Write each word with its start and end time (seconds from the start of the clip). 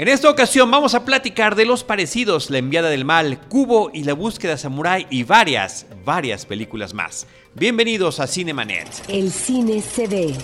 En 0.00 0.08
esta 0.08 0.30
ocasión 0.30 0.70
vamos 0.70 0.94
a 0.94 1.04
platicar 1.04 1.56
de 1.56 1.66
los 1.66 1.84
parecidos, 1.84 2.48
La 2.48 2.56
enviada 2.56 2.88
del 2.88 3.04
mal, 3.04 3.38
Cubo 3.50 3.90
y 3.92 4.04
la 4.04 4.14
búsqueda 4.14 4.56
samurai 4.56 5.06
y 5.10 5.24
varias, 5.24 5.84
varias 6.06 6.46
películas 6.46 6.94
más. 6.94 7.26
Bienvenidos 7.54 8.18
a 8.18 8.26
Cinemanet. 8.26 8.88
El 9.08 9.30
cine 9.30 9.82
se 9.82 10.08
ve, 10.08 10.34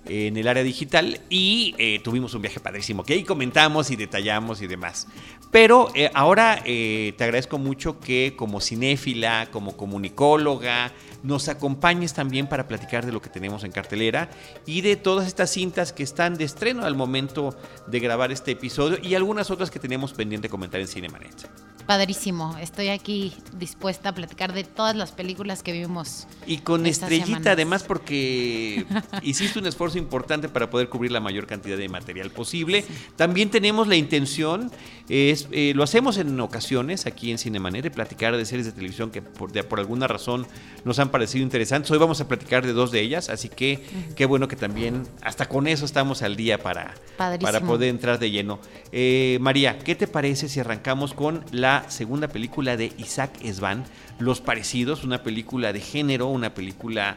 en 0.06 0.36
el 0.36 0.48
área 0.48 0.64
digital 0.64 1.20
y 1.30 1.76
eh, 1.78 2.00
tuvimos 2.02 2.34
un 2.34 2.42
viaje 2.42 2.58
padrísimo 2.60 3.04
que 3.04 3.14
ahí 3.14 3.22
comentamos 3.22 3.90
y 3.92 3.96
detallamos 3.96 4.60
y 4.60 4.66
demás. 4.66 5.06
Pero 5.52 5.92
eh, 5.94 6.10
ahora 6.12 6.60
eh, 6.64 7.14
te 7.16 7.22
agradezco 7.22 7.58
mucho 7.58 8.00
que 8.00 8.34
como 8.36 8.60
cinéfila, 8.60 9.48
como 9.52 9.76
comunicóloga, 9.76 10.92
nos 11.24 11.48
acompañes 11.48 12.14
también 12.14 12.46
para 12.46 12.68
platicar 12.68 13.04
de 13.04 13.10
lo 13.10 13.20
que 13.20 13.30
tenemos 13.30 13.64
en 13.64 13.72
cartelera 13.72 14.30
y 14.66 14.82
de 14.82 14.94
todas 14.94 15.26
estas 15.26 15.50
cintas 15.50 15.92
que 15.92 16.04
están 16.04 16.36
de 16.36 16.44
estreno 16.44 16.84
al 16.84 16.94
momento 16.94 17.56
de 17.88 17.98
grabar 17.98 18.30
este 18.30 18.52
episodio 18.52 18.98
y 19.02 19.14
algunas 19.14 19.50
otras 19.50 19.70
que 19.70 19.80
tenemos 19.80 20.12
pendiente 20.12 20.48
comentar 20.48 20.80
en 20.80 20.86
Cinemanet. 20.86 21.73
Padrísimo, 21.86 22.56
estoy 22.62 22.88
aquí 22.88 23.34
dispuesta 23.58 24.08
a 24.10 24.14
platicar 24.14 24.54
de 24.54 24.64
todas 24.64 24.96
las 24.96 25.12
películas 25.12 25.62
que 25.62 25.72
vimos. 25.72 26.26
Y 26.46 26.58
con 26.58 26.86
estrellita 26.86 27.52
además 27.52 27.82
porque 27.82 28.86
hiciste 29.22 29.58
un 29.58 29.66
esfuerzo 29.66 29.98
importante 29.98 30.48
para 30.48 30.70
poder 30.70 30.88
cubrir 30.88 31.12
la 31.12 31.20
mayor 31.20 31.46
cantidad 31.46 31.76
de 31.76 31.88
material 31.90 32.30
posible. 32.30 32.86
También 33.16 33.50
tenemos 33.50 33.86
la 33.86 33.96
intención, 33.96 34.70
es, 35.10 35.46
eh, 35.52 35.72
lo 35.74 35.82
hacemos 35.82 36.16
en 36.16 36.40
ocasiones 36.40 37.04
aquí 37.04 37.30
en 37.30 37.36
Cinemanet, 37.36 37.82
de 37.82 37.90
platicar 37.90 38.34
de 38.34 38.46
series 38.46 38.64
de 38.64 38.72
televisión 38.72 39.10
que 39.10 39.20
por, 39.20 39.52
por, 39.66 39.78
alguna 39.78 40.06
razón 40.06 40.46
nos 40.86 40.98
han 40.98 41.10
parecido 41.10 41.42
interesantes. 41.42 41.90
Hoy 41.90 41.98
vamos 41.98 42.18
a 42.22 42.28
platicar 42.28 42.64
de 42.64 42.72
dos 42.72 42.92
de 42.92 43.00
ellas, 43.00 43.28
así 43.28 43.50
que 43.50 43.84
qué 44.16 44.24
bueno 44.24 44.48
que 44.48 44.56
también 44.56 45.06
hasta 45.20 45.50
con 45.50 45.66
eso 45.66 45.84
estamos 45.84 46.22
al 46.22 46.36
día 46.36 46.62
para, 46.62 46.94
para 47.18 47.60
poder 47.60 47.90
entrar 47.90 48.18
de 48.18 48.30
lleno. 48.30 48.58
Eh, 48.90 49.36
María, 49.42 49.78
¿qué 49.78 49.94
te 49.94 50.06
parece 50.06 50.48
si 50.48 50.60
arrancamos 50.60 51.12
con 51.12 51.44
la 51.50 51.73
segunda 51.88 52.28
película 52.28 52.76
de 52.76 52.92
Isaac 52.98 53.32
Esban, 53.42 53.84
Los 54.18 54.40
Parecidos, 54.40 55.04
una 55.04 55.22
película 55.22 55.72
de 55.72 55.80
género, 55.80 56.28
una 56.28 56.54
película 56.54 57.16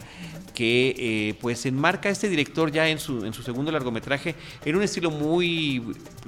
que 0.53 0.95
eh, 0.97 1.37
pues 1.39 1.65
enmarca 1.65 2.09
a 2.09 2.11
este 2.11 2.29
director 2.29 2.71
ya 2.71 2.89
en 2.89 2.99
su, 2.99 3.25
en 3.25 3.33
su 3.33 3.43
segundo 3.43 3.71
largometraje 3.71 4.35
en 4.65 4.75
un 4.75 4.81
estilo 4.81 5.11
muy, 5.11 5.83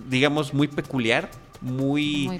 digamos, 0.07 0.53
muy 0.53 0.67
peculiar, 0.67 1.31
muy, 1.61 2.39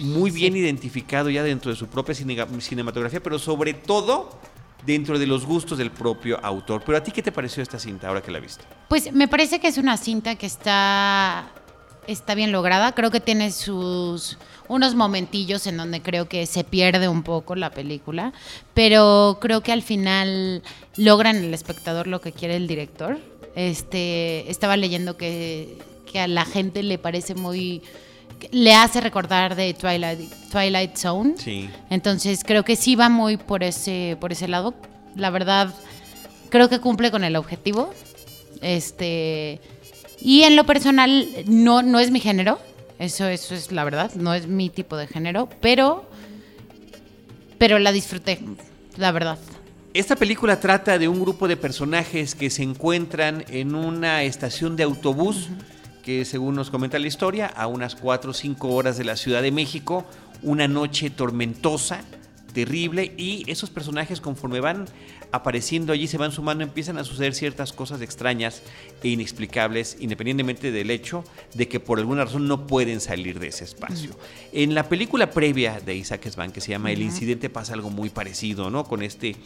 muy, 0.00 0.30
bien 0.30 0.56
identificado 0.56 1.30
ya 1.30 1.42
dentro 1.42 1.70
de 1.70 1.76
su 1.76 1.86
propia 1.86 2.14
cinematografía, 2.14 3.22
pero 3.22 3.38
sobre 3.38 3.74
todo 3.74 4.40
dentro 4.84 5.18
de 5.18 5.26
los 5.26 5.44
gustos 5.44 5.78
del 5.78 5.90
propio 5.90 6.38
autor. 6.42 6.82
Pero 6.84 6.98
a 6.98 7.02
ti, 7.02 7.10
¿qué 7.10 7.22
te 7.22 7.32
pareció 7.32 7.62
esta 7.62 7.78
cinta 7.78 8.08
ahora 8.08 8.22
que 8.22 8.30
la 8.30 8.40
viste? 8.40 8.64
Pues 8.88 9.12
me 9.12 9.28
parece 9.28 9.60
que 9.60 9.68
es 9.68 9.78
una 9.78 9.96
cinta 9.96 10.36
que 10.36 10.46
está, 10.46 11.50
está 12.06 12.34
bien 12.34 12.52
lograda. 12.52 12.92
Creo 12.92 13.10
que 13.10 13.20
tiene 13.20 13.50
sus 13.50 14.38
unos 14.68 14.94
momentillos 14.94 15.66
en 15.66 15.76
donde 15.76 16.02
creo 16.02 16.28
que 16.28 16.46
se 16.46 16.64
pierde 16.64 17.08
un 17.08 17.22
poco 17.22 17.54
la 17.54 17.70
película, 17.70 18.32
pero 18.74 19.38
creo 19.40 19.60
que 19.60 19.72
al 19.72 19.82
final 19.82 20.62
logran 20.96 21.36
el 21.36 21.54
espectador 21.54 22.06
lo 22.06 22.20
que 22.20 22.32
quiere 22.32 22.56
el 22.56 22.66
director. 22.66 23.18
Este, 23.54 24.50
estaba 24.50 24.76
leyendo 24.76 25.16
que, 25.16 25.78
que 26.10 26.20
a 26.20 26.28
la 26.28 26.44
gente 26.44 26.82
le 26.82 26.98
parece 26.98 27.34
muy 27.34 27.82
le 28.50 28.74
hace 28.74 29.00
recordar 29.00 29.56
de 29.56 29.74
Twilight, 29.74 30.30
Twilight 30.50 30.96
Zone. 30.96 31.34
Sí. 31.38 31.70
Entonces 31.90 32.42
creo 32.44 32.64
que 32.64 32.76
sí 32.76 32.96
va 32.96 33.08
muy 33.08 33.36
por 33.36 33.62
ese, 33.62 34.16
por 34.20 34.32
ese 34.32 34.48
lado. 34.48 34.74
La 35.14 35.30
verdad, 35.30 35.74
creo 36.50 36.68
que 36.68 36.80
cumple 36.80 37.10
con 37.10 37.24
el 37.24 37.36
objetivo. 37.36 37.90
Este. 38.60 39.60
Y 40.26 40.42
en 40.42 40.56
lo 40.56 40.66
personal, 40.66 41.28
no, 41.46 41.82
no 41.82 42.00
es 42.00 42.10
mi 42.10 42.18
género. 42.18 42.58
Eso, 42.98 43.28
eso 43.28 43.54
es 43.54 43.70
la 43.70 43.84
verdad, 43.84 44.12
no 44.16 44.34
es 44.34 44.48
mi 44.48 44.70
tipo 44.70 44.96
de 44.96 45.06
género, 45.06 45.48
pero, 45.60 46.04
pero 47.58 47.78
la 47.78 47.92
disfruté, 47.92 48.40
la 48.96 49.12
verdad. 49.12 49.38
Esta 49.94 50.16
película 50.16 50.58
trata 50.58 50.98
de 50.98 51.06
un 51.06 51.20
grupo 51.20 51.46
de 51.46 51.56
personajes 51.56 52.34
que 52.34 52.50
se 52.50 52.64
encuentran 52.64 53.44
en 53.50 53.76
una 53.76 54.24
estación 54.24 54.74
de 54.74 54.82
autobús, 54.82 55.48
que 56.02 56.24
según 56.24 56.56
nos 56.56 56.70
comenta 56.70 56.98
la 56.98 57.06
historia, 57.06 57.46
a 57.46 57.68
unas 57.68 57.94
4 57.94 58.32
o 58.32 58.34
5 58.34 58.68
horas 58.70 58.98
de 58.98 59.04
la 59.04 59.14
Ciudad 59.14 59.42
de 59.42 59.52
México, 59.52 60.04
una 60.42 60.66
noche 60.66 61.08
tormentosa, 61.08 62.00
terrible, 62.52 63.14
y 63.16 63.44
esos 63.46 63.70
personajes 63.70 64.20
conforme 64.20 64.58
van 64.58 64.86
apareciendo 65.32 65.92
allí, 65.92 66.06
se 66.06 66.18
van 66.18 66.32
sumando, 66.32 66.64
empiezan 66.64 66.98
a 66.98 67.04
suceder 67.04 67.34
ciertas 67.34 67.72
cosas 67.72 68.00
extrañas 68.00 68.62
e 69.02 69.08
inexplicables, 69.08 69.96
independientemente 70.00 70.70
del 70.70 70.90
hecho 70.90 71.24
de 71.54 71.68
que 71.68 71.80
por 71.80 71.98
alguna 71.98 72.24
razón 72.24 72.48
no 72.48 72.66
pueden 72.66 73.00
salir 73.00 73.38
de 73.38 73.48
ese 73.48 73.64
espacio. 73.64 74.10
En 74.52 74.74
la 74.74 74.88
película 74.88 75.30
previa 75.30 75.80
de 75.80 75.94
Isaac 75.94 76.28
Svan, 76.28 76.52
que 76.52 76.60
se 76.60 76.70
llama 76.70 76.92
El 76.92 77.02
Incidente, 77.02 77.50
pasa 77.50 77.74
algo 77.74 77.90
muy 77.90 78.10
parecido, 78.10 78.70
¿no? 78.70 78.84
Con 78.84 79.02
este, 79.02 79.36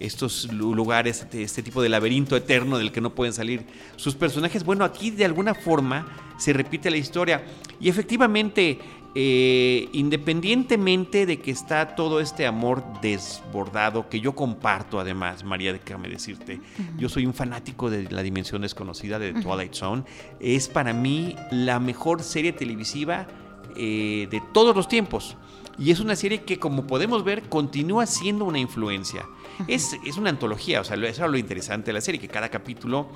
estos 0.00 0.52
lugares, 0.52 1.22
este, 1.22 1.42
este 1.42 1.62
tipo 1.62 1.82
de 1.82 1.88
laberinto 1.88 2.36
eterno 2.36 2.78
del 2.78 2.92
que 2.92 3.00
no 3.00 3.14
pueden 3.14 3.32
salir 3.32 3.64
sus 3.96 4.14
personajes. 4.14 4.64
Bueno, 4.64 4.84
aquí 4.84 5.10
de 5.10 5.24
alguna 5.24 5.54
forma 5.54 6.34
se 6.38 6.52
repite 6.52 6.90
la 6.90 6.96
historia. 6.96 7.44
Y 7.80 7.88
efectivamente, 7.88 8.78
eh, 9.16 9.88
independientemente 9.92 11.24
de 11.24 11.38
que 11.38 11.52
está 11.52 11.94
todo 11.94 12.18
este 12.18 12.46
amor 12.46 12.82
desbordado, 13.00 14.08
que 14.08 14.18
yo 14.18 14.34
comparto 14.34 14.98
además, 14.98 15.44
María, 15.44 15.72
déjame 15.72 16.08
decirte, 16.08 16.60
yo 16.98 17.08
soy 17.08 17.24
un 17.24 17.32
fanático 17.32 17.90
de 17.90 18.10
la 18.10 18.24
dimensión 18.24 18.62
desconocida 18.62 19.20
de 19.20 19.32
Twilight 19.34 19.74
Zone, 19.74 20.02
es 20.40 20.66
para 20.68 20.92
mí 20.92 21.36
la 21.52 21.78
mejor 21.78 22.24
serie 22.24 22.52
televisiva 22.52 23.28
eh, 23.76 24.26
de 24.30 24.42
todos 24.52 24.74
los 24.74 24.88
tiempos. 24.88 25.36
Y 25.78 25.90
es 25.90 26.00
una 26.00 26.16
serie 26.16 26.42
que, 26.42 26.58
como 26.58 26.86
podemos 26.86 27.24
ver, 27.24 27.48
continúa 27.48 28.06
siendo 28.06 28.44
una 28.44 28.58
influencia. 28.58 29.26
es, 29.68 29.96
es, 30.04 30.16
una 30.16 30.30
antología, 30.30 30.80
o 30.80 30.84
sea, 30.84 30.96
eso 30.96 31.24
es 31.24 31.30
lo 31.30 31.36
interesante 31.36 31.86
de 31.86 31.92
la 31.94 32.00
serie, 32.00 32.20
que 32.20 32.28
cada 32.28 32.48
capítulo 32.48 33.08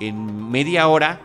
en 0.00 0.50
media 0.50 0.88
hora 0.88 1.20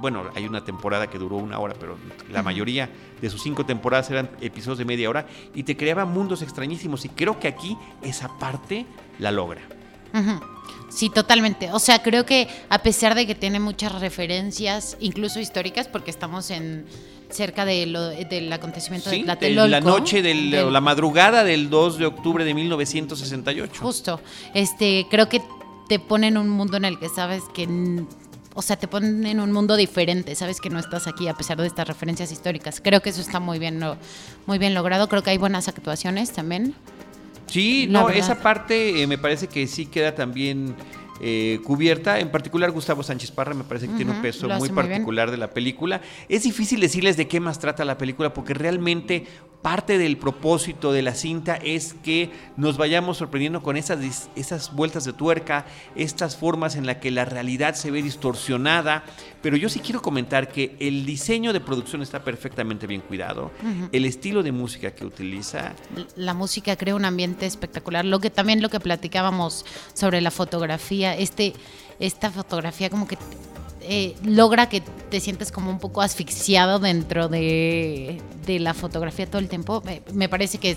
bueno, 0.00 0.24
hay 0.34 0.46
una 0.46 0.64
temporada 0.64 1.08
que 1.08 1.18
duró 1.18 1.36
una 1.36 1.58
hora, 1.58 1.74
pero 1.78 1.96
la 2.30 2.42
mayoría 2.42 2.88
de 3.20 3.30
sus 3.30 3.42
cinco 3.42 3.66
temporadas 3.66 4.10
eran 4.10 4.30
episodios 4.40 4.78
de 4.78 4.84
media 4.84 5.10
hora 5.10 5.26
y 5.54 5.62
te 5.62 5.76
creaba 5.76 6.04
mundos 6.04 6.42
extrañísimos 6.42 7.04
y 7.04 7.08
creo 7.08 7.38
que 7.38 7.48
aquí 7.48 7.76
esa 8.02 8.38
parte 8.38 8.86
la 9.18 9.30
logra. 9.30 9.62
Sí, 10.88 11.10
totalmente. 11.10 11.70
O 11.72 11.78
sea, 11.78 12.02
creo 12.02 12.24
que 12.24 12.48
a 12.68 12.78
pesar 12.78 13.14
de 13.14 13.26
que 13.26 13.34
tiene 13.34 13.60
muchas 13.60 14.00
referencias, 14.00 14.96
incluso 15.00 15.38
históricas, 15.38 15.86
porque 15.86 16.10
estamos 16.10 16.50
en 16.50 16.86
cerca 17.30 17.64
de 17.64 17.86
lo, 17.86 18.08
del 18.08 18.50
acontecimiento 18.52 19.10
de 19.10 19.22
Tlatelolco. 19.22 19.68
la 19.68 19.80
noche, 19.80 20.22
de 20.22 20.34
la 20.70 20.80
madrugada 20.80 21.44
del 21.44 21.68
2 21.68 21.98
de 21.98 22.06
octubre 22.06 22.44
de 22.44 22.54
1968. 22.54 23.82
Justo. 23.82 24.20
Este, 24.54 25.06
creo 25.10 25.28
que 25.28 25.42
te 25.88 25.98
pone 25.98 26.28
en 26.28 26.38
un 26.38 26.48
mundo 26.48 26.76
en 26.76 26.84
el 26.84 26.98
que 26.98 27.08
sabes 27.08 27.42
que 27.54 27.66
o 28.58 28.62
sea, 28.62 28.74
te 28.74 28.88
ponen 28.88 29.24
en 29.24 29.38
un 29.38 29.52
mundo 29.52 29.76
diferente, 29.76 30.34
sabes 30.34 30.60
que 30.60 30.68
no 30.68 30.80
estás 30.80 31.06
aquí 31.06 31.28
a 31.28 31.34
pesar 31.34 31.58
de 31.58 31.68
estas 31.68 31.86
referencias 31.86 32.32
históricas. 32.32 32.80
Creo 32.82 33.00
que 33.00 33.10
eso 33.10 33.20
está 33.20 33.38
muy 33.38 33.60
bien, 33.60 33.80
muy 34.46 34.58
bien 34.58 34.74
logrado, 34.74 35.08
creo 35.08 35.22
que 35.22 35.30
hay 35.30 35.38
buenas 35.38 35.68
actuaciones 35.68 36.32
también. 36.32 36.74
Sí, 37.46 37.86
no, 37.88 38.08
esa 38.08 38.40
parte 38.40 39.00
eh, 39.00 39.06
me 39.06 39.16
parece 39.16 39.46
que 39.46 39.68
sí 39.68 39.86
queda 39.86 40.12
también 40.12 40.74
eh, 41.20 41.60
cubierta. 41.62 42.18
En 42.18 42.32
particular, 42.32 42.72
Gustavo 42.72 43.04
Sánchez 43.04 43.30
Parra 43.30 43.54
me 43.54 43.62
parece 43.62 43.86
que 43.86 43.94
tiene 43.94 44.10
un 44.10 44.22
peso 44.22 44.48
muy 44.48 44.70
particular 44.70 45.30
de 45.30 45.36
la 45.36 45.50
película. 45.50 46.00
Es 46.28 46.42
difícil 46.42 46.80
decirles 46.80 47.16
de 47.16 47.28
qué 47.28 47.38
más 47.38 47.60
trata 47.60 47.84
la 47.84 47.96
película 47.96 48.34
porque 48.34 48.54
realmente 48.54 49.24
parte 49.62 49.98
del 49.98 50.16
propósito 50.16 50.92
de 50.92 51.02
la 51.02 51.14
cinta 51.14 51.56
es 51.56 51.94
que 52.02 52.30
nos 52.56 52.76
vayamos 52.76 53.16
sorprendiendo 53.16 53.62
con 53.62 53.76
esas, 53.76 54.28
esas 54.36 54.72
vueltas 54.74 55.04
de 55.04 55.12
tuerca, 55.12 55.66
estas 55.96 56.36
formas 56.36 56.76
en 56.76 56.86
las 56.86 56.96
que 56.98 57.10
la 57.10 57.24
realidad 57.24 57.74
se 57.74 57.90
ve 57.90 58.02
distorsionada. 58.02 59.04
Pero 59.42 59.56
yo 59.56 59.68
sí 59.68 59.80
quiero 59.80 60.00
comentar 60.00 60.48
que 60.48 60.76
el 60.78 61.04
diseño 61.04 61.52
de 61.52 61.60
producción 61.60 62.02
está 62.02 62.22
perfectamente 62.22 62.86
bien 62.86 63.00
cuidado. 63.00 63.50
El 63.92 64.04
estilo 64.04 64.42
de 64.42 64.52
música 64.52 64.92
que 64.92 65.04
utiliza. 65.04 65.74
La 66.16 66.34
música 66.34 66.76
crea 66.76 66.94
un 66.94 67.04
ambiente 67.04 67.46
espectacular. 67.46 68.04
Lo 68.04 68.20
que 68.20 68.30
también 68.30 68.62
lo 68.62 68.68
que 68.68 68.80
platicábamos 68.80 69.64
sobre 69.94 70.20
la 70.20 70.30
fotografía, 70.30 71.16
este, 71.16 71.54
esta 71.98 72.30
fotografía 72.30 72.90
como 72.90 73.06
que 73.06 73.18
eh, 73.90 74.14
logra 74.22 74.68
que 74.68 74.82
te 74.82 75.18
sientes 75.18 75.50
como 75.50 75.70
un 75.70 75.78
poco 75.78 76.02
asfixiado 76.02 76.78
dentro 76.78 77.28
de, 77.28 78.20
de 78.44 78.58
la 78.60 78.74
fotografía 78.74 79.26
todo 79.26 79.38
el 79.38 79.48
tiempo. 79.48 79.82
Me, 80.12 80.28
parece 80.28 80.58
que 80.58 80.76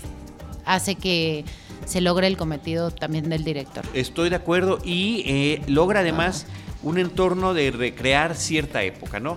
hace 0.64 0.94
que 0.94 1.44
se 1.84 2.00
logre 2.00 2.26
el 2.26 2.38
cometido 2.38 2.90
también 2.90 3.28
del 3.28 3.44
director. 3.44 3.84
Estoy 3.92 4.30
de 4.30 4.36
acuerdo 4.36 4.78
y 4.82 5.24
eh, 5.26 5.62
logra 5.66 6.00
además 6.00 6.46
un 6.82 6.98
entorno 6.98 7.54
de 7.54 7.70
recrear 7.70 8.34
cierta 8.34 8.82
época, 8.82 9.20
¿no? 9.20 9.36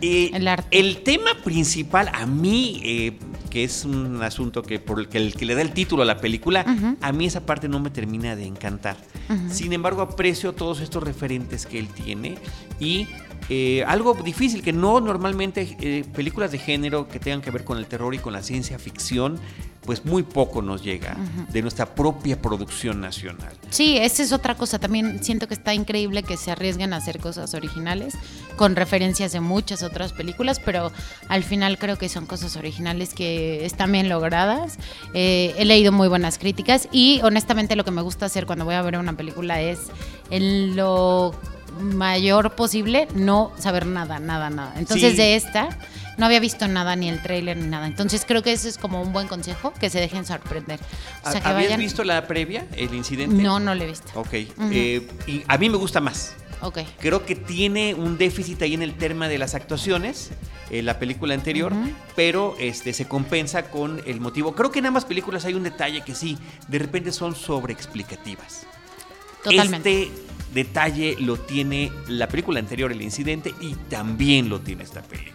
Eh, 0.00 0.30
el 0.32 0.48
arte. 0.48 0.78
el 0.78 1.02
tema 1.02 1.30
principal 1.42 2.10
a 2.12 2.26
mí, 2.26 2.80
eh, 2.84 3.18
que 3.50 3.64
es 3.64 3.84
un 3.84 4.22
asunto 4.22 4.62
que 4.62 4.78
por 4.78 4.98
el 5.00 5.08
que, 5.08 5.18
el 5.18 5.34
que 5.34 5.44
le 5.44 5.54
da 5.54 5.62
el 5.62 5.72
título 5.72 6.02
a 6.02 6.06
la 6.06 6.18
película, 6.18 6.64
a 7.00 7.12
mí 7.12 7.26
esa 7.26 7.44
parte 7.44 7.68
no 7.68 7.80
me 7.80 7.90
termina 7.90 8.36
de 8.36 8.46
encantar. 8.46 8.96
Sin 9.50 9.72
embargo, 9.72 10.02
aprecio 10.02 10.52
todos 10.52 10.80
estos 10.80 11.02
referentes 11.02 11.66
que 11.66 11.78
él 11.78 11.88
tiene 11.88 12.36
y 12.78 13.06
eh, 13.48 13.84
algo 13.86 14.14
difícil 14.14 14.62
que 14.62 14.72
no 14.72 15.00
normalmente 15.00 16.04
películas 16.14 16.50
de 16.50 16.58
género 16.58 17.08
que 17.08 17.18
tengan 17.18 17.42
que 17.42 17.50
ver 17.50 17.64
con 17.64 17.78
el 17.78 17.86
terror 17.86 18.14
y 18.14 18.18
con 18.18 18.32
la 18.32 18.42
ciencia 18.42 18.78
ficción, 18.78 19.38
pues 19.84 20.04
muy 20.04 20.22
poco 20.22 20.62
nos 20.62 20.82
llega 20.82 21.16
de 21.50 21.60
nuestra 21.62 21.94
propia 21.94 22.40
producción 22.40 23.00
nacional. 23.00 23.52
Sí, 23.70 23.98
esa 23.98 24.22
es 24.22 24.32
otra 24.32 24.54
cosa. 24.54 24.78
También 24.78 25.22
siento 25.22 25.46
que 25.46 25.54
está 25.54 25.74
increíble 25.74 26.22
que 26.22 26.36
se 26.36 26.50
arriesguen 26.50 26.92
a 26.92 26.96
hacer 26.96 27.18
cosas 27.20 27.52
originales 27.54 28.14
con 28.56 28.76
referencias 28.76 29.32
de 29.32 29.40
muchas 29.40 29.82
otras 29.82 30.12
películas, 30.12 30.60
pero 30.64 30.90
al 31.28 31.42
final 31.44 31.78
creo 31.78 31.98
que 31.98 32.08
son 32.08 32.24
cosas 32.26 32.56
originales 32.56 33.12
que 33.14 33.64
están 33.66 33.92
bien 33.92 34.08
logradas. 34.08 34.78
Eh, 35.12 35.54
he 35.58 35.64
leído 35.64 35.92
muy 35.92 36.08
buenas 36.08 36.38
críticas 36.38 36.88
y 36.90 37.20
honestamente 37.22 37.76
lo 37.76 37.84
que 37.84 37.90
me 37.90 38.00
gusta 38.02 38.26
hacer 38.26 38.46
cuando 38.46 38.64
voy 38.64 38.74
a 38.74 38.82
ver 38.82 38.96
una 38.98 39.16
película 39.16 39.60
es 39.60 39.80
en 40.30 40.76
lo 40.76 41.34
mayor 41.80 42.52
posible 42.54 43.08
no 43.14 43.52
saber 43.58 43.86
nada, 43.86 44.18
nada, 44.20 44.48
nada. 44.50 44.74
Entonces 44.76 45.12
Sí. 45.12 45.16
de 45.18 45.34
esta 45.36 45.68
no 46.16 46.26
había 46.26 46.40
visto 46.40 46.68
nada, 46.68 46.96
ni 46.96 47.08
el 47.08 47.20
tráiler, 47.22 47.56
ni 47.56 47.66
nada. 47.66 47.86
Entonces 47.86 48.24
creo 48.26 48.42
que 48.42 48.52
ese 48.52 48.68
es 48.68 48.78
como 48.78 49.02
un 49.02 49.12
buen 49.12 49.28
consejo, 49.28 49.72
que 49.72 49.90
se 49.90 50.00
dejen 50.00 50.24
sorprender. 50.24 50.80
O 51.24 51.30
sea, 51.30 51.40
que 51.40 51.48
¿Habías 51.48 51.64
vayan... 51.64 51.80
visto 51.80 52.04
la 52.04 52.26
previa, 52.26 52.66
el 52.76 52.94
incidente? 52.94 53.42
No, 53.42 53.60
no 53.60 53.74
lo 53.74 53.82
he 53.82 53.86
visto. 53.86 54.08
Ok. 54.14 54.32
Eh, 54.32 55.06
y 55.26 55.42
a 55.46 55.58
mí 55.58 55.68
me 55.68 55.76
gusta 55.76 56.00
más. 56.00 56.34
Ok. 56.60 56.78
Creo 56.98 57.26
que 57.26 57.34
tiene 57.34 57.94
un 57.94 58.16
déficit 58.16 58.62
ahí 58.62 58.74
en 58.74 58.82
el 58.82 58.94
tema 58.94 59.28
de 59.28 59.38
las 59.38 59.54
actuaciones, 59.54 60.30
en 60.70 60.86
la 60.86 60.98
película 60.98 61.34
anterior, 61.34 61.72
pero 62.16 62.56
este, 62.58 62.92
se 62.92 63.06
compensa 63.06 63.70
con 63.70 64.00
el 64.06 64.20
motivo. 64.20 64.54
Creo 64.54 64.70
que 64.70 64.78
en 64.78 64.86
ambas 64.86 65.04
películas 65.04 65.44
hay 65.44 65.54
un 65.54 65.62
detalle 65.62 66.02
que 66.02 66.14
sí, 66.14 66.38
de 66.68 66.78
repente 66.78 67.12
son 67.12 67.34
sobreexplicativas. 67.34 68.66
Totalmente. 69.42 70.04
Este 70.04 70.22
detalle 70.54 71.16
lo 71.18 71.36
tiene 71.36 71.92
la 72.08 72.28
película 72.28 72.60
anterior, 72.60 72.90
El 72.92 73.02
Incidente, 73.02 73.52
y 73.60 73.74
también 73.74 74.48
lo 74.48 74.60
tiene 74.60 74.84
esta 74.84 75.02
película. 75.02 75.33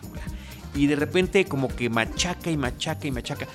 Y 0.76 0.88
de 0.88 0.96
repente 0.96 1.46
como 1.46 1.68
que 1.68 1.90
machaca 1.90 2.50
y 2.52 2.58
machaca 2.58 3.08
y 3.08 3.12
machaca. 3.12 3.48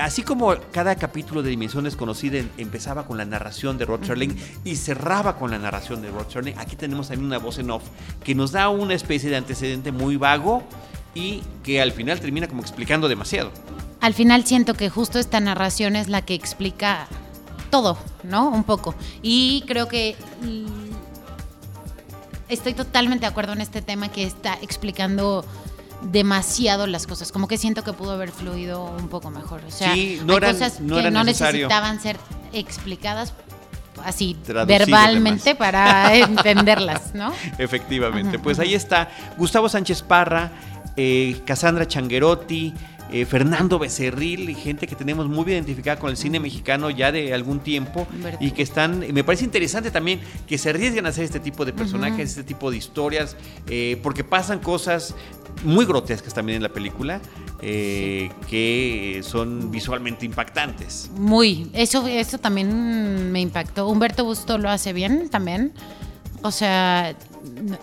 Así 0.00 0.22
como 0.22 0.54
cada 0.72 0.96
capítulo 0.96 1.42
de 1.42 1.50
Dimensión 1.50 1.84
Desconocida 1.84 2.38
em- 2.38 2.48
empezaba 2.58 3.06
con 3.06 3.16
la 3.16 3.24
narración 3.24 3.78
de 3.78 3.84
Rod 3.84 4.04
Serling 4.04 4.36
y 4.64 4.74
cerraba 4.74 5.36
con 5.36 5.52
la 5.52 5.58
narración 5.58 6.02
de 6.02 6.10
Rod 6.10 6.28
Serling, 6.28 6.58
aquí 6.58 6.74
tenemos 6.74 7.08
también 7.08 7.26
una 7.26 7.38
voz 7.38 7.58
en 7.58 7.70
off 7.70 7.84
que 8.24 8.34
nos 8.34 8.50
da 8.50 8.70
una 8.70 8.94
especie 8.94 9.30
de 9.30 9.36
antecedente 9.36 9.92
muy 9.92 10.16
vago 10.16 10.64
y 11.14 11.42
que 11.62 11.80
al 11.80 11.92
final 11.92 12.18
termina 12.18 12.48
como 12.48 12.60
explicando 12.60 13.08
demasiado. 13.08 13.52
Al 14.00 14.14
final 14.14 14.44
siento 14.44 14.74
que 14.74 14.90
justo 14.90 15.20
esta 15.20 15.38
narración 15.38 15.94
es 15.94 16.08
la 16.08 16.22
que 16.22 16.34
explica 16.34 17.06
todo, 17.70 17.96
¿no? 18.24 18.48
Un 18.48 18.64
poco. 18.64 18.96
Y 19.22 19.62
creo 19.68 19.86
que 19.86 20.16
estoy 22.48 22.74
totalmente 22.74 23.26
de 23.26 23.30
acuerdo 23.30 23.52
en 23.52 23.60
este 23.60 23.80
tema 23.80 24.08
que 24.08 24.24
está 24.24 24.58
explicando 24.60 25.44
demasiado 26.10 26.86
las 26.86 27.06
cosas, 27.06 27.32
como 27.32 27.48
que 27.48 27.58
siento 27.58 27.82
que 27.84 27.92
pudo 27.92 28.12
haber 28.12 28.30
fluido 28.30 28.84
un 28.84 29.08
poco 29.08 29.30
mejor. 29.30 29.62
O 29.66 29.70
sea, 29.70 29.94
Sí, 29.94 30.20
no 30.24 30.32
hay 30.34 30.36
eran- 30.38 30.52
cosas 30.52 30.80
no 30.80 30.96
que 30.96 31.10
no 31.10 31.24
necesario. 31.24 31.66
necesitaban 31.68 32.00
ser 32.00 32.16
explicadas 32.52 33.32
así 34.04 34.36
verbalmente 34.44 35.54
para 35.54 36.14
entenderlas, 36.16 37.14
¿no? 37.14 37.32
Efectivamente. 37.58 38.38
Pues 38.38 38.58
ahí 38.58 38.74
está 38.74 39.08
Gustavo 39.38 39.68
Sánchez 39.68 40.02
Parra, 40.02 40.52
eh, 40.96 41.40
Cassandra 41.46 41.86
Changuerotti, 41.88 42.74
eh, 43.10 43.24
Fernando 43.26 43.78
Becerril, 43.78 44.50
y 44.50 44.54
gente 44.54 44.86
que 44.86 44.96
tenemos 44.96 45.28
muy 45.28 45.44
identificada 45.52 45.98
con 45.98 46.10
el 46.10 46.16
cine 46.16 46.40
mexicano 46.40 46.90
ya 46.90 47.12
de 47.12 47.32
algún 47.32 47.60
tiempo 47.60 48.06
y 48.40 48.50
que 48.50 48.62
están, 48.62 49.04
me 49.12 49.22
parece 49.22 49.44
interesante 49.44 49.90
también 49.90 50.20
que 50.46 50.58
se 50.58 50.70
arriesguen 50.70 51.06
a 51.06 51.10
hacer 51.10 51.24
este 51.24 51.38
tipo 51.38 51.64
de 51.64 51.72
personajes, 51.72 52.30
este 52.30 52.42
tipo 52.44 52.70
de 52.70 52.76
historias, 52.78 53.36
eh, 53.68 54.00
porque 54.02 54.24
pasan 54.24 54.58
cosas 54.58 55.14
muy 55.62 55.86
grotescas 55.86 56.34
también 56.34 56.56
en 56.56 56.62
la 56.62 56.68
película, 56.68 57.20
eh, 57.60 58.30
que 58.48 59.20
son 59.22 59.70
visualmente 59.70 60.26
impactantes. 60.26 61.10
Muy, 61.16 61.70
eso, 61.72 62.06
eso 62.06 62.38
también 62.38 63.32
me 63.32 63.40
impactó. 63.40 63.88
Humberto 63.88 64.24
Busto 64.24 64.58
lo 64.58 64.70
hace 64.70 64.92
bien 64.92 65.28
también. 65.30 65.72
O 66.42 66.50
sea, 66.50 67.14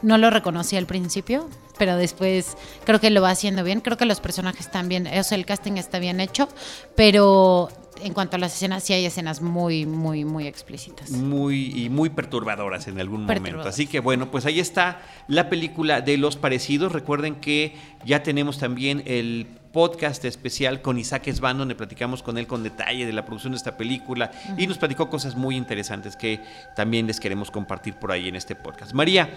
no 0.02 0.18
lo 0.18 0.30
reconocí 0.30 0.76
al 0.76 0.86
principio, 0.86 1.50
pero 1.80 1.96
después 1.96 2.58
creo 2.86 3.00
que 3.00 3.10
lo 3.10 3.22
va 3.22 3.32
haciendo 3.32 3.64
bien. 3.64 3.82
Creo 3.82 3.98
que 3.98 4.06
los 4.06 4.20
personajes 4.20 4.68
están 4.68 4.88
bien, 4.88 5.08
o 5.08 5.24
sea, 5.24 5.38
el 5.38 5.46
casting 5.46 5.74
está 5.74 5.98
bien 5.98 6.20
hecho, 6.20 6.48
pero 6.96 7.70
en 8.02 8.14
cuanto 8.14 8.36
a 8.36 8.40
las 8.40 8.54
escenas, 8.54 8.84
sí 8.84 8.94
hay 8.94 9.06
escenas 9.06 9.42
muy, 9.42 9.86
muy, 9.86 10.26
muy 10.26 10.48
explícitas. 10.48 11.12
muy 11.12 11.72
y 11.76 11.90
muy 11.90 12.10
perturbadoras 12.10 12.88
en 12.88 13.00
algún 13.00 13.26
momento. 13.26 13.62
Así 13.62 13.88
que 13.88 14.00
bueno, 14.00 14.32
pues 14.32 14.46
ahí 14.46 14.60
está 14.60 15.02
la 15.28 15.50
película 15.50 16.02
de 16.02 16.18
los 16.18 16.36
parecidos. 16.36 16.92
Recuerden 16.92 17.36
que 17.36 17.76
ya 18.06 18.24
tenemos 18.24 18.58
también 18.58 19.04
el 19.06 19.48
podcast 19.72 20.26
especial 20.26 20.82
con 20.82 20.98
Isaac 20.98 21.28
Esbán, 21.28 21.58
donde 21.58 21.76
platicamos 21.76 22.24
con 22.24 22.38
él 22.38 22.48
con 22.48 22.64
detalle 22.64 23.06
de 23.06 23.14
la 23.14 23.26
producción 23.26 23.54
de 23.54 23.58
esta 23.58 23.78
película 23.78 24.32
y 24.58 24.68
nos 24.68 24.78
platicó 24.78 25.10
cosas 25.10 25.36
muy 25.36 25.56
interesantes 25.56 26.16
que 26.16 26.42
también 26.76 27.08
les 27.08 27.20
queremos 27.20 27.52
compartir 27.52 27.96
por 27.96 28.12
ahí 28.12 28.28
en 28.28 28.36
este 28.36 28.56
podcast. 28.56 28.94
María, 28.94 29.30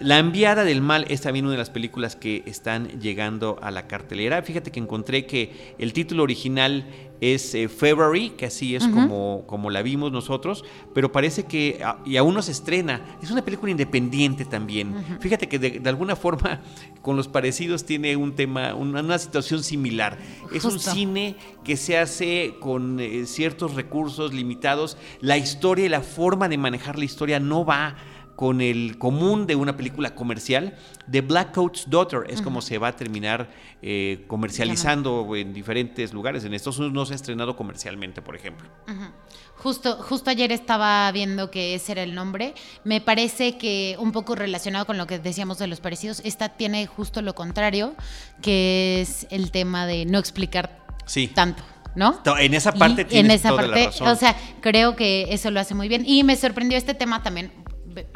La 0.00 0.18
enviada 0.18 0.64
del 0.64 0.80
mal 0.80 1.06
es 1.08 1.22
también 1.22 1.44
una 1.44 1.52
de 1.52 1.58
las 1.58 1.70
películas 1.70 2.16
que 2.16 2.42
están 2.46 2.88
llegando 3.00 3.58
a 3.62 3.70
la 3.70 3.86
cartelera. 3.86 4.42
Fíjate 4.42 4.70
que 4.70 4.80
encontré 4.80 5.24
que 5.26 5.74
el 5.78 5.92
título 5.92 6.22
original 6.22 6.84
es 7.20 7.54
eh, 7.54 7.68
February, 7.68 8.30
que 8.30 8.46
así 8.46 8.76
es 8.76 8.84
como, 8.86 9.44
como 9.46 9.70
la 9.70 9.82
vimos 9.82 10.12
nosotros, 10.12 10.64
pero 10.94 11.12
parece 11.12 11.44
que 11.44 11.80
a- 11.84 11.98
y 12.04 12.16
aún 12.16 12.34
no 12.34 12.42
se 12.42 12.52
estrena. 12.52 13.00
Es 13.22 13.30
una 13.30 13.44
película 13.44 13.70
independiente 13.70 14.44
también. 14.44 14.94
Fíjate 15.20 15.48
que 15.48 15.58
de, 15.58 15.80
de 15.80 15.88
alguna 15.88 16.16
forma 16.16 16.60
con 17.02 17.16
los 17.16 17.28
parecidos 17.28 17.84
tiene 17.84 18.16
un 18.16 18.34
tema, 18.34 18.74
una, 18.74 19.00
una 19.00 19.18
situación 19.18 19.62
similar. 19.62 20.18
Es 20.52 20.64
un 20.64 20.78
cine 20.94 21.36
que 21.64 21.76
se 21.76 21.96
hace 21.98 22.56
con 22.60 23.00
eh, 23.00 23.26
ciertos 23.26 23.74
recursos 23.74 24.34
limitados. 24.34 24.96
La 25.20 25.36
historia 25.38 25.86
y 25.86 25.88
la 25.88 26.00
forma 26.02 26.48
de 26.48 26.58
manejar 26.58 26.98
la 26.98 27.04
historia 27.04 27.40
no 27.40 27.64
va 27.64 27.96
con 28.36 28.60
el 28.60 28.98
común 28.98 29.46
de 29.46 29.56
una 29.56 29.76
película 29.76 30.14
comercial. 30.14 30.76
The 31.10 31.22
Black 31.22 31.54
Coat's 31.54 31.88
Daughter 31.88 32.20
es 32.28 32.42
como 32.42 32.60
se 32.60 32.76
va 32.78 32.88
a 32.88 32.92
terminar 32.96 33.48
eh, 33.82 34.24
comercializando 34.28 35.34
en 35.36 35.52
diferentes 35.54 36.12
lugares. 36.12 36.44
En 36.44 36.52
Estados 36.54 36.78
Unidos 36.78 36.94
no 36.94 37.06
se 37.06 37.14
ha 37.14 37.16
estrenado 37.16 37.56
comercialmente, 37.56 38.20
por 38.22 38.36
ejemplo. 38.36 38.68
Justo, 39.56 39.96
justo 40.02 40.28
ayer 40.30 40.52
estaba 40.52 41.10
viendo 41.12 41.50
que 41.50 41.74
ese 41.74 41.92
era 41.92 42.02
el 42.02 42.14
nombre. 42.14 42.54
Me 42.84 43.00
parece 43.00 43.56
que 43.56 43.96
un 43.98 44.12
poco 44.12 44.34
relacionado 44.34 44.84
con 44.86 44.98
lo 44.98 45.06
que 45.06 45.18
decíamos 45.18 45.58
de 45.58 45.66
los 45.66 45.80
parecidos, 45.80 46.20
esta 46.24 46.50
tiene 46.50 46.86
justo 46.86 47.22
lo 47.22 47.34
contrario, 47.34 47.94
que 48.42 49.00
es 49.00 49.26
el 49.30 49.50
tema 49.50 49.86
de 49.86 50.04
no 50.04 50.18
explicar 50.18 50.84
Sí. 51.06 51.28
tanto, 51.28 51.62
¿no? 51.94 52.20
En 52.38 52.52
esa 52.52 52.72
Y 52.74 52.78
parte 52.78 53.02
en 53.02 53.08
tienes 53.08 53.40
esa 53.40 53.48
toda 53.50 53.62
la 53.62 53.68
parte, 53.68 53.86
razón. 53.86 54.08
o 54.08 54.16
sea, 54.16 54.36
creo 54.60 54.94
que 54.94 55.28
eso 55.30 55.50
lo 55.50 55.58
hace 55.60 55.74
muy 55.74 55.88
bien. 55.88 56.04
Y 56.06 56.22
me 56.22 56.36
sorprendió 56.36 56.76
este 56.76 56.92
tema 56.94 57.22
también. 57.22 57.50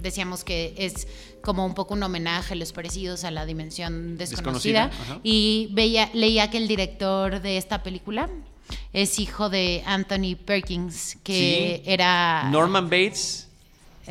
Decíamos 0.02 0.44
que 0.44 0.75
es 0.76 1.08
como 1.42 1.64
un 1.64 1.75
poco 1.75 1.94
un 1.94 2.02
homenaje, 2.02 2.54
los 2.56 2.72
parecidos 2.72 3.25
a 3.25 3.30
la 3.30 3.46
dimensión 3.46 4.16
desconocida. 4.18 4.90
Y 5.22 5.68
veía, 5.72 6.10
leía 6.12 6.50
que 6.50 6.58
el 6.58 6.68
director 6.68 7.40
de 7.40 7.56
esta 7.56 7.82
película 7.82 8.28
es 8.92 9.18
hijo 9.18 9.49
de 9.49 9.82
Anthony 9.87 10.37
Perkins, 10.44 11.16
que 11.25 11.82
Sí. 11.84 11.90
era 11.90 12.49
Norman 12.50 12.88
Bates. 12.90 13.49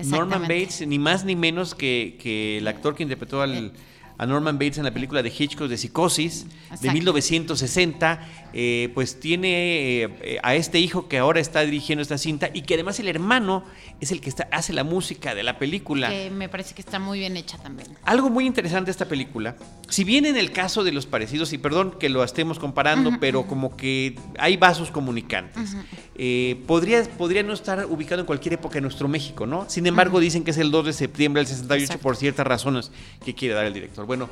Norman. 0.03 0.43
Bates, 0.43 0.85
ni 0.87 0.97
más 0.97 1.25
ni 1.25 1.35
menos 1.35 1.75
que, 1.75 2.17
que 2.21 2.59
el 2.59 2.67
actor 2.67 2.95
que 2.95 3.03
interpretó 3.03 3.41
al, 3.41 3.73
a 4.19 4.25
Norman 4.25 4.59
Bates 4.59 4.77
en 4.77 4.83
la 4.83 4.91
película 4.91 5.23
de 5.23 5.33
Hitchcock 5.35 5.69
de 5.69 5.77
Psicosis 5.77 6.43
de 6.43 6.75
Exacto. 6.75 6.91
1960, 6.91 8.27
eh, 8.53 8.91
pues 8.93 9.19
tiene 9.19 10.03
eh, 10.03 10.39
a 10.43 10.55
este 10.55 10.77
hijo 10.77 11.07
que 11.07 11.17
ahora 11.17 11.39
está 11.39 11.61
dirigiendo 11.61 12.01
esta 12.01 12.17
cinta 12.17 12.49
y 12.53 12.63
que 12.63 12.73
además 12.73 12.99
el 12.99 13.07
hermano 13.07 13.63
es 14.01 14.11
el 14.11 14.19
que 14.19 14.27
está, 14.27 14.49
hace 14.51 14.73
la 14.73 14.83
música 14.83 15.35
de 15.35 15.43
la 15.43 15.57
película. 15.57 16.09
Que 16.09 16.29
me 16.31 16.49
parece 16.49 16.75
que 16.75 16.81
está 16.81 16.99
muy 16.99 17.19
bien 17.19 17.37
hecha 17.37 17.57
también. 17.59 17.87
Algo 18.03 18.29
muy 18.29 18.45
interesante 18.45 18.87
de 18.87 18.91
esta 18.91 19.07
película, 19.07 19.55
si 19.87 20.03
bien 20.03 20.25
en 20.25 20.35
el 20.35 20.51
caso 20.51 20.83
de 20.83 20.91
los 20.91 21.05
parecidos, 21.05 21.53
y 21.53 21.57
perdón 21.57 21.95
que 21.97 22.09
lo 22.09 22.21
estemos 22.23 22.59
comparando, 22.59 23.11
pero 23.21 23.47
como 23.47 23.77
que 23.77 24.19
hay 24.37 24.57
vasos 24.57 24.91
comunicantes, 24.91 25.77
eh, 26.15 26.61
podría, 26.67 27.03
podría 27.17 27.41
no 27.43 27.53
estar 27.53 27.85
ubicado 27.85 28.19
en 28.19 28.27
cualquier 28.27 28.55
época 28.55 28.75
de 28.75 28.81
nuestro 28.81 29.07
México, 29.07 29.45
¿no? 29.45 29.69
Sin 29.69 29.87
embargo, 29.87 30.19
dicen 30.19 30.43
que 30.43 30.51
es 30.51 30.57
el 30.57 30.71
2 30.71 30.87
de 30.87 30.93
septiembre 30.93 31.39
del 31.39 31.47
68 31.47 31.83
Exacto. 31.83 32.03
por 32.03 32.17
ciertas 32.17 32.45
razones 32.45 32.91
que 33.23 33.33
quiere 33.33 33.55
dar 33.55 33.65
el 33.65 33.73
director. 33.73 34.05
Bueno, 34.09 34.27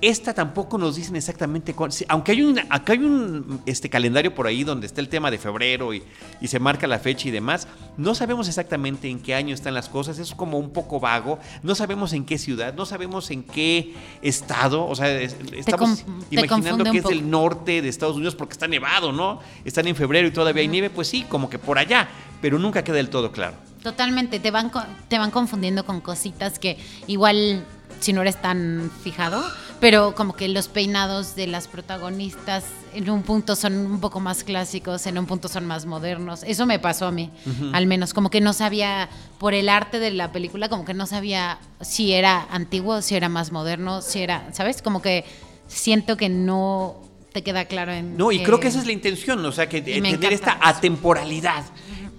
esta 0.00 0.34
tampoco 0.34 0.78
nos 0.78 0.94
dicen 0.94 1.16
exactamente 1.16 1.74
cuándo. 1.74 1.96
sí, 1.96 2.04
Aunque 2.08 2.30
hay 2.30 2.42
un, 2.42 2.60
acá 2.68 2.92
hay 2.92 3.00
un 3.00 3.60
este, 3.66 3.90
calendario 3.90 4.32
por 4.36 4.46
ahí 4.46 4.62
donde 4.62 4.86
está 4.86 5.00
el 5.00 5.08
tema 5.08 5.32
de 5.32 5.38
febrero 5.38 5.92
y, 5.92 6.04
y 6.40 6.46
se 6.46 6.60
marca 6.60 6.86
la 6.86 7.00
fecha 7.00 7.26
y 7.26 7.32
demás. 7.32 7.66
No 7.96 8.14
sabemos 8.14 8.46
exactamente 8.46 9.08
en 9.08 9.18
qué 9.18 9.34
año 9.34 9.52
están 9.52 9.74
las 9.74 9.88
cosas. 9.88 10.20
Es 10.20 10.32
como 10.32 10.58
un 10.58 10.70
poco 10.70 11.00
vago. 11.00 11.40
No 11.64 11.74
sabemos 11.74 12.12
en 12.12 12.24
qué 12.24 12.38
ciudad. 12.38 12.72
No 12.74 12.86
sabemos 12.86 13.32
en 13.32 13.42
qué 13.42 13.94
estado. 14.22 14.86
O 14.86 14.94
sea, 14.94 15.10
es- 15.20 15.34
estamos 15.56 16.04
imaginando 16.30 16.84
que 16.84 16.98
es 16.98 17.04
del 17.04 17.28
norte 17.28 17.82
de 17.82 17.88
Estados 17.88 18.14
Unidos 18.14 18.36
porque 18.36 18.52
está 18.52 18.68
nevado, 18.68 19.10
¿no? 19.10 19.40
Están 19.64 19.88
en 19.88 19.96
febrero 19.96 20.28
y 20.28 20.30
todavía 20.30 20.62
hay 20.62 20.68
nieve. 20.68 20.88
Pues 20.90 21.08
sí, 21.08 21.24
como 21.28 21.50
que 21.50 21.58
por 21.58 21.78
allá. 21.78 22.08
Pero 22.40 22.60
nunca 22.60 22.84
queda 22.84 22.96
del 22.98 23.08
todo 23.10 23.32
claro. 23.32 23.56
Totalmente, 23.82 24.38
te 24.40 24.50
van, 24.50 24.70
te 25.08 25.18
van 25.18 25.30
confundiendo 25.30 25.84
con 25.84 26.00
cositas 26.00 26.58
que 26.58 26.78
igual 27.06 27.64
si 28.04 28.12
no 28.12 28.20
eres 28.20 28.36
tan 28.40 28.90
fijado, 29.02 29.42
pero 29.80 30.14
como 30.14 30.36
que 30.36 30.46
los 30.48 30.68
peinados 30.68 31.36
de 31.36 31.46
las 31.46 31.68
protagonistas 31.68 32.64
en 32.92 33.08
un 33.08 33.22
punto 33.22 33.56
son 33.56 33.74
un 33.74 33.98
poco 33.98 34.20
más 34.20 34.44
clásicos, 34.44 35.06
en 35.06 35.16
un 35.16 35.24
punto 35.24 35.48
son 35.48 35.66
más 35.66 35.86
modernos. 35.86 36.42
Eso 36.46 36.66
me 36.66 36.78
pasó 36.78 37.06
a 37.06 37.10
mí, 37.10 37.30
al 37.72 37.86
menos, 37.86 38.12
como 38.12 38.28
que 38.28 38.42
no 38.42 38.52
sabía, 38.52 39.08
por 39.38 39.54
el 39.54 39.70
arte 39.70 40.00
de 40.00 40.10
la 40.10 40.32
película, 40.32 40.68
como 40.68 40.84
que 40.84 40.92
no 40.92 41.06
sabía 41.06 41.58
si 41.80 42.12
era 42.12 42.46
antiguo, 42.50 43.00
si 43.00 43.16
era 43.16 43.30
más 43.30 43.52
moderno, 43.52 44.02
si 44.02 44.20
era, 44.20 44.48
¿sabes? 44.52 44.82
Como 44.82 45.00
que 45.00 45.24
siento 45.66 46.18
que 46.18 46.28
no 46.28 47.00
te 47.32 47.42
queda 47.42 47.64
claro 47.64 47.92
en... 47.92 48.18
No, 48.18 48.32
y 48.32 48.42
creo 48.42 48.60
que 48.60 48.68
esa 48.68 48.80
es 48.80 48.86
la 48.86 48.92
intención, 48.92 49.44
o 49.44 49.50
sea, 49.50 49.66
que 49.66 49.80
tener 49.80 50.32
esta 50.32 50.52
eso. 50.52 50.60
atemporalidad. 50.62 51.64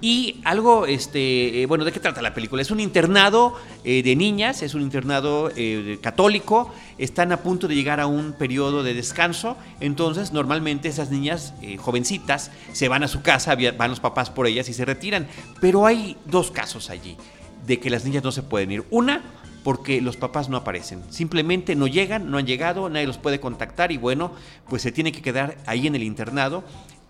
Y 0.05 0.39
algo, 0.43 0.85
este, 0.85 1.63
eh, 1.63 1.65
bueno, 1.65 1.83
¿de 1.83 1.91
qué 1.91 2.00
trata 2.00 2.21
la 2.21 2.35
película? 2.35 2.62
Es 2.62 2.69
un 2.69 2.79
internado 2.79 3.55
eh, 3.83 4.03
de 4.03 4.15
niñas, 4.15 4.62
es 4.62 4.75
un 4.75 4.83
internado 4.83 5.50
eh, 5.55 5.97
católico, 6.00 6.71
están 7.00 7.31
a 7.31 7.38
punto 7.38 7.67
de 7.67 7.74
llegar 7.74 8.00
a 8.00 8.05
un 8.05 8.33
periodo 8.33 8.83
de 8.83 8.93
descanso, 8.93 9.57
entonces 9.79 10.31
normalmente 10.31 10.89
esas 10.89 11.09
niñas 11.09 11.55
jovencitas 11.79 12.51
se 12.71 12.88
van 12.88 13.01
a 13.01 13.07
su 13.07 13.24
casa, 13.24 13.57
van 13.75 13.89
los 13.89 14.00
papás 14.00 14.29
por 14.29 14.45
ellas 14.45 14.69
y 14.69 14.75
se 14.75 14.85
retiran, 14.85 15.25
pero 15.59 15.88
hay 15.88 16.17
dos 16.27 16.51
casos 16.51 16.91
allí 16.91 17.17
de 17.65 17.79
que 17.79 17.89
las 17.89 18.05
niñas 18.05 18.24
no 18.24 18.31
se 18.31 18.43
pueden 18.43 18.71
ir. 18.71 18.83
Una, 18.91 19.24
porque 19.65 20.00
los 20.00 20.15
papás 20.15 20.47
no 20.47 20.57
aparecen. 20.57 21.01
Simplemente 21.09 21.75
no 21.75 21.88
llegan, 21.88 22.29
no 22.29 22.38
han 22.38 22.45
llegado, 22.45 22.88
nadie 22.88 23.07
los 23.07 23.17
puede 23.17 23.39
contactar 23.39 23.91
y 23.91 23.97
bueno, 23.97 24.31
pues 24.69 24.83
se 24.83 24.91
tiene 24.91 25.12
que 25.12 25.24
quedar 25.24 25.57
ahí 25.65 25.88
en 25.88 25.95
el 25.95 26.03
internado. 26.03 26.63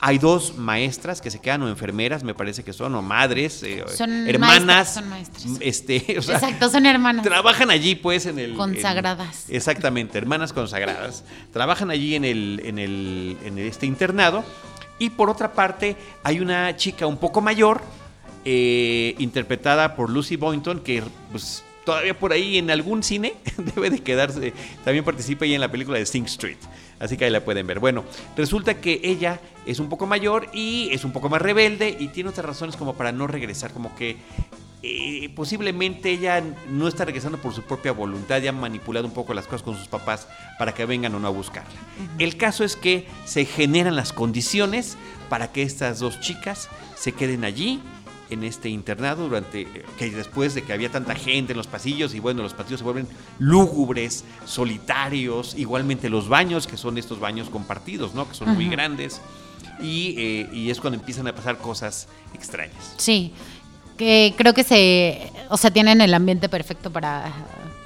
Hay 0.08 0.20
dos 0.20 0.56
maestras 0.56 1.20
que 1.20 1.32
se 1.32 1.40
quedan 1.40 1.64
o 1.64 1.68
enfermeras, 1.68 2.24
me 2.24 2.36
parece 2.36 2.64
que 2.64 2.74
son, 2.74 2.94
o 2.94 3.02
madres, 3.02 3.64
eh, 3.64 3.84
Son 3.88 4.28
hermanas. 4.28 4.64
maestras, 4.64 4.94
son 4.94 5.10
maestras. 5.10 5.46
Este, 5.62 6.16
o 6.20 6.22
sea, 6.22 6.36
Exacto, 6.36 6.70
son 6.70 6.86
hermanas. 6.86 7.24
Trabajan 7.26 7.72
allí, 7.72 7.96
pues, 7.96 8.28
en 8.28 8.38
el. 8.38 8.52
en- 8.52 8.56
Consagradas. 8.58 9.46
exactamente, 9.50 10.18
hermanas 10.20 10.54
consagradas. 10.54 11.24
Trabajan 11.52 11.90
allí 11.90 12.14
en 12.14 12.24
el, 12.24 12.62
en 12.66 12.78
el, 12.78 13.36
en 13.46 13.58
este 13.58 13.88
internado. 13.88 14.44
Y 15.00 15.10
por 15.10 15.32
otra 15.32 15.54
parte, 15.54 15.98
hay 16.24 16.40
una 16.40 16.76
chica 16.78 17.08
un 17.08 17.18
poco 17.18 17.42
mayor, 17.42 17.82
eh, 18.46 19.16
interpretada 19.18 19.96
por 19.96 20.12
Lucy 20.12 20.36
Boynton, 20.36 20.82
que 20.82 21.02
pues 21.32 21.64
todavía 21.84 22.18
por 22.18 22.32
ahí 22.32 22.58
en 22.60 22.70
algún 22.70 23.02
cine 23.02 23.34
debe 23.76 23.90
de 23.90 24.00
quedarse. 24.04 24.54
También 24.84 25.04
participa 25.04 25.46
ahí 25.46 25.56
en 25.56 25.62
la 25.62 25.72
película 25.72 25.98
de 25.98 26.06
Sing 26.06 26.26
Street. 26.26 26.58
Así 27.00 27.18
que 27.18 27.25
ahí 27.25 27.32
la 27.32 27.44
pueden 27.44 27.68
ver. 27.68 27.80
Bueno, 27.80 28.04
resulta 28.38 28.75
que 28.75 29.02
ella 29.04 29.40
es 29.66 29.80
un 29.80 29.90
poco 29.90 30.08
mayor 30.08 30.50
y 30.54 30.90
es 30.92 31.04
un 31.04 31.12
poco 31.12 31.30
más 31.30 31.42
rebelde 31.42 31.96
y 32.00 32.08
tiene 32.10 32.30
otras 32.30 32.46
razones 32.46 32.78
como 32.78 32.96
para 32.96 33.12
no 33.12 33.28
regresar, 33.28 33.72
como 33.72 33.96
que 33.96 34.18
eh, 34.88 35.30
posiblemente 35.36 36.12
ella 36.12 36.44
no 36.70 36.88
está 36.88 37.06
regresando 37.06 37.40
por 37.40 37.54
su 37.54 37.64
propia 37.64 37.92
voluntad, 37.92 38.40
ya 38.40 38.52
ha 38.52 38.54
manipulado 38.54 39.08
un 39.08 39.14
poco 39.14 39.34
las 39.34 39.46
cosas 39.46 39.64
con 39.64 39.75
sus 39.75 39.88
papás 39.88 40.28
para 40.60 40.74
que 40.74 40.86
vengan 40.86 41.16
o 41.16 41.20
no 41.20 41.28
a 41.28 41.32
buscarla. 41.32 41.74
El 42.20 42.38
caso 42.38 42.64
es 42.64 42.75
que 42.75 43.08
se 43.25 43.46
generan 43.46 43.96
las 43.96 44.14
condiciones 44.14 44.96
para 45.28 45.52
que 45.52 45.64
estas 45.64 46.00
dos 46.00 46.20
chicas 46.20 46.70
se 46.96 47.14
queden 47.14 47.44
allí 47.44 47.82
en 48.29 48.44
este 48.44 48.70
internado 48.70 49.25
durante 49.25 49.62
eh, 49.62 49.86
que 49.98 50.10
después 50.10 50.55
de 50.55 50.63
que 50.63 50.74
había 50.74 50.91
tanta 50.91 51.15
gente 51.15 51.53
en 51.53 51.58
los 51.58 51.67
pasillos 51.67 52.13
y 52.15 52.20
bueno 52.20 52.41
los 52.44 52.53
pasillos 52.53 52.79
se 52.79 52.84
vuelven 52.84 53.08
lúgubres 53.39 54.24
solitarios 54.46 55.55
igualmente 55.55 56.10
los 56.10 56.27
baños 56.27 56.67
que 56.67 56.77
son 56.77 56.98
estos 56.98 57.20
baños 57.20 57.50
compartidos 57.50 58.13
no 58.13 58.27
que 58.27 58.36
son 58.36 58.50
muy 58.53 58.67
grandes. 58.70 59.22
Y, 59.82 60.15
eh, 60.17 60.50
y 60.53 60.70
es 60.70 60.79
cuando 60.79 60.98
empiezan 60.98 61.27
a 61.27 61.36
pasar 61.36 61.58
cosas 61.58 62.08
extrañas. 62.34 62.94
Sí, 62.96 63.34
que 63.98 64.34
creo 64.38 64.53
que 64.53 64.63
se, 64.63 65.32
o 65.50 65.58
sea, 65.58 65.72
tienen 65.72 66.00
el 66.00 66.13
ambiente 66.13 66.48
perfecto 66.48 66.91
para, 66.91 67.32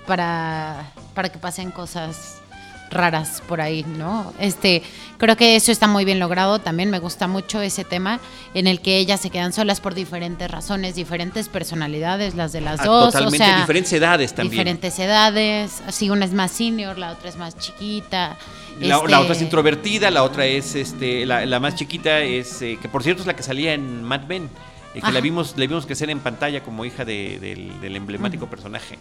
para, 0.05 0.91
para 1.15 1.29
que 1.29 1.39
pasen 1.39 1.71
cosas 1.71 2.41
raras 2.89 3.41
por 3.47 3.61
ahí, 3.61 3.83
¿no? 3.97 4.33
Este, 4.39 4.81
creo 5.17 5.35
que 5.37 5.55
eso 5.55 5.71
está 5.71 5.87
muy 5.87 6.05
bien 6.05 6.19
logrado, 6.19 6.59
también 6.59 6.89
me 6.89 6.99
gusta 6.99 7.27
mucho 7.27 7.61
ese 7.61 7.83
tema 7.83 8.19
en 8.53 8.67
el 8.67 8.81
que 8.81 8.97
ellas 8.97 9.19
se 9.21 9.29
quedan 9.29 9.53
solas 9.53 9.79
por 9.81 9.93
diferentes 9.93 10.49
razones, 10.49 10.95
diferentes 10.95 11.49
personalidades, 11.49 12.35
las 12.35 12.51
de 12.51 12.61
las 12.61 12.79
Ah, 12.81 12.85
dos, 12.85 13.13
totalmente 13.13 13.43
o 13.43 13.47
sea, 13.47 13.59
diferentes 13.61 13.93
edades 13.93 14.33
también 14.33 14.51
diferentes 14.51 14.99
edades, 14.99 15.81
así 15.87 16.09
una 16.09 16.25
es 16.25 16.33
más 16.33 16.51
senior, 16.51 16.97
la 16.97 17.11
otra 17.11 17.29
es 17.29 17.37
más 17.37 17.57
chiquita. 17.57 18.37
La, 18.79 18.95
este, 18.95 19.09
la 19.09 19.19
otra 19.19 19.33
es 19.35 19.41
introvertida, 19.41 20.09
la 20.09 20.23
otra 20.23 20.45
es, 20.45 20.73
este, 20.75 21.25
la, 21.25 21.45
la 21.45 21.59
más 21.59 21.75
chiquita 21.75 22.19
es, 22.21 22.61
eh, 22.61 22.79
que 22.81 22.87
por 22.87 23.03
cierto 23.03 23.21
es 23.21 23.27
la 23.27 23.35
que 23.35 23.43
salía 23.43 23.73
en 23.73 24.03
Mad 24.03 24.21
Men, 24.21 24.49
eh, 24.95 25.01
que 25.01 25.11
la 25.11 25.19
vimos, 25.19 25.53
la 25.57 25.67
vimos 25.67 25.85
crecer 25.85 26.09
en 26.09 26.19
pantalla 26.19 26.63
como 26.63 26.85
hija 26.85 27.03
de- 27.05 27.39
del, 27.39 27.79
del 27.81 27.95
emblemático 27.97 28.47
personaje. 28.49 28.97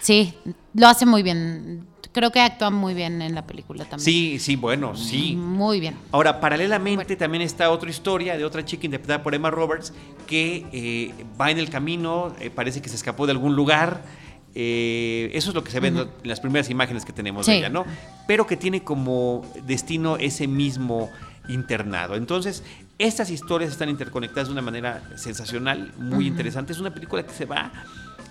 Sí, 0.00 0.34
lo 0.74 0.86
hace 0.86 1.04
muy 1.04 1.22
bien. 1.22 1.86
Creo 2.12 2.30
que 2.30 2.40
actúa 2.40 2.70
muy 2.70 2.94
bien 2.94 3.20
en 3.22 3.34
la 3.34 3.46
película 3.46 3.84
también. 3.84 4.00
Sí, 4.04 4.38
sí, 4.38 4.56
bueno, 4.56 4.96
sí. 4.96 5.36
Muy 5.36 5.78
bien. 5.78 5.96
Ahora, 6.10 6.40
paralelamente 6.40 7.04
Bueno. 7.14 7.18
también 7.18 7.42
está 7.42 7.70
otra 7.70 7.90
historia 7.90 8.36
de 8.36 8.44
otra 8.44 8.64
chica 8.64 8.86
interpretada 8.86 9.22
por 9.22 9.34
Emma 9.34 9.50
Roberts 9.50 9.92
que 10.26 10.66
eh, 10.72 11.14
va 11.40 11.50
en 11.50 11.58
el 11.58 11.68
camino, 11.70 12.34
eh, 12.40 12.50
parece 12.50 12.80
que 12.82 12.88
se 12.88 12.96
escapó 12.96 13.26
de 13.26 13.32
algún 13.32 13.54
lugar. 13.54 14.02
eh, 14.54 15.30
eso 15.34 15.50
es 15.50 15.54
lo 15.54 15.62
que 15.62 15.70
se 15.70 15.78
ve 15.78 15.88
en 15.88 16.08
las 16.24 16.40
primeras 16.40 16.68
imágenes 16.70 17.04
que 17.04 17.12
tenemos 17.12 17.46
de 17.46 17.58
ella, 17.58 17.68
¿no? 17.68 17.84
Pero 18.26 18.46
que 18.46 18.56
tiene 18.56 18.82
como 18.82 19.42
destino 19.64 20.16
ese 20.16 20.48
mismo 20.48 21.10
internado. 21.48 22.16
Entonces, 22.16 22.64
estas 22.98 23.30
historias 23.30 23.70
están 23.70 23.88
interconectadas 23.90 24.48
de 24.48 24.52
una 24.54 24.62
manera 24.62 25.02
sensacional, 25.16 25.92
muy 25.98 26.26
interesante. 26.26 26.72
Es 26.72 26.80
una 26.80 26.92
película 26.92 27.22
que 27.24 27.32
se 27.34 27.44
va 27.44 27.70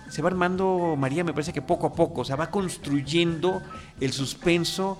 se 0.08 0.22
va 0.22 0.28
armando, 0.28 0.94
María, 0.96 1.24
me 1.24 1.32
parece 1.32 1.52
que 1.52 1.62
poco 1.62 1.88
a 1.88 1.92
poco, 1.92 2.22
o 2.22 2.24
sea, 2.24 2.36
va 2.36 2.50
construyendo 2.50 3.62
el 4.00 4.12
suspenso 4.12 4.98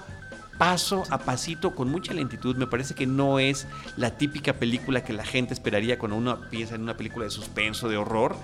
paso 0.59 1.05
a 1.11 1.19
pasito 1.19 1.75
con 1.75 1.89
mucha 1.89 2.13
lentitud. 2.13 2.57
Me 2.57 2.67
parece 2.67 2.95
que 2.95 3.07
no 3.07 3.39
es 3.39 3.67
la 3.97 4.19
típica 4.19 4.55
película 4.55 5.05
que 5.05 5.13
la 5.13 5.25
gente 5.25 5.55
esperaría 5.55 5.99
cuando 5.99 6.17
uno 6.17 6.41
piensa 6.51 6.75
en 6.75 6.83
una 6.83 6.97
película 6.97 7.25
de 7.25 7.31
suspenso, 7.31 7.89
de 7.89 7.97
horror. 7.97 8.37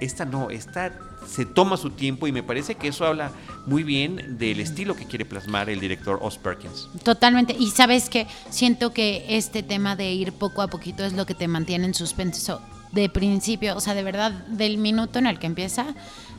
Esta 0.00 0.24
no, 0.24 0.50
esta 0.50 0.92
se 1.26 1.44
toma 1.44 1.76
su 1.76 1.90
tiempo 1.90 2.26
y 2.26 2.32
me 2.32 2.42
parece 2.42 2.74
que 2.74 2.88
eso 2.88 3.04
habla 3.04 3.30
muy 3.66 3.82
bien 3.82 4.38
del 4.38 4.58
estilo 4.60 4.96
que 4.96 5.04
quiere 5.04 5.26
plasmar 5.26 5.68
el 5.68 5.78
director 5.78 6.18
Oz 6.22 6.38
Perkins. 6.38 6.88
Totalmente. 7.04 7.54
Y 7.58 7.70
sabes 7.70 8.08
que 8.08 8.26
siento 8.48 8.92
que 8.92 9.26
este 9.28 9.62
tema 9.62 9.96
de 9.96 10.12
ir 10.12 10.32
poco 10.32 10.62
a 10.62 10.68
poquito 10.68 11.04
es 11.04 11.12
lo 11.12 11.26
que 11.26 11.34
te 11.34 11.48
mantiene 11.48 11.84
en 11.84 11.94
suspenso 11.94 12.60
de 12.92 13.08
principio, 13.08 13.76
o 13.76 13.80
sea, 13.80 13.94
de 13.94 14.02
verdad, 14.02 14.32
del 14.48 14.78
minuto 14.78 15.18
en 15.18 15.26
el 15.26 15.38
que 15.38 15.46
empieza 15.46 15.86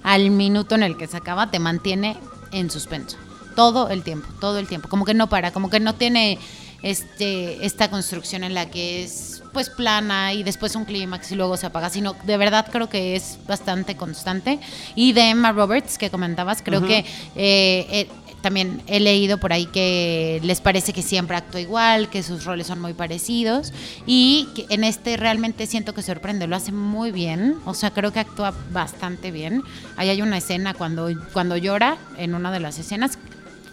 al 0.03 0.31
minuto 0.31 0.75
en 0.75 0.83
el 0.83 0.97
que 0.97 1.07
se 1.07 1.17
acaba, 1.17 1.51
te 1.51 1.59
mantiene 1.59 2.17
en 2.51 2.69
suspenso. 2.69 3.17
Todo 3.55 3.89
el 3.89 4.03
tiempo, 4.03 4.27
todo 4.39 4.59
el 4.59 4.67
tiempo. 4.67 4.89
Como 4.89 5.05
que 5.05 5.13
no 5.13 5.27
para, 5.27 5.51
como 5.51 5.69
que 5.69 5.79
no 5.79 5.95
tiene 5.95 6.39
este, 6.81 7.65
esta 7.65 7.89
construcción 7.89 8.43
en 8.43 8.53
la 8.53 8.69
que 8.69 9.03
es 9.03 9.43
pues 9.53 9.69
plana 9.69 10.33
y 10.33 10.43
después 10.43 10.75
un 10.75 10.85
clímax 10.85 11.31
y 11.31 11.35
luego 11.35 11.57
se 11.57 11.65
apaga, 11.65 11.89
sino 11.89 12.15
de 12.23 12.37
verdad 12.37 12.67
creo 12.71 12.89
que 12.89 13.15
es 13.15 13.37
bastante 13.47 13.95
constante. 13.95 14.59
Y 14.95 15.13
de 15.13 15.29
Emma 15.29 15.51
Roberts 15.51 15.97
que 15.97 16.09
comentabas, 16.09 16.61
creo 16.61 16.85
que 16.85 16.99
eh, 16.99 17.05
eh, 17.35 18.09
también 18.41 18.81
he 18.87 18.99
leído 18.99 19.37
por 19.37 19.53
ahí 19.53 19.65
que 19.67 20.39
les 20.43 20.61
parece 20.61 20.93
que 20.93 21.01
siempre 21.01 21.37
actúa 21.37 21.61
igual, 21.61 22.09
que 22.09 22.23
sus 22.23 22.45
roles 22.45 22.67
son 22.67 22.79
muy 22.79 22.93
parecidos 22.93 23.73
y 24.05 24.49
que 24.55 24.65
en 24.69 24.83
este 24.83 25.17
realmente 25.17 25.67
siento 25.67 25.93
que 25.93 26.01
sorprende, 26.01 26.47
lo 26.47 26.55
hace 26.55 26.71
muy 26.71 27.11
bien, 27.11 27.55
o 27.65 27.73
sea, 27.73 27.91
creo 27.91 28.11
que 28.11 28.19
actúa 28.19 28.53
bastante 28.71 29.31
bien. 29.31 29.63
Ahí 29.97 30.09
hay 30.09 30.21
una 30.21 30.37
escena 30.37 30.73
cuando, 30.73 31.09
cuando 31.33 31.57
llora 31.57 31.97
en 32.17 32.35
una 32.35 32.51
de 32.51 32.59
las 32.59 32.79
escenas 32.79 33.17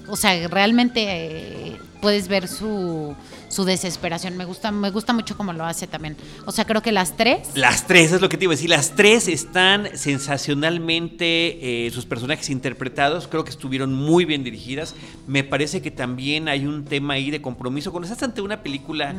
o 0.08 0.16
sea, 0.16 0.48
realmente 0.48 1.04
eh, 1.06 1.76
puedes 2.00 2.28
ver 2.28 2.48
su, 2.48 3.14
su 3.48 3.64
desesperación. 3.64 4.36
Me 4.36 4.44
gusta, 4.44 4.70
me 4.70 4.90
gusta 4.90 5.12
mucho 5.12 5.36
cómo 5.36 5.52
lo 5.52 5.64
hace 5.64 5.86
también. 5.86 6.16
O 6.46 6.52
sea, 6.52 6.64
creo 6.64 6.82
que 6.82 6.92
las 6.92 7.16
tres. 7.16 7.48
Las 7.54 7.86
tres, 7.86 8.12
es 8.12 8.20
lo 8.20 8.28
que 8.28 8.36
te 8.36 8.44
iba 8.44 8.52
a 8.52 8.56
decir. 8.56 8.70
Las 8.70 8.94
tres 8.94 9.28
están 9.28 9.96
sensacionalmente, 9.96 11.86
eh, 11.86 11.90
sus 11.90 12.06
personajes 12.06 12.50
interpretados, 12.50 13.28
creo 13.28 13.44
que 13.44 13.50
estuvieron 13.50 13.94
muy 13.94 14.24
bien 14.24 14.44
dirigidas. 14.44 14.94
Me 15.26 15.44
parece 15.44 15.82
que 15.82 15.90
también 15.90 16.48
hay 16.48 16.66
un 16.66 16.84
tema 16.84 17.14
ahí 17.14 17.30
de 17.30 17.42
compromiso. 17.42 17.90
Cuando 17.90 18.08
estás 18.08 18.22
ante 18.22 18.40
una 18.40 18.62
película 18.62 19.14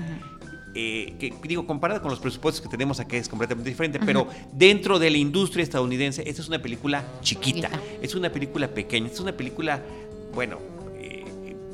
eh, 0.76 1.16
que 1.20 1.34
digo, 1.48 1.66
comparada 1.66 2.02
con 2.02 2.12
los 2.12 2.20
presupuestos 2.20 2.62
que 2.62 2.70
tenemos 2.70 3.00
aquí 3.00 3.16
es 3.16 3.28
completamente 3.28 3.70
diferente, 3.70 4.00
pero 4.00 4.28
dentro 4.54 5.00
de 5.00 5.10
la 5.10 5.18
industria 5.18 5.64
estadounidense, 5.64 6.24
esta 6.28 6.42
es 6.42 6.48
una 6.48 6.62
película 6.62 7.04
chiquita, 7.22 7.70
es 8.02 8.14
una 8.14 8.30
película 8.30 8.68
pequeña, 8.68 9.08
es 9.08 9.20
una 9.20 9.32
película, 9.32 9.82
bueno, 10.34 10.60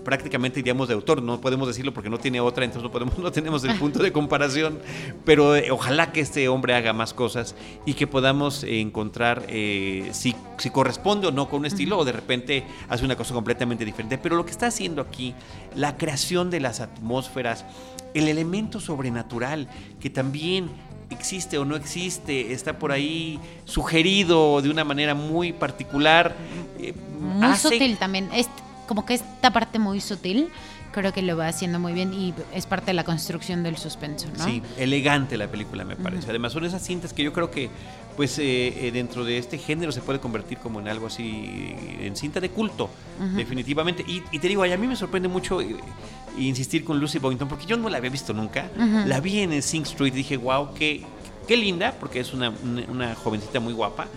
prácticamente 0.05 0.59
diríamos 0.59 0.87
de 0.87 0.93
autor, 0.93 1.21
no 1.21 1.41
podemos 1.41 1.67
decirlo 1.67 1.93
porque 1.93 2.09
no 2.09 2.17
tiene 2.17 2.39
otra, 2.39 2.63
entonces 2.63 2.83
no, 2.83 2.91
podemos, 2.91 3.17
no 3.19 3.31
tenemos 3.31 3.65
el 3.65 3.77
punto 3.77 4.01
de 4.01 4.13
comparación, 4.13 4.79
pero 5.25 5.57
eh, 5.57 5.71
ojalá 5.71 6.13
que 6.13 6.21
este 6.21 6.47
hombre 6.47 6.75
haga 6.75 6.93
más 6.93 7.13
cosas 7.13 7.55
y 7.85 7.95
que 7.95 8.07
podamos 8.07 8.63
encontrar 8.63 9.45
si, 9.49 10.35
si, 10.57 10.69
corresponde 10.69 11.27
o 11.27 11.31
no 11.31 11.49
con 11.49 11.59
un 11.59 11.65
estilo 11.65 11.97
o 11.97 12.05
de 12.05 12.13
repente 12.13 12.63
hace 12.87 13.03
una 13.03 13.17
cosa 13.17 13.33
completamente 13.33 13.83
diferente, 13.83 14.17
pero 14.17 14.37
lo 14.37 14.45
que 14.45 14.51
está 14.51 14.67
haciendo 14.67 15.01
aquí, 15.01 15.33
la 15.75 15.97
creación 15.97 16.49
de 16.49 16.61
las 16.61 16.79
atmósferas, 16.79 17.65
el 18.13 18.29
elemento 18.29 18.79
sobrenatural 18.79 19.67
que 19.99 20.09
también 20.09 20.69
existe 21.09 21.57
o 21.57 21.65
no 21.65 21.75
existe, 21.75 22.53
está 22.53 22.79
por 22.79 22.91
ahí 22.91 23.39
sugerido 23.65 24.61
de 24.61 24.69
una 24.69 24.83
manera 24.83 25.13
muy 25.13 25.53
particular. 25.53 26.35
Eh, 26.79 26.93
muy 27.19 27.55
sutil 27.55 27.97
también, 27.97 28.29
es 28.33 28.49
como 28.85 29.05
que 29.05 29.15
esta 29.15 29.51
parte 29.51 29.79
muy 29.79 30.01
sutil 30.01 30.49
creo 30.91 31.11
que 31.11 31.21
lo 31.21 31.35
va 31.35 31.47
haciendo 31.47 31.77
muy 31.77 31.91
bien 31.91 32.13
y 32.13 32.33
es 32.53 32.65
parte 32.65 32.87
de 32.87 32.93
la 32.93 33.03
construcción 33.03 33.63
del 33.63 33.75
suspenso, 33.75 34.27
¿no? 34.37 34.45
Sí, 34.45 34.61
elegante 34.77 35.37
la 35.37 35.47
película 35.47 35.83
me 35.83 35.97
parece. 35.97 36.29
Además 36.29 36.53
son 36.53 36.63
esas 36.63 36.81
cintas 36.81 37.11
que 37.11 37.21
yo 37.21 37.33
creo 37.33 37.51
que 37.51 37.69
pues 38.15 38.39
eh, 38.39 38.87
eh, 38.87 38.91
dentro 38.93 39.25
de 39.25 39.37
este 39.37 39.57
género 39.57 39.91
se 39.91 40.01
puede 40.01 40.19
convertir 40.19 40.57
como 40.59 40.79
en 40.79 40.87
algo 40.87 41.07
así, 41.07 41.75
en 41.99 42.15
cinta 42.15 42.39
de 42.39 42.49
culto, 42.49 42.89
definitivamente. 43.35 44.05
Y, 44.07 44.21
te 44.39 44.47
digo, 44.47 44.63
a 44.63 44.77
mí 44.77 44.87
me 44.87 44.95
sorprende 44.95 45.27
mucho 45.27 45.59
insistir 46.37 46.85
con 46.85 46.99
Lucy 46.99 47.19
Boynton, 47.19 47.49
porque 47.49 47.65
yo 47.65 47.75
no 47.75 47.89
la 47.89 47.97
había 47.97 48.09
visto 48.09 48.33
nunca. 48.33 48.69
La 49.05 49.19
vi 49.19 49.39
en 49.39 49.51
el 49.51 49.63
Sing 49.63 49.83
Street 49.83 50.13
y 50.13 50.17
dije, 50.17 50.37
wow, 50.37 50.73
qué, 50.73 51.05
qué 51.45 51.57
linda, 51.57 51.95
porque 51.99 52.19
es 52.19 52.33
una, 52.33 52.53
una, 52.89 53.15
jovencita 53.15 53.59
muy 53.59 53.73
guapa, 53.73 54.07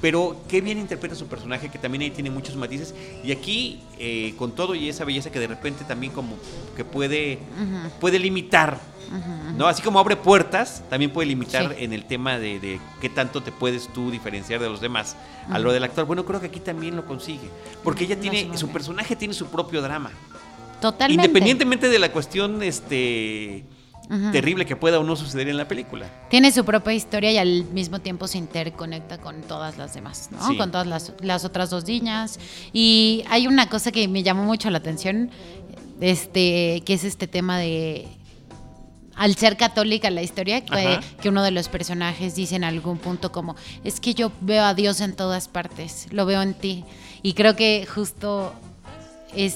pero 0.00 0.36
qué 0.48 0.60
bien 0.60 0.78
interpreta 0.78 1.14
su 1.14 1.26
personaje, 1.26 1.70
que 1.70 1.78
también 1.78 2.02
ahí 2.02 2.10
tiene 2.10 2.30
muchos 2.30 2.56
matices. 2.56 2.94
Y 3.22 3.32
aquí, 3.32 3.80
eh, 3.98 4.34
con 4.38 4.52
todo 4.52 4.74
y 4.74 4.88
esa 4.88 5.04
belleza 5.04 5.30
que 5.30 5.40
de 5.40 5.46
repente 5.46 5.84
también 5.84 6.12
como 6.12 6.36
que 6.76 6.84
puede, 6.84 7.38
puede 8.00 8.18
limitar, 8.18 8.78
¿no? 9.56 9.66
Así 9.66 9.82
como 9.82 9.98
abre 9.98 10.16
puertas, 10.16 10.82
también 10.88 11.10
puede 11.10 11.28
limitar 11.28 11.74
en 11.78 11.92
el 11.92 12.04
tema 12.04 12.38
de, 12.38 12.60
de, 12.60 12.80
qué 13.00 13.08
tanto 13.08 13.42
te 13.42 13.52
puedes 13.52 13.92
tú 13.92 14.10
diferenciar 14.10 14.60
de 14.60 14.68
los 14.68 14.80
demás. 14.80 15.16
A 15.50 15.58
lo 15.58 15.72
del 15.72 15.84
actor, 15.84 16.06
bueno, 16.06 16.24
creo 16.24 16.40
que 16.40 16.46
aquí 16.46 16.60
también 16.60 16.96
lo 16.96 17.04
consigue, 17.04 17.48
porque 17.82 18.04
ella 18.04 18.18
tiene, 18.18 18.56
su 18.56 18.68
personaje 18.68 19.16
tiene 19.16 19.34
su 19.34 19.46
propio 19.46 19.82
drama. 19.82 20.10
Totalmente. 20.80 21.24
Independientemente 21.24 21.88
de 21.88 21.98
la 21.98 22.12
cuestión 22.12 22.62
este, 22.62 23.64
terrible 24.32 24.66
que 24.66 24.76
pueda 24.76 24.98
o 24.98 25.04
no 25.04 25.16
suceder 25.16 25.48
en 25.48 25.56
la 25.56 25.66
película. 25.66 26.06
Tiene 26.28 26.52
su 26.52 26.64
propia 26.64 26.92
historia 26.92 27.32
y 27.32 27.38
al 27.38 27.64
mismo 27.64 28.00
tiempo 28.00 28.28
se 28.28 28.38
interconecta 28.38 29.18
con 29.18 29.42
todas 29.42 29.78
las 29.78 29.94
demás, 29.94 30.30
¿no? 30.30 30.56
Con 30.56 30.70
todas 30.70 30.86
las, 30.86 31.12
las, 31.20 31.44
otras 31.44 31.70
dos 31.70 31.86
niñas. 31.86 32.38
Y 32.72 33.24
hay 33.28 33.46
una 33.46 33.68
cosa 33.68 33.92
que 33.92 34.06
me 34.08 34.22
llamó 34.22 34.44
mucho 34.44 34.70
la 34.70 34.78
atención, 34.78 35.30
este, 36.00 36.82
que 36.84 36.94
es 36.94 37.04
este 37.04 37.26
tema 37.26 37.58
de 37.58 38.06
al 39.16 39.36
ser 39.36 39.56
católica 39.56 40.10
la 40.10 40.22
historia, 40.22 40.64
que, 40.64 40.98
que, 41.22 41.28
uno 41.28 41.44
de 41.44 41.52
los 41.52 41.68
personajes 41.68 42.34
dice 42.34 42.56
en 42.56 42.64
algún 42.64 42.98
punto 42.98 43.30
como, 43.30 43.54
es 43.84 44.00
que 44.00 44.12
yo 44.12 44.32
veo 44.40 44.64
a 44.64 44.74
Dios 44.74 45.00
en 45.00 45.14
todas 45.14 45.46
partes, 45.46 46.08
lo 46.10 46.26
veo 46.26 46.42
en 46.42 46.54
ti. 46.54 46.84
Y 47.22 47.34
creo 47.34 47.54
que 47.54 47.86
justo 47.86 48.52
es 49.34 49.54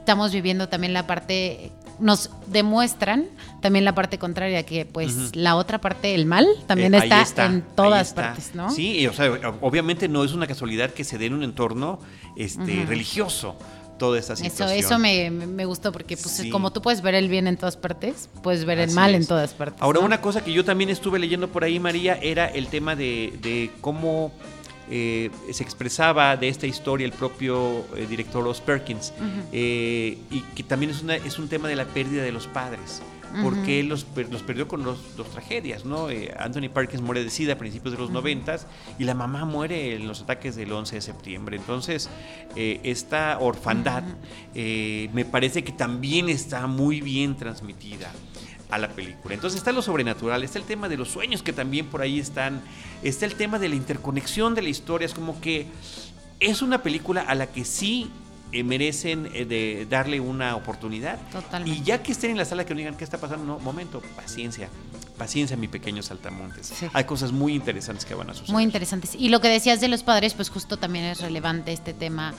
estamos 0.00 0.32
viviendo 0.32 0.68
también 0.68 0.92
la 0.92 1.06
parte 1.06 1.70
nos 2.00 2.30
demuestran 2.46 3.26
también 3.60 3.84
la 3.84 3.94
parte 3.94 4.18
contraria, 4.18 4.64
que 4.64 4.86
pues 4.86 5.36
la 5.36 5.56
otra 5.56 5.80
parte, 5.80 6.14
el 6.14 6.26
mal, 6.26 6.46
también 6.66 6.94
eh, 6.94 6.98
está, 7.04 7.46
en 7.46 7.62
todas 7.62 8.12
partes, 8.14 8.54
¿no? 8.54 8.70
Sí, 8.70 9.06
o 9.06 9.12
sea, 9.12 9.30
obviamente 9.60 10.08
no 10.08 10.24
es 10.24 10.32
una 10.32 10.46
casualidad 10.46 10.90
que 10.90 11.04
se 11.04 11.18
dé 11.18 11.26
en 11.26 11.34
un 11.34 11.42
entorno 11.42 12.00
este, 12.36 12.84
religioso 12.86 13.56
toda 13.98 14.18
esta 14.18 14.34
situación. 14.34 14.70
Eso, 14.70 14.86
eso 14.86 14.98
me, 14.98 15.30
me 15.30 15.64
gustó 15.66 15.92
porque 15.92 16.16
pues 16.16 16.46
como 16.50 16.72
tú 16.72 16.80
puedes 16.80 17.02
ver 17.02 17.14
el 17.14 17.28
bien 17.28 17.46
en 17.46 17.58
todas 17.58 17.76
partes, 17.76 18.30
puedes 18.42 18.64
ver 18.64 18.78
el 18.78 18.90
mal 18.92 19.14
en 19.14 19.26
todas 19.26 19.52
partes. 19.52 19.80
Ahora, 19.82 20.00
una 20.00 20.20
cosa 20.22 20.42
que 20.42 20.52
yo 20.52 20.64
también 20.64 20.88
estuve 20.88 21.18
leyendo 21.18 21.48
por 21.48 21.64
ahí, 21.64 21.78
María, 21.78 22.18
era 22.20 22.46
el 22.46 22.68
tema 22.68 22.96
de, 22.96 23.34
de 23.42 23.70
cómo 23.82 24.32
eh, 24.92 25.30
se 25.52 25.62
expresaba 25.62 26.36
de 26.36 26.48
esta 26.48 26.66
historia 26.66 27.06
el 27.06 27.12
propio 27.12 27.84
eh, 27.96 28.06
director 28.08 28.42
Ross 28.42 28.60
Perkins, 28.60 29.12
eh, 29.52 30.18
y 30.30 30.40
que 30.56 30.64
también 30.64 30.90
es, 30.90 31.02
una, 31.02 31.14
es 31.14 31.38
un 31.38 31.48
tema 31.48 31.68
de 31.68 31.76
la 31.76 31.84
pérdida 31.84 32.22
de 32.22 32.32
los 32.32 32.48
padres 32.48 33.00
porque 33.44 33.78
él 33.78 33.86
los, 33.86 34.04
los, 34.28 34.42
perdió 34.42 34.66
con 34.66 34.82
dos 34.82 35.30
tragedias, 35.32 35.84
¿no? 35.84 36.08
Anthony 36.36 36.68
Perkins 36.68 37.00
muere 37.00 37.22
de 37.22 37.30
SIDA 37.30 37.52
a 37.52 37.58
principios 37.58 37.94
de 37.94 38.00
los 38.00 38.10
noventas 38.10 38.66
y 38.98 39.04
la 39.04 39.14
mamá 39.14 39.44
muere 39.44 39.94
en 39.94 40.08
los 40.08 40.22
ataques 40.22 40.56
del 40.56 40.72
11 40.72 40.96
de 40.96 41.00
septiembre. 41.00 41.56
Entonces, 41.56 42.10
esta 42.56 43.38
orfandad 43.38 44.02
me 44.52 45.24
parece 45.30 45.62
que 45.62 45.70
también 45.70 46.28
está 46.28 46.66
muy 46.66 47.00
bien 47.00 47.36
transmitida 47.36 48.10
a 48.70 48.78
la 48.78 48.88
película. 48.88 49.34
Entonces 49.34 49.58
está 49.58 49.72
lo 49.72 49.82
sobrenatural, 49.82 50.42
está 50.42 50.58
el 50.58 50.64
tema 50.64 50.88
de 50.88 50.96
los 50.96 51.08
sueños 51.08 51.42
que 51.42 51.52
también 51.52 51.86
por 51.86 52.02
ahí 52.02 52.18
están, 52.18 52.62
está 53.02 53.26
el 53.26 53.34
tema 53.34 53.58
de 53.58 53.68
la 53.68 53.74
interconexión 53.74 54.54
de 54.54 54.62
la 54.62 54.68
historia, 54.68 55.06
es 55.06 55.14
como 55.14 55.40
que 55.40 55.66
es 56.40 56.62
una 56.62 56.82
película 56.82 57.22
a 57.22 57.34
la 57.34 57.46
que 57.46 57.64
sí 57.64 58.10
eh, 58.52 58.64
merecen 58.64 59.30
eh, 59.32 59.44
de 59.44 59.86
darle 59.88 60.18
una 60.18 60.56
oportunidad. 60.56 61.18
Totalmente. 61.30 61.78
Y 61.78 61.84
ya 61.84 62.02
que 62.02 62.10
estén 62.12 62.32
en 62.32 62.36
la 62.36 62.44
sala 62.44 62.66
que 62.66 62.74
no 62.74 62.78
digan 62.78 62.96
qué 62.96 63.04
está 63.04 63.18
pasando, 63.18 63.44
no, 63.44 63.58
momento, 63.60 64.02
paciencia, 64.16 64.68
paciencia, 65.16 65.56
mi 65.56 65.68
pequeño 65.68 66.02
saltamontes. 66.02 66.72
Hay 66.92 67.04
cosas 67.04 67.30
muy 67.30 67.54
interesantes 67.54 68.04
que 68.04 68.14
van 68.14 68.30
a 68.30 68.34
suceder. 68.34 68.52
Muy 68.52 68.64
interesantes. 68.64 69.14
Y 69.14 69.28
lo 69.28 69.40
que 69.40 69.48
decías 69.48 69.80
de 69.80 69.86
los 69.86 70.02
padres, 70.02 70.34
pues 70.34 70.50
justo 70.50 70.78
también 70.78 71.04
es 71.04 71.20
relevante 71.20 71.72
este 71.72 71.94
tema 71.94 72.34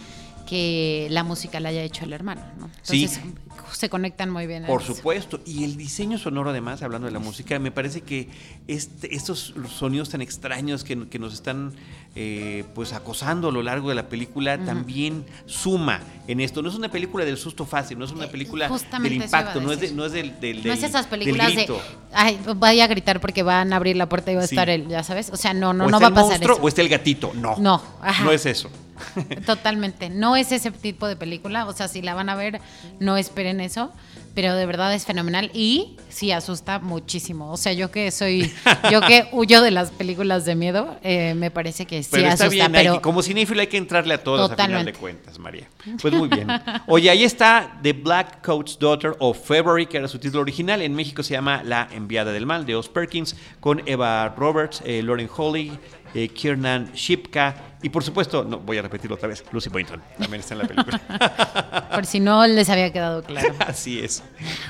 que 0.51 1.07
la 1.09 1.23
música 1.23 1.61
la 1.61 1.69
haya 1.69 1.81
hecho 1.81 2.03
el 2.03 2.11
hermano, 2.11 2.41
¿no? 2.59 2.65
Entonces, 2.65 3.11
sí 3.11 3.33
se 3.71 3.89
conectan 3.89 4.29
muy 4.29 4.47
bien. 4.47 4.65
Por 4.65 4.83
supuesto. 4.83 5.39
Y 5.45 5.63
el 5.63 5.77
diseño 5.77 6.17
sonoro, 6.17 6.49
además, 6.49 6.81
hablando 6.83 7.07
de 7.07 7.13
la 7.13 7.19
música, 7.19 7.57
me 7.59 7.71
parece 7.71 8.01
que 8.01 8.27
este, 8.67 9.15
estos 9.15 9.53
sonidos 9.69 10.09
tan 10.09 10.21
extraños 10.21 10.83
que, 10.83 10.95
nos 10.95 11.33
están 11.33 11.73
eh, 12.15 12.65
pues 12.75 12.93
acosando 12.93 13.49
a 13.49 13.51
lo 13.51 13.63
largo 13.63 13.89
de 13.89 13.95
la 13.95 14.09
película 14.09 14.57
también 14.57 15.25
suma 15.45 16.01
en 16.27 16.41
esto. 16.41 16.61
No 16.61 16.69
es 16.69 16.75
una 16.75 16.89
película 16.89 17.23
del 17.23 17.37
susto 17.37 17.65
fácil, 17.65 17.97
no 17.97 18.05
es 18.05 18.11
una 18.11 18.25
eh, 18.25 18.29
película 18.29 18.69
del 19.01 19.13
impacto, 19.13 19.61
no 19.61 19.71
es, 19.71 19.93
no 19.93 20.05
es 20.05 20.11
del, 20.11 20.39
del, 20.39 20.65
No 20.65 20.73
es 20.73 20.83
esas 20.83 21.07
películas 21.07 21.55
de. 21.55 21.67
Ay, 22.11 22.39
vaya 22.57 22.83
a 22.83 22.87
gritar 22.87 23.21
porque 23.21 23.41
van 23.41 23.71
a 23.71 23.77
abrir 23.77 23.95
la 23.95 24.09
puerta 24.09 24.31
y 24.31 24.35
va 24.35 24.41
a 24.41 24.45
estar 24.45 24.69
él, 24.69 24.87
ya 24.89 25.03
sabes. 25.03 25.29
O 25.29 25.37
sea, 25.37 25.53
no, 25.53 25.73
no, 25.73 25.87
no 25.87 25.99
va 25.99 26.07
a 26.07 26.13
pasar 26.13 26.43
eso. 26.43 26.59
O 26.61 26.67
está 26.67 26.81
el 26.81 26.89
gatito. 26.89 27.31
No. 27.33 27.55
No, 27.57 27.81
no 28.23 28.31
es 28.31 28.45
eso. 28.45 28.69
Totalmente. 29.45 30.09
No 30.09 30.35
es 30.35 30.51
ese 30.51 30.71
tipo 30.71 31.07
de 31.07 31.15
película. 31.15 31.65
O 31.65 31.73
sea, 31.73 31.87
si 31.87 32.01
la 32.01 32.13
van 32.13 32.29
a 32.29 32.35
ver, 32.35 32.59
no 32.99 33.17
esperen 33.17 33.59
eso. 33.59 33.91
Pero 34.33 34.55
de 34.55 34.65
verdad 34.65 34.93
es 34.95 35.05
fenomenal 35.05 35.51
y 35.53 35.97
sí 36.07 36.31
asusta 36.31 36.79
muchísimo. 36.79 37.51
O 37.51 37.57
sea, 37.57 37.73
yo 37.73 37.91
que 37.91 38.11
soy, 38.11 38.53
yo 38.89 39.01
que 39.01 39.27
huyo 39.33 39.61
de 39.61 39.71
las 39.71 39.91
películas 39.91 40.45
de 40.45 40.55
miedo, 40.55 40.97
eh, 41.03 41.33
me 41.35 41.51
parece 41.51 41.85
que 41.85 42.01
sí 42.01 42.09
pero 42.13 42.29
está 42.29 42.47
Bien, 42.47 42.71
pero 42.71 43.01
como 43.01 43.21
cinéfilo 43.23 43.59
hay 43.59 43.67
que 43.67 43.77
entrarle 43.77 44.13
a 44.13 44.23
todas 44.23 44.51
a 44.51 44.55
final 44.55 44.85
de 44.85 44.93
cuentas, 44.93 45.37
María. 45.37 45.67
Pues 46.01 46.13
muy 46.13 46.29
bien. 46.29 46.47
Oye, 46.87 47.09
ahí 47.09 47.25
está 47.25 47.77
The 47.81 47.91
Black 47.91 48.45
Coat's 48.45 48.79
Daughter 48.79 49.15
of 49.19 49.37
February, 49.37 49.85
que 49.85 49.97
era 49.97 50.07
su 50.07 50.17
título 50.17 50.41
original. 50.41 50.81
En 50.81 50.93
México 50.93 51.23
se 51.23 51.33
llama 51.33 51.61
La 51.63 51.89
Enviada 51.91 52.31
del 52.31 52.45
Mal, 52.45 52.65
de 52.65 52.75
Os 52.75 52.87
Perkins, 52.87 53.35
con 53.59 53.81
Eva 53.85 54.29
Roberts, 54.29 54.81
eh, 54.85 55.01
Lauren 55.03 55.29
Holly, 55.35 55.77
eh, 56.13 56.29
Kiernan 56.29 56.91
Shipka 56.93 57.55
y 57.83 57.89
por 57.89 58.03
supuesto, 58.03 58.43
no 58.43 58.59
voy 58.59 58.77
a 58.77 58.83
repetirlo 58.83 59.15
otra 59.15 59.27
vez, 59.27 59.43
Lucy 59.51 59.69
Boynton 59.69 60.01
también 60.19 60.41
está 60.41 60.53
en 60.53 60.59
la 60.59 60.67
película. 60.67 61.89
por 61.95 62.05
si 62.05 62.19
no 62.19 62.45
les 62.45 62.69
había 62.69 62.93
quedado 62.93 63.23
claro. 63.23 63.55
Así 63.59 63.99
es. 63.99 64.23